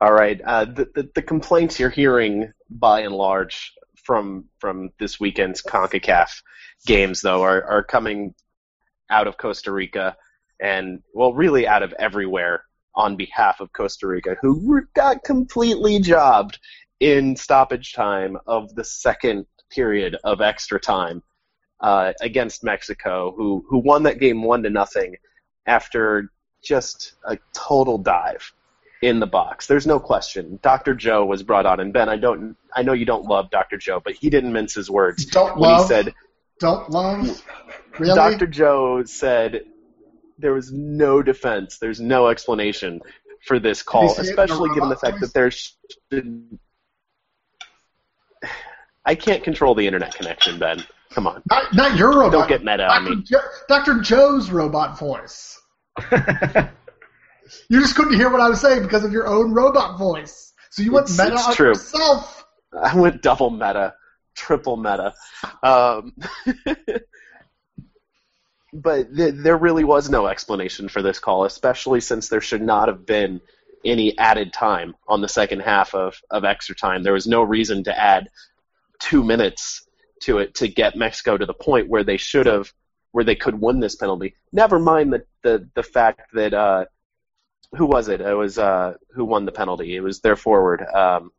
All 0.01 0.13
right. 0.13 0.39
Uh, 0.41 0.65
the, 0.65 0.89
the, 0.95 1.09
the 1.15 1.21
complaints 1.21 1.79
you're 1.79 1.89
hearing, 1.89 2.53
by 2.69 3.01
and 3.01 3.13
large, 3.13 3.73
from 4.03 4.45
from 4.59 4.91
this 4.99 5.19
weekend's 5.19 5.61
Concacaf 5.61 6.41
games, 6.85 7.21
though, 7.21 7.41
are, 7.43 7.63
are 7.63 7.83
coming 7.83 8.33
out 9.09 9.27
of 9.27 9.37
Costa 9.37 9.71
Rica 9.71 10.15
and 10.61 11.01
well, 11.13 11.33
really 11.33 11.67
out 11.67 11.83
of 11.83 11.93
everywhere 11.99 12.63
on 12.95 13.15
behalf 13.15 13.59
of 13.59 13.73
Costa 13.73 14.07
Rica, 14.07 14.37
who 14.41 14.81
got 14.95 15.23
completely 15.23 15.99
jobbed 15.99 16.57
in 16.99 17.35
stoppage 17.35 17.93
time 17.93 18.37
of 18.47 18.73
the 18.75 18.83
second 18.83 19.45
period 19.69 20.17
of 20.23 20.41
extra 20.41 20.79
time 20.79 21.21
uh, 21.79 22.13
against 22.21 22.63
Mexico, 22.63 23.33
who 23.35 23.65
who 23.69 23.79
won 23.79 24.03
that 24.03 24.19
game 24.19 24.43
one 24.43 24.63
to 24.63 24.69
nothing 24.69 25.15
after 25.65 26.29
just 26.63 27.13
a 27.25 27.37
total 27.53 27.97
dive 27.97 28.53
in 29.01 29.19
the 29.19 29.27
box. 29.27 29.67
There's 29.67 29.85
no 29.85 29.99
question. 29.99 30.59
Dr. 30.63 30.95
Joe 30.95 31.25
was 31.25 31.43
brought 31.43 31.65
on, 31.65 31.79
and 31.79 31.93
Ben, 31.93 32.09
I 32.09 32.17
don't, 32.17 32.55
I 32.73 32.81
know 32.81 32.93
you 32.93 33.05
don't 33.05 33.25
love 33.25 33.51
Dr. 33.51 33.77
Joe, 33.77 34.01
but 34.03 34.13
he 34.13 34.29
didn't 34.29 34.51
mince 34.51 34.73
his 34.73 34.89
words 34.89 35.25
Don't 35.25 35.57
when 35.57 35.69
love. 35.69 35.83
he 35.83 35.87
said 35.87 36.13
don't 36.59 36.89
love. 36.89 37.43
Really? 37.99 38.15
Dr. 38.15 38.47
Joe 38.47 39.03
said 39.03 39.61
there 40.39 40.53
was 40.53 40.71
no 40.71 41.21
defense, 41.21 41.77
there's 41.77 41.99
no 41.99 42.27
explanation 42.27 43.01
for 43.45 43.59
this 43.59 43.83
call, 43.83 44.09
say 44.09 44.21
it 44.21 44.25
in 44.25 44.39
a 44.39 44.43
especially 44.43 44.69
given 44.73 44.89
the 44.89 44.95
fact 44.95 45.19
that 45.19 45.33
there's. 45.33 45.75
I 49.05 49.15
can't 49.15 49.43
control 49.43 49.73
the 49.73 49.87
internet 49.87 50.15
connection, 50.15 50.59
Ben. 50.59 50.83
Come 51.11 51.27
on. 51.27 51.41
Not, 51.49 51.73
not 51.73 51.97
your 51.97 52.09
robot. 52.19 52.31
Don't 52.31 52.49
get 52.49 52.63
meta 52.63 52.87
on 52.87 53.03
Dr. 53.05 53.15
me. 53.15 53.23
Jo- 53.23 53.39
Dr. 53.67 53.99
Joe's 54.01 54.51
robot 54.51 54.97
voice. 54.99 55.59
You 57.69 57.79
just 57.79 57.95
couldn't 57.95 58.15
hear 58.15 58.29
what 58.29 58.41
I 58.41 58.49
was 58.49 58.59
saying 58.59 58.83
because 58.83 59.05
of 59.05 59.13
your 59.13 59.25
own 59.25 59.53
robot 59.53 59.97
voice. 59.97 60.51
So 60.69 60.81
you 60.81 60.91
went 60.91 61.09
It's- 61.09 61.17
meta 61.17 61.35
it's 61.35 61.47
on 61.47 61.55
true. 61.55 61.67
yourself. 61.69 62.45
I 62.77 62.93
went 62.93 63.21
double 63.21 63.49
meta, 63.49 63.93
triple 64.35 64.75
meta. 64.75 65.13
Um, 65.63 66.13
but 68.73 69.15
th- 69.15 69.35
there 69.37 69.57
really 69.57 69.85
was 69.85 70.09
no 70.09 70.27
explanation 70.27 70.89
for 70.89 71.01
this 71.01 71.19
call, 71.19 71.45
especially 71.45 72.01
since 72.01 72.27
there 72.27 72.41
should 72.41 72.61
not 72.61 72.89
have 72.89 73.05
been 73.05 73.39
any 73.85 74.17
added 74.17 74.51
time 74.51 74.95
on 75.07 75.21
the 75.21 75.29
second 75.29 75.61
half 75.61 75.95
of, 75.95 76.19
of 76.29 76.43
extra 76.43 76.75
time. 76.75 77.03
There 77.03 77.13
was 77.13 77.27
no 77.27 77.41
reason 77.43 77.85
to 77.85 77.97
add 77.97 78.29
two 78.99 79.23
minutes 79.23 79.86
to 80.23 80.39
it 80.39 80.55
to 80.55 80.67
get 80.67 80.95
Mexico 80.95 81.37
to 81.37 81.45
the 81.45 81.53
point 81.53 81.87
where 81.89 82.03
they 82.03 82.17
should 82.17 82.45
have, 82.45 82.71
where 83.11 83.23
they 83.23 83.35
could 83.35 83.59
win 83.59 83.79
this 83.79 83.95
penalty. 83.95 84.35
Never 84.51 84.79
mind 84.79 85.13
the, 85.13 85.25
the, 85.43 85.69
the 85.75 85.83
fact 85.83 86.33
that, 86.33 86.53
uh, 86.53 86.85
who 87.73 87.85
was 87.85 88.07
it? 88.07 88.21
It 88.21 88.33
was, 88.33 88.57
uh, 88.57 88.93
who 89.13 89.25
won 89.25 89.45
the 89.45 89.51
penalty? 89.51 89.95
It 89.95 90.01
was 90.01 90.21
their 90.21 90.35
forward. 90.35 90.81
Um, 90.81 91.31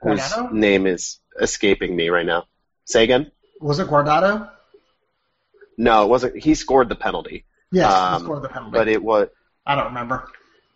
whose 0.00 0.20
Guardado? 0.20 0.52
name 0.52 0.86
is 0.86 1.20
escaping 1.40 1.94
me 1.94 2.08
right 2.08 2.26
now. 2.26 2.44
Say 2.84 3.04
again? 3.04 3.30
Was 3.60 3.78
it 3.78 3.88
Guardado? 3.88 4.50
No, 5.78 6.04
it 6.04 6.08
wasn't. 6.08 6.36
He 6.42 6.54
scored 6.54 6.88
the 6.88 6.94
penalty, 6.96 7.44
Yes, 7.70 7.92
Um, 7.92 8.14
he 8.20 8.24
scored 8.24 8.42
the 8.42 8.48
penalty. 8.48 8.72
but 8.78 8.88
it 8.88 9.02
was. 9.02 9.28
I 9.66 9.74
don't 9.74 9.86
remember. 9.86 10.28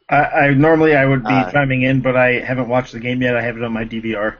I, 0.09 0.17
I 0.25 0.55
normally 0.55 0.95
I 0.97 1.07
would 1.07 1.23
be 1.23 1.33
Uh, 1.33 1.51
chiming 1.53 1.83
in, 1.83 2.01
but 2.01 2.17
I 2.17 2.41
haven't 2.41 2.69
watched 2.69 2.93
the 2.93 3.01
game 3.01 3.23
yet. 3.23 3.37
I 3.37 3.43
have 3.43 3.57
it 3.57 3.63
on 3.63 3.73
my 3.73 3.85
DVR. 3.85 4.37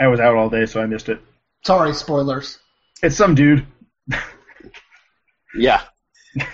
I 0.00 0.08
was 0.08 0.18
out 0.18 0.34
all 0.34 0.48
day, 0.48 0.66
so 0.66 0.80
I 0.82 0.86
missed 0.86 1.08
it. 1.08 1.20
Sorry, 1.64 1.92
spoilers. 1.94 2.58
It's 3.02 3.16
some 3.16 3.34
dude. 3.34 3.66
Yeah. 5.54 5.82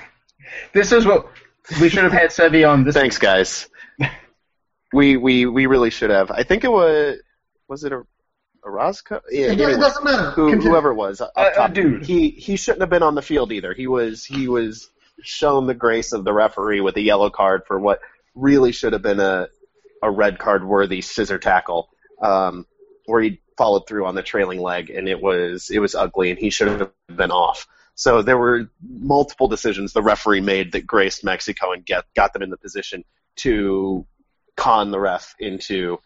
This 0.72 0.92
is 0.92 1.04
what 1.06 1.28
we 1.80 1.88
should 1.88 2.04
have 2.04 2.12
had 2.12 2.30
Sevi 2.30 2.68
on 2.68 2.84
this. 2.84 2.94
Thanks, 2.94 3.18
guys. 3.18 3.68
we 4.92 5.16
we 5.16 5.44
we 5.46 5.66
really 5.66 5.90
should 5.90 6.10
have. 6.10 6.30
I 6.30 6.42
think 6.44 6.64
it 6.64 6.70
was. 6.70 7.16
Was 7.68 7.84
it 7.84 7.92
a, 7.92 7.98
a 8.64 8.70
Roscoe? 8.70 9.20
Yeah, 9.30 9.46
It, 9.46 9.60
it 9.60 9.64
anyway, 9.64 9.80
doesn't 9.80 10.04
matter. 10.04 10.30
who, 10.30 10.56
whoever 10.60 10.90
it 10.90 10.94
was. 10.94 11.20
Up 11.20 11.32
A- 11.36 11.48
a 11.48 11.54
top. 11.54 11.72
dude. 11.72 12.04
He 12.06 12.30
he 12.30 12.56
shouldn't 12.56 12.80
have 12.82 12.90
been 12.90 13.02
on 13.02 13.14
the 13.14 13.22
field 13.22 13.52
either. 13.52 13.72
He 13.74 13.86
was 13.86 14.24
he 14.24 14.48
was 14.48 14.88
shown 15.22 15.66
the 15.66 15.74
grace 15.74 16.12
of 16.12 16.24
the 16.24 16.32
referee 16.32 16.80
with 16.80 16.96
a 16.96 17.02
yellow 17.02 17.30
card 17.30 17.62
for 17.66 17.78
what 17.78 18.00
really 18.34 18.72
should 18.72 18.92
have 18.92 19.02
been 19.02 19.20
a 19.20 19.48
a 20.02 20.10
red 20.10 20.38
card 20.38 20.64
worthy 20.66 21.00
scissor 21.00 21.38
tackle, 21.38 21.88
um, 22.22 22.66
where 23.06 23.22
he 23.22 23.40
followed 23.56 23.86
through 23.88 24.06
on 24.06 24.14
the 24.14 24.22
trailing 24.22 24.60
leg, 24.60 24.90
and 24.90 25.08
it 25.08 25.20
was 25.20 25.70
it 25.70 25.78
was 25.78 25.94
ugly, 25.94 26.30
and 26.30 26.38
he 26.38 26.50
should 26.50 26.68
have 26.68 26.90
been 27.08 27.30
off. 27.30 27.66
So 27.94 28.20
there 28.20 28.36
were 28.36 28.68
multiple 28.86 29.48
decisions 29.48 29.92
the 29.92 30.02
referee 30.02 30.42
made 30.42 30.72
that 30.72 30.86
graced 30.86 31.24
Mexico 31.24 31.72
and 31.72 31.84
get 31.84 32.04
got 32.14 32.32
them 32.32 32.42
in 32.42 32.50
the 32.50 32.58
position 32.58 33.04
to 33.36 34.06
con 34.56 34.90
the 34.90 35.00
ref 35.00 35.34
into 35.38 35.98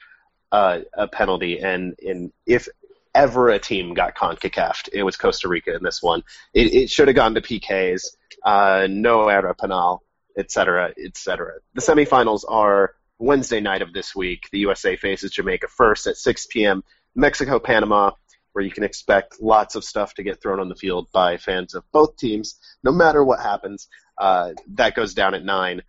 uh, 0.52 0.80
a 0.94 1.08
penalty. 1.08 1.60
And, 1.60 1.96
and 2.00 2.32
if 2.46 2.68
ever 3.14 3.48
a 3.48 3.58
team 3.58 3.94
got 3.94 4.14
CONCACAF, 4.14 4.88
it 4.92 5.02
was 5.02 5.16
Costa 5.16 5.48
Rica 5.48 5.74
in 5.74 5.82
this 5.82 6.02
one. 6.02 6.22
It, 6.54 6.74
it 6.74 6.90
should 6.90 7.08
have 7.08 7.16
gone 7.16 7.34
to 7.34 7.40
PKs, 7.40 8.16
uh, 8.44 8.86
no 8.88 9.28
era 9.28 9.54
penal, 9.54 10.02
etc., 10.36 10.50
cetera, 10.50 10.94
et 11.04 11.16
cetera. 11.16 11.52
The 11.74 11.80
semifinals 11.80 12.44
are 12.48 12.94
Wednesday 13.20 13.60
night 13.60 13.82
of 13.82 13.92
this 13.92 14.16
week. 14.16 14.48
The 14.50 14.60
USA 14.60 14.96
faces 14.96 15.30
Jamaica 15.30 15.68
first 15.68 16.06
at 16.06 16.16
6 16.16 16.46
p.m. 16.46 16.82
Mexico, 17.14 17.58
Panama, 17.58 18.12
where 18.52 18.64
you 18.64 18.70
can 18.70 18.82
expect 18.82 19.40
lots 19.40 19.74
of 19.74 19.84
stuff 19.84 20.14
to 20.14 20.22
get 20.22 20.42
thrown 20.42 20.58
on 20.58 20.68
the 20.68 20.74
field 20.74 21.08
by 21.12 21.36
fans 21.36 21.74
of 21.74 21.84
both 21.92 22.16
teams, 22.16 22.58
no 22.82 22.90
matter 22.90 23.22
what 23.22 23.40
happens. 23.40 23.88
Uh, 24.18 24.52
that 24.74 24.94
goes 24.94 25.14
down 25.14 25.34
at 25.34 25.44
9. 25.44 25.82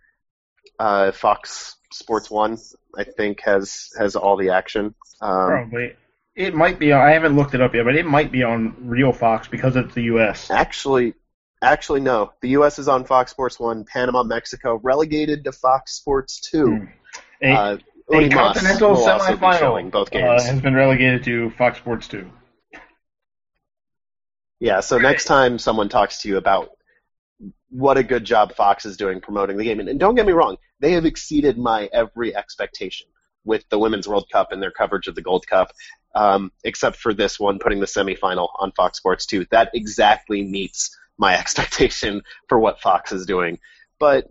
Uh, 0.78 1.12
Fox 1.12 1.76
Sports 1.92 2.30
1, 2.30 2.58
I 2.96 3.04
think, 3.04 3.40
has 3.42 3.88
has 3.98 4.14
all 4.14 4.36
the 4.36 4.50
action. 4.50 4.94
Um, 5.20 5.46
Probably. 5.48 5.96
It 6.34 6.54
might 6.54 6.78
be. 6.78 6.92
I 6.92 7.10
haven't 7.10 7.36
looked 7.36 7.54
it 7.54 7.60
up 7.60 7.74
yet, 7.74 7.84
but 7.84 7.94
it 7.94 8.06
might 8.06 8.32
be 8.32 8.42
on 8.42 8.74
Real 8.80 9.12
Fox 9.12 9.48
because 9.48 9.76
it's 9.76 9.92
the 9.92 10.04
U.S. 10.04 10.50
Actually, 10.50 11.12
actually, 11.60 12.00
no. 12.00 12.32
The 12.40 12.50
U.S. 12.50 12.78
is 12.78 12.88
on 12.88 13.04
Fox 13.04 13.30
Sports 13.30 13.60
One. 13.60 13.84
Panama, 13.84 14.22
Mexico, 14.22 14.80
relegated 14.82 15.44
to 15.44 15.52
Fox 15.52 15.94
Sports 15.94 16.40
Two. 16.40 16.76
Hmm. 16.76 16.84
A, 17.42 17.50
Uh, 17.50 17.78
a 18.12 18.28
continental 18.28 18.92
will 18.92 19.08
also 19.08 19.36
be 19.36 19.52
showing 19.58 19.88
semifinal 19.88 19.92
both 19.92 20.08
uh, 20.08 20.18
games. 20.18 20.44
has 20.44 20.60
been 20.60 20.74
relegated 20.74 21.24
to 21.24 21.50
Fox 21.50 21.78
Sports 21.78 22.08
2. 22.08 22.30
yeah. 24.60 24.80
So 24.80 24.98
next 24.98 25.24
time 25.24 25.58
someone 25.58 25.88
talks 25.88 26.22
to 26.22 26.28
you 26.28 26.36
about 26.36 26.70
what 27.70 27.96
a 27.96 28.02
good 28.02 28.24
job 28.24 28.54
Fox 28.54 28.84
is 28.84 28.96
doing 28.96 29.20
promoting 29.20 29.56
the 29.56 29.64
game, 29.64 29.80
and, 29.80 29.88
and 29.88 29.98
don't 29.98 30.14
get 30.14 30.26
me 30.26 30.32
wrong, 30.32 30.56
they 30.80 30.92
have 30.92 31.04
exceeded 31.04 31.56
my 31.58 31.88
every 31.92 32.34
expectation 32.36 33.06
with 33.44 33.68
the 33.70 33.78
Women's 33.78 34.06
World 34.06 34.26
Cup 34.30 34.52
and 34.52 34.62
their 34.62 34.70
coverage 34.70 35.08
of 35.08 35.14
the 35.14 35.22
Gold 35.22 35.46
Cup. 35.46 35.72
Um, 36.14 36.52
except 36.62 36.96
for 36.96 37.14
this 37.14 37.40
one, 37.40 37.58
putting 37.58 37.80
the 37.80 37.86
semifinal 37.86 38.50
on 38.58 38.70
Fox 38.72 38.98
Sports 38.98 39.24
2. 39.24 39.46
That 39.50 39.70
exactly 39.72 40.44
meets 40.44 40.94
my 41.16 41.34
expectation 41.38 42.22
for 42.48 42.58
what 42.58 42.80
Fox 42.80 43.12
is 43.12 43.24
doing. 43.24 43.58
But 43.98 44.28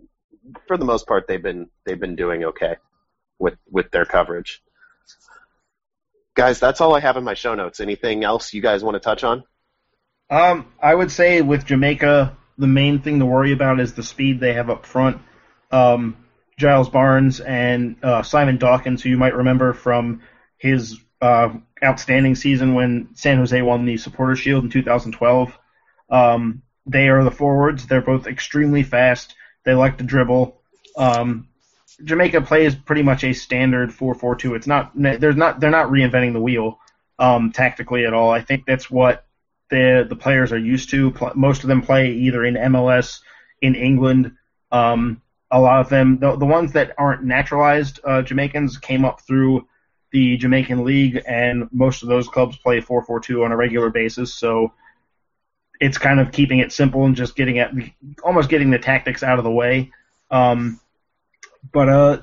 for 0.68 0.76
the 0.76 0.84
most 0.84 1.08
part, 1.08 1.26
they've 1.26 1.42
been 1.42 1.68
they've 1.84 1.98
been 1.98 2.14
doing 2.14 2.44
okay 2.44 2.76
with 3.42 3.58
with 3.68 3.90
their 3.90 4.04
coverage. 4.04 4.62
Guys, 6.34 6.60
that's 6.60 6.80
all 6.80 6.94
I 6.94 7.00
have 7.00 7.16
in 7.16 7.24
my 7.24 7.34
show 7.34 7.54
notes. 7.54 7.80
Anything 7.80 8.24
else 8.24 8.54
you 8.54 8.62
guys 8.62 8.82
want 8.82 8.94
to 8.94 9.00
touch 9.00 9.24
on? 9.24 9.42
Um, 10.30 10.72
I 10.80 10.94
would 10.94 11.10
say 11.10 11.42
with 11.42 11.66
Jamaica, 11.66 12.34
the 12.56 12.66
main 12.66 13.02
thing 13.02 13.18
to 13.18 13.26
worry 13.26 13.52
about 13.52 13.80
is 13.80 13.92
the 13.92 14.02
speed 14.02 14.40
they 14.40 14.54
have 14.54 14.70
up 14.70 14.86
front. 14.86 15.20
Um, 15.70 16.16
Giles 16.56 16.88
Barnes 16.88 17.40
and 17.40 17.96
uh, 18.02 18.22
Simon 18.22 18.56
Dawkins, 18.56 19.02
who 19.02 19.10
you 19.10 19.18
might 19.18 19.34
remember 19.34 19.74
from 19.74 20.22
his 20.56 20.98
uh, 21.20 21.50
outstanding 21.84 22.36
season 22.36 22.74
when 22.74 23.08
San 23.14 23.38
Jose 23.38 23.60
won 23.60 23.84
the 23.84 23.96
Supporter 23.96 24.36
Shield 24.36 24.64
in 24.64 24.70
2012. 24.70 25.58
Um, 26.08 26.62
they 26.86 27.08
are 27.08 27.24
the 27.24 27.30
forwards. 27.30 27.86
They're 27.86 28.00
both 28.00 28.26
extremely 28.26 28.84
fast. 28.84 29.34
They 29.64 29.74
like 29.74 29.98
to 29.98 30.04
dribble. 30.04 30.60
Um, 30.96 31.48
Jamaica 31.96 32.42
plays 32.42 32.74
pretty 32.74 33.02
much 33.02 33.24
a 33.24 33.32
standard 33.32 33.90
4-4-2. 33.90 34.56
It's 34.56 34.66
not 34.66 34.92
there's 34.94 35.36
not 35.36 35.60
they're 35.60 35.70
not 35.70 35.88
reinventing 35.88 36.32
the 36.32 36.40
wheel 36.40 36.78
um, 37.18 37.52
tactically 37.52 38.06
at 38.06 38.14
all. 38.14 38.30
I 38.30 38.40
think 38.40 38.64
that's 38.66 38.90
what 38.90 39.26
the 39.70 40.06
the 40.08 40.16
players 40.16 40.52
are 40.52 40.58
used 40.58 40.90
to. 40.90 41.14
Most 41.34 41.62
of 41.62 41.68
them 41.68 41.82
play 41.82 42.12
either 42.12 42.44
in 42.44 42.54
MLS, 42.54 43.20
in 43.60 43.74
England. 43.74 44.32
Um, 44.70 45.22
a 45.50 45.60
lot 45.60 45.80
of 45.80 45.90
them, 45.90 46.18
the, 46.18 46.36
the 46.36 46.46
ones 46.46 46.72
that 46.72 46.94
aren't 46.96 47.24
naturalized 47.24 48.00
uh, 48.04 48.22
Jamaicans, 48.22 48.78
came 48.78 49.04
up 49.04 49.20
through 49.20 49.66
the 50.10 50.36
Jamaican 50.38 50.84
League, 50.84 51.22
and 51.26 51.68
most 51.72 52.02
of 52.02 52.08
those 52.08 52.28
clubs 52.28 52.56
play 52.56 52.80
4-4-2 52.80 53.44
on 53.44 53.52
a 53.52 53.56
regular 53.56 53.90
basis. 53.90 54.34
So 54.34 54.72
it's 55.80 55.98
kind 55.98 56.20
of 56.20 56.32
keeping 56.32 56.60
it 56.60 56.72
simple 56.72 57.04
and 57.04 57.16
just 57.16 57.34
getting 57.34 57.58
at 57.58 57.72
almost 58.22 58.48
getting 58.48 58.70
the 58.70 58.78
tactics 58.78 59.22
out 59.22 59.38
of 59.38 59.44
the 59.44 59.50
way. 59.50 59.90
Um, 60.30 60.80
but 61.70 61.88
uh, 61.88 62.18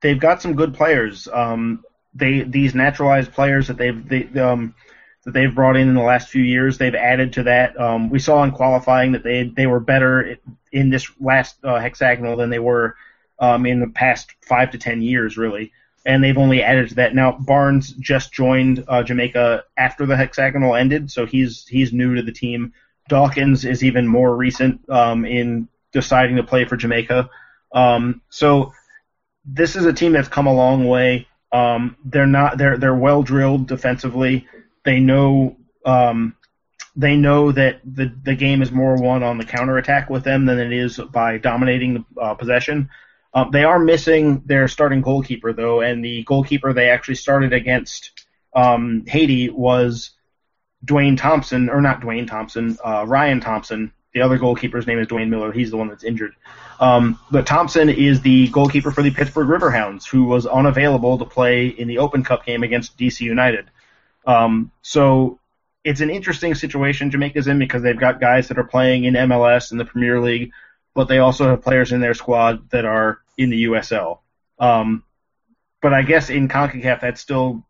they've 0.00 0.20
got 0.20 0.42
some 0.42 0.54
good 0.54 0.74
players. 0.74 1.28
Um, 1.32 1.84
they 2.14 2.42
these 2.42 2.74
naturalized 2.74 3.32
players 3.32 3.68
that 3.68 3.76
they've 3.76 4.08
they, 4.08 4.40
um, 4.40 4.74
that 5.24 5.32
they've 5.32 5.54
brought 5.54 5.76
in 5.76 5.88
in 5.88 5.94
the 5.94 6.02
last 6.02 6.28
few 6.28 6.42
years. 6.42 6.78
They've 6.78 6.94
added 6.94 7.34
to 7.34 7.44
that. 7.44 7.78
Um, 7.80 8.10
we 8.10 8.18
saw 8.18 8.42
in 8.42 8.52
qualifying 8.52 9.12
that 9.12 9.22
they 9.22 9.44
they 9.44 9.66
were 9.66 9.80
better 9.80 10.36
in 10.72 10.90
this 10.90 11.10
last 11.20 11.56
uh, 11.64 11.78
hexagonal 11.78 12.36
than 12.36 12.50
they 12.50 12.58
were 12.58 12.96
um, 13.38 13.66
in 13.66 13.80
the 13.80 13.88
past 13.88 14.32
five 14.42 14.70
to 14.72 14.78
ten 14.78 15.02
years, 15.02 15.36
really. 15.36 15.72
And 16.06 16.24
they've 16.24 16.38
only 16.38 16.62
added 16.62 16.88
to 16.90 16.94
that. 16.96 17.14
Now 17.14 17.32
Barnes 17.32 17.92
just 17.92 18.32
joined 18.32 18.84
uh, 18.88 19.02
Jamaica 19.02 19.64
after 19.76 20.06
the 20.06 20.16
hexagonal 20.16 20.74
ended, 20.74 21.10
so 21.10 21.26
he's 21.26 21.66
he's 21.66 21.92
new 21.92 22.14
to 22.14 22.22
the 22.22 22.32
team. 22.32 22.72
Dawkins 23.08 23.64
is 23.64 23.84
even 23.84 24.06
more 24.06 24.34
recent 24.34 24.88
um, 24.88 25.24
in 25.24 25.68
deciding 25.92 26.36
to 26.36 26.42
play 26.44 26.64
for 26.64 26.76
Jamaica. 26.76 27.28
Um, 27.72 28.20
so 28.30 28.72
this 29.44 29.76
is 29.76 29.84
a 29.86 29.92
team 29.92 30.12
that's 30.12 30.28
come 30.28 30.46
a 30.46 30.54
long 30.54 30.86
way. 30.86 31.28
Um, 31.52 31.96
they're 32.04 32.26
not 32.26 32.58
they're 32.58 32.78
they're 32.78 32.94
well 32.94 33.22
drilled 33.22 33.66
defensively. 33.66 34.46
They 34.84 35.00
know 35.00 35.56
um, 35.84 36.36
they 36.96 37.16
know 37.16 37.52
that 37.52 37.80
the 37.84 38.12
the 38.22 38.34
game 38.34 38.62
is 38.62 38.70
more 38.70 38.96
won 38.96 39.22
on 39.22 39.38
the 39.38 39.44
counter 39.44 39.78
attack 39.78 40.10
with 40.10 40.24
them 40.24 40.46
than 40.46 40.58
it 40.58 40.72
is 40.72 40.98
by 40.98 41.38
dominating 41.38 41.94
the 41.94 42.20
uh, 42.20 42.34
possession. 42.34 42.90
Um, 43.32 43.50
they 43.52 43.64
are 43.64 43.78
missing 43.78 44.42
their 44.46 44.66
starting 44.68 45.02
goalkeeper 45.02 45.52
though, 45.52 45.80
and 45.80 46.04
the 46.04 46.24
goalkeeper 46.24 46.72
they 46.72 46.90
actually 46.90 47.14
started 47.14 47.52
against 47.52 48.26
um, 48.54 49.04
Haiti 49.06 49.50
was 49.50 50.10
Dwayne 50.84 51.16
Thompson, 51.16 51.68
or 51.68 51.80
not 51.80 52.00
Dwayne 52.00 52.26
Thompson, 52.26 52.76
uh, 52.84 53.04
Ryan 53.06 53.40
Thompson. 53.40 53.92
The 54.12 54.22
other 54.22 54.38
goalkeeper's 54.38 54.86
name 54.86 54.98
is 54.98 55.06
Dwayne 55.06 55.28
Miller. 55.28 55.52
He's 55.52 55.70
the 55.70 55.76
one 55.76 55.88
that's 55.88 56.04
injured. 56.04 56.34
Um, 56.80 57.18
but 57.30 57.46
Thompson 57.46 57.88
is 57.88 58.20
the 58.22 58.48
goalkeeper 58.48 58.90
for 58.90 59.02
the 59.02 59.10
Pittsburgh 59.10 59.48
Riverhounds, 59.48 60.06
who 60.08 60.24
was 60.24 60.46
unavailable 60.46 61.18
to 61.18 61.24
play 61.24 61.68
in 61.68 61.86
the 61.86 61.98
Open 61.98 62.24
Cup 62.24 62.44
game 62.44 62.62
against 62.62 62.98
DC 62.98 63.20
United. 63.20 63.70
Um, 64.26 64.72
so 64.82 65.38
it's 65.84 66.00
an 66.00 66.10
interesting 66.10 66.54
situation 66.54 67.10
Jamaica's 67.10 67.46
in 67.46 67.58
because 67.58 67.82
they've 67.82 67.98
got 67.98 68.20
guys 68.20 68.48
that 68.48 68.58
are 68.58 68.64
playing 68.64 69.04
in 69.04 69.14
MLS 69.14 69.70
and 69.70 69.78
the 69.78 69.84
Premier 69.84 70.20
League, 70.20 70.52
but 70.94 71.08
they 71.08 71.18
also 71.18 71.48
have 71.48 71.62
players 71.62 71.92
in 71.92 72.00
their 72.00 72.14
squad 72.14 72.68
that 72.70 72.84
are 72.84 73.20
in 73.38 73.50
the 73.50 73.64
USL. 73.64 74.18
Um, 74.58 75.04
but 75.80 75.94
I 75.94 76.02
guess 76.02 76.30
in 76.30 76.48
CONCACAF 76.48 77.00
that's 77.00 77.20
still 77.20 77.64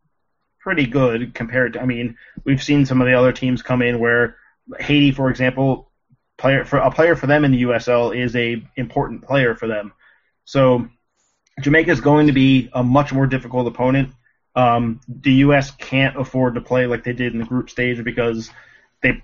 pretty 0.58 0.86
good 0.86 1.34
compared 1.34 1.74
to. 1.74 1.82
I 1.82 1.86
mean, 1.86 2.16
we've 2.44 2.62
seen 2.62 2.86
some 2.86 3.00
of 3.00 3.06
the 3.06 3.14
other 3.14 3.32
teams 3.32 3.62
come 3.62 3.82
in 3.82 3.98
where 3.98 4.36
Haiti, 4.78 5.12
for 5.12 5.30
example, 5.30 5.89
player 6.40 6.64
for 6.64 6.78
a 6.78 6.90
player 6.90 7.14
for 7.14 7.26
them 7.26 7.44
in 7.44 7.52
the 7.52 7.62
USL 7.62 8.16
is 8.16 8.34
a 8.34 8.62
important 8.76 9.22
player 9.22 9.54
for 9.54 9.68
them. 9.68 9.92
So 10.44 10.88
Jamaica 11.60 11.90
is 11.90 12.00
going 12.00 12.26
to 12.26 12.32
be 12.32 12.70
a 12.72 12.82
much 12.82 13.12
more 13.12 13.26
difficult 13.26 13.68
opponent. 13.68 14.10
Um, 14.56 15.00
the 15.06 15.32
U.S. 15.44 15.70
can't 15.70 16.18
afford 16.18 16.54
to 16.54 16.60
play 16.60 16.86
like 16.86 17.04
they 17.04 17.12
did 17.12 17.32
in 17.32 17.38
the 17.38 17.44
group 17.44 17.70
stage 17.70 18.02
because 18.02 18.50
they 19.02 19.22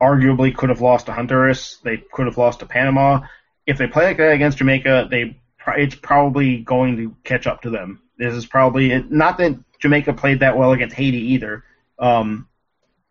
arguably 0.00 0.54
could 0.54 0.68
have 0.68 0.80
lost 0.80 1.06
to 1.06 1.12
Honduras. 1.12 1.78
They 1.82 1.96
could 2.12 2.26
have 2.26 2.38
lost 2.38 2.60
to 2.60 2.66
Panama. 2.66 3.22
If 3.66 3.78
they 3.78 3.86
play 3.86 4.04
like 4.04 4.18
that 4.18 4.32
against 4.32 4.58
Jamaica, 4.58 5.08
they 5.10 5.36
it's 5.76 5.94
probably 5.94 6.58
going 6.58 6.96
to 6.96 7.16
catch 7.24 7.46
up 7.46 7.62
to 7.62 7.70
them. 7.70 8.02
This 8.16 8.34
is 8.34 8.46
probably 8.46 9.02
not 9.08 9.38
that 9.38 9.58
Jamaica 9.78 10.12
played 10.14 10.40
that 10.40 10.56
well 10.56 10.72
against 10.72 10.96
Haiti 10.96 11.32
either, 11.34 11.64
um, 11.98 12.48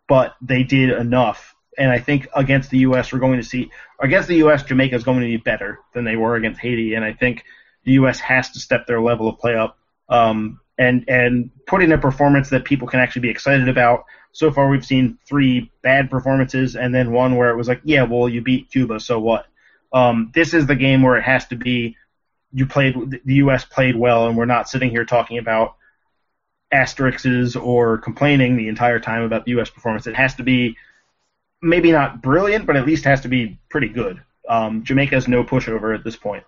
but 0.08 0.34
they 0.40 0.62
did 0.62 0.90
enough. 0.90 1.54
And 1.80 1.90
I 1.90 1.98
think 1.98 2.28
against 2.36 2.68
the 2.68 2.78
U.S., 2.78 3.10
we're 3.10 3.18
going 3.18 3.40
to 3.40 3.46
see 3.46 3.70
against 4.00 4.28
the 4.28 4.36
U.S., 4.36 4.62
Jamaica 4.62 4.94
is 4.94 5.02
going 5.02 5.20
to 5.20 5.26
be 5.26 5.38
better 5.38 5.80
than 5.94 6.04
they 6.04 6.14
were 6.14 6.36
against 6.36 6.60
Haiti, 6.60 6.94
and 6.94 7.04
I 7.04 7.14
think 7.14 7.42
the 7.84 7.92
U.S. 7.92 8.20
has 8.20 8.50
to 8.50 8.60
step 8.60 8.86
their 8.86 9.00
level 9.00 9.28
of 9.28 9.38
play 9.38 9.56
up 9.56 9.78
um, 10.10 10.60
and 10.76 11.08
and 11.08 11.50
put 11.66 11.82
in 11.82 11.90
a 11.92 11.98
performance 11.98 12.50
that 12.50 12.66
people 12.66 12.86
can 12.86 13.00
actually 13.00 13.22
be 13.22 13.30
excited 13.30 13.66
about. 13.66 14.04
So 14.32 14.52
far, 14.52 14.68
we've 14.68 14.84
seen 14.84 15.18
three 15.26 15.72
bad 15.82 16.10
performances 16.10 16.76
and 16.76 16.94
then 16.94 17.12
one 17.12 17.36
where 17.36 17.48
it 17.48 17.56
was 17.56 17.66
like, 17.66 17.80
yeah, 17.82 18.02
well, 18.02 18.28
you 18.28 18.42
beat 18.42 18.70
Cuba, 18.70 19.00
so 19.00 19.18
what? 19.18 19.46
Um, 19.92 20.30
this 20.34 20.52
is 20.52 20.66
the 20.66 20.76
game 20.76 21.02
where 21.02 21.16
it 21.16 21.24
has 21.24 21.46
to 21.46 21.56
be 21.56 21.96
you 22.52 22.66
played 22.66 23.22
the 23.24 23.34
U.S. 23.36 23.64
played 23.64 23.96
well, 23.96 24.26
and 24.26 24.36
we're 24.36 24.44
not 24.44 24.68
sitting 24.68 24.90
here 24.90 25.06
talking 25.06 25.38
about 25.38 25.76
asterisks 26.72 27.56
or 27.56 27.96
complaining 27.98 28.56
the 28.56 28.68
entire 28.68 29.00
time 29.00 29.22
about 29.22 29.46
the 29.46 29.52
U.S. 29.52 29.70
performance. 29.70 30.06
It 30.06 30.14
has 30.16 30.34
to 30.34 30.42
be 30.42 30.76
maybe 31.62 31.92
not 31.92 32.22
brilliant, 32.22 32.66
but 32.66 32.76
at 32.76 32.86
least 32.86 33.04
has 33.04 33.20
to 33.22 33.28
be 33.28 33.58
pretty 33.68 33.88
good. 33.88 34.22
Um, 34.48 34.82
Jamaica 34.82 35.14
has 35.14 35.28
no 35.28 35.44
pushover 35.44 35.94
at 35.94 36.04
this 36.04 36.16
point. 36.16 36.44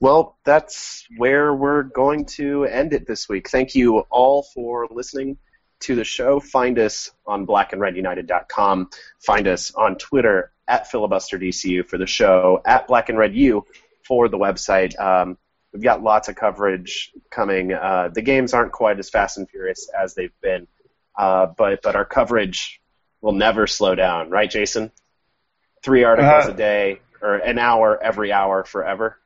Well, 0.00 0.36
that's 0.44 1.06
where 1.16 1.54
we're 1.54 1.84
going 1.84 2.26
to 2.26 2.64
end 2.64 2.92
it 2.92 3.06
this 3.06 3.28
week. 3.28 3.48
Thank 3.48 3.74
you 3.74 4.00
all 4.10 4.42
for 4.42 4.88
listening 4.90 5.38
to 5.80 5.94
the 5.94 6.04
show. 6.04 6.40
Find 6.40 6.78
us 6.78 7.10
on 7.26 7.46
blackandredunited.com. 7.46 8.90
Find 9.20 9.46
us 9.46 9.72
on 9.74 9.96
Twitter 9.96 10.50
at 10.66 10.90
filibusterdcu 10.90 11.86
for 11.86 11.98
the 11.98 12.06
show, 12.06 12.62
at 12.64 12.88
blackandredu 12.88 13.62
for 14.06 14.28
the 14.28 14.38
website. 14.38 14.98
Um, 14.98 15.36
we've 15.72 15.82
got 15.82 16.02
lots 16.02 16.28
of 16.28 16.36
coverage 16.36 17.12
coming. 17.30 17.72
Uh, 17.72 18.08
the 18.12 18.22
games 18.22 18.54
aren't 18.54 18.72
quite 18.72 18.98
as 18.98 19.10
fast 19.10 19.38
and 19.38 19.48
furious 19.48 19.90
as 19.98 20.14
they've 20.14 20.40
been, 20.40 20.66
uh, 21.18 21.46
but 21.46 21.82
but 21.82 21.96
our 21.96 22.04
coverage 22.04 22.80
will 23.24 23.32
never 23.32 23.66
slow 23.66 23.94
down, 23.94 24.28
right, 24.28 24.50
Jason? 24.50 24.92
Three 25.82 26.04
articles 26.04 26.46
uh, 26.46 26.52
a 26.52 26.54
day 26.54 27.00
or 27.22 27.36
an 27.36 27.58
hour 27.58 27.98
every 28.00 28.30
hour 28.30 28.64
forever. 28.64 29.18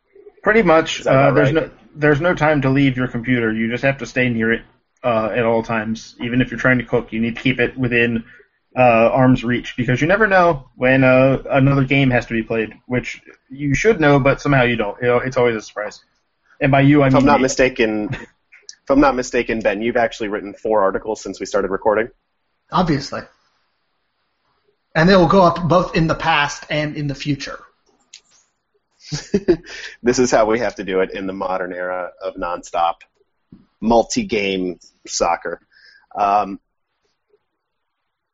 Pretty 0.42 0.62
much. 0.62 1.04
Uh, 1.04 1.32
there's 1.32 1.52
right? 1.52 1.64
no 1.64 1.70
there's 1.96 2.20
no 2.20 2.34
time 2.34 2.62
to 2.62 2.70
leave 2.70 2.96
your 2.96 3.08
computer. 3.08 3.52
You 3.52 3.68
just 3.68 3.82
have 3.82 3.98
to 3.98 4.06
stay 4.06 4.28
near 4.28 4.52
it 4.52 4.62
uh, 5.02 5.30
at 5.34 5.44
all 5.44 5.64
times. 5.64 6.14
Even 6.20 6.40
if 6.40 6.50
you're 6.50 6.60
trying 6.60 6.78
to 6.78 6.84
cook, 6.84 7.12
you 7.12 7.20
need 7.20 7.36
to 7.36 7.42
keep 7.42 7.58
it 7.58 7.76
within 7.76 8.24
uh, 8.76 9.10
arm's 9.10 9.42
reach 9.42 9.76
because 9.76 10.00
you 10.00 10.06
never 10.06 10.28
know 10.28 10.68
when 10.76 11.02
uh, 11.02 11.42
another 11.50 11.84
game 11.84 12.10
has 12.10 12.26
to 12.26 12.34
be 12.34 12.44
played, 12.44 12.74
which 12.86 13.20
you 13.50 13.74
should 13.74 14.00
know, 14.00 14.20
but 14.20 14.40
somehow 14.40 14.62
you 14.62 14.76
don't. 14.76 14.96
You 15.02 15.08
know, 15.08 15.16
it's 15.18 15.36
always 15.36 15.56
a 15.56 15.60
surprise. 15.60 16.00
And 16.60 16.70
by 16.70 16.82
you, 16.82 17.02
I 17.02 17.08
if 17.08 17.14
mean. 17.14 17.22
I'm 17.22 17.26
not 17.26 17.40
mistaken, 17.40 18.10
if 18.12 18.90
I'm 18.90 19.00
not 19.00 19.16
mistaken, 19.16 19.60
Ben, 19.60 19.82
you've 19.82 19.96
actually 19.96 20.28
written 20.28 20.54
four 20.54 20.82
articles 20.82 21.20
since 21.20 21.40
we 21.40 21.46
started 21.46 21.72
recording. 21.72 22.10
Obviously. 22.70 23.22
And 24.94 25.08
they 25.08 25.16
will 25.16 25.28
go 25.28 25.42
up 25.42 25.68
both 25.68 25.96
in 25.96 26.06
the 26.06 26.14
past 26.14 26.64
and 26.70 26.96
in 26.96 27.06
the 27.06 27.14
future. 27.14 27.60
this 30.02 30.18
is 30.18 30.30
how 30.30 30.46
we 30.46 30.58
have 30.58 30.74
to 30.76 30.84
do 30.84 31.00
it 31.00 31.12
in 31.12 31.26
the 31.26 31.32
modern 31.32 31.72
era 31.72 32.12
of 32.22 32.34
nonstop 32.34 32.96
multi-game 33.80 34.78
soccer. 35.06 35.60
Um, 36.14 36.60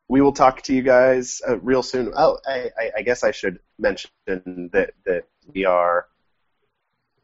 we 0.09 0.21
will 0.21 0.33
talk 0.33 0.63
to 0.63 0.75
you 0.75 0.83
guys 0.83 1.41
uh, 1.47 1.59
real 1.59 1.83
soon. 1.83 2.13
Oh, 2.17 2.39
I, 2.47 2.71
I, 2.79 2.91
I, 2.99 3.03
guess 3.03 3.25
I 3.25 3.31
should 3.31 3.59
mention 3.79 4.11
that 4.27 4.93
that 5.07 5.25
we 5.53 5.65
are 5.65 6.07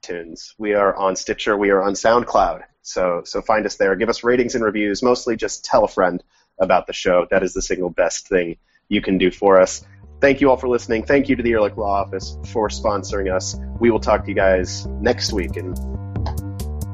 tunes. 0.03 0.55
We 0.59 0.74
are 0.74 0.95
on 0.95 1.16
Stitcher. 1.16 1.57
We 1.57 1.70
are 1.70 1.83
on 1.83 1.93
SoundCloud. 1.93 2.62
So 2.83 3.22
so 3.24 3.43
find 3.43 3.66
us 3.66 3.76
there. 3.76 3.95
Give 3.97 4.09
us 4.09 4.24
ratings 4.24 4.55
and 4.55 4.64
reviews. 4.64 5.03
Mostly 5.03 5.37
just 5.37 5.64
tell 5.64 5.85
a 5.85 5.89
friend 5.89 6.22
about 6.59 6.87
the 6.87 6.93
show. 6.93 7.26
That 7.31 7.43
is 7.43 7.53
the 7.53 7.62
single 7.62 7.91
best 7.91 8.28
thing 8.28 8.57
you 8.91 9.01
can 9.01 9.16
do 9.16 9.30
for 9.30 9.59
us. 9.59 9.86
Thank 10.20 10.43
you 10.43 10.51
all 10.51 10.59
for 10.59 10.68
listening. 10.68 11.05
Thank 11.05 11.30
you 11.30 11.36
to 11.36 11.43
the 11.43 11.53
Ehrlich 11.53 11.78
Law 11.78 12.03
Office 12.03 12.36
for 12.53 12.68
sponsoring 12.68 13.34
us. 13.34 13.57
We 13.78 13.91
will 13.91 14.01
talk 14.01 14.24
to 14.24 14.28
you 14.28 14.34
guys 14.34 14.84
next 15.01 15.32
week. 15.32 15.57
And 15.57 15.74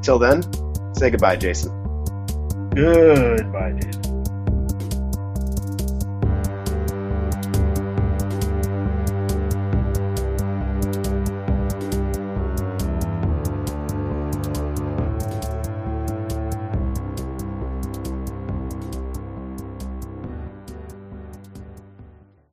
till 0.04 0.20
then, 0.20 0.44
say 0.94 1.10
goodbye, 1.10 1.34
Jason. 1.34 1.72
Goodbye, 2.72 3.72
Jason. 3.80 4.05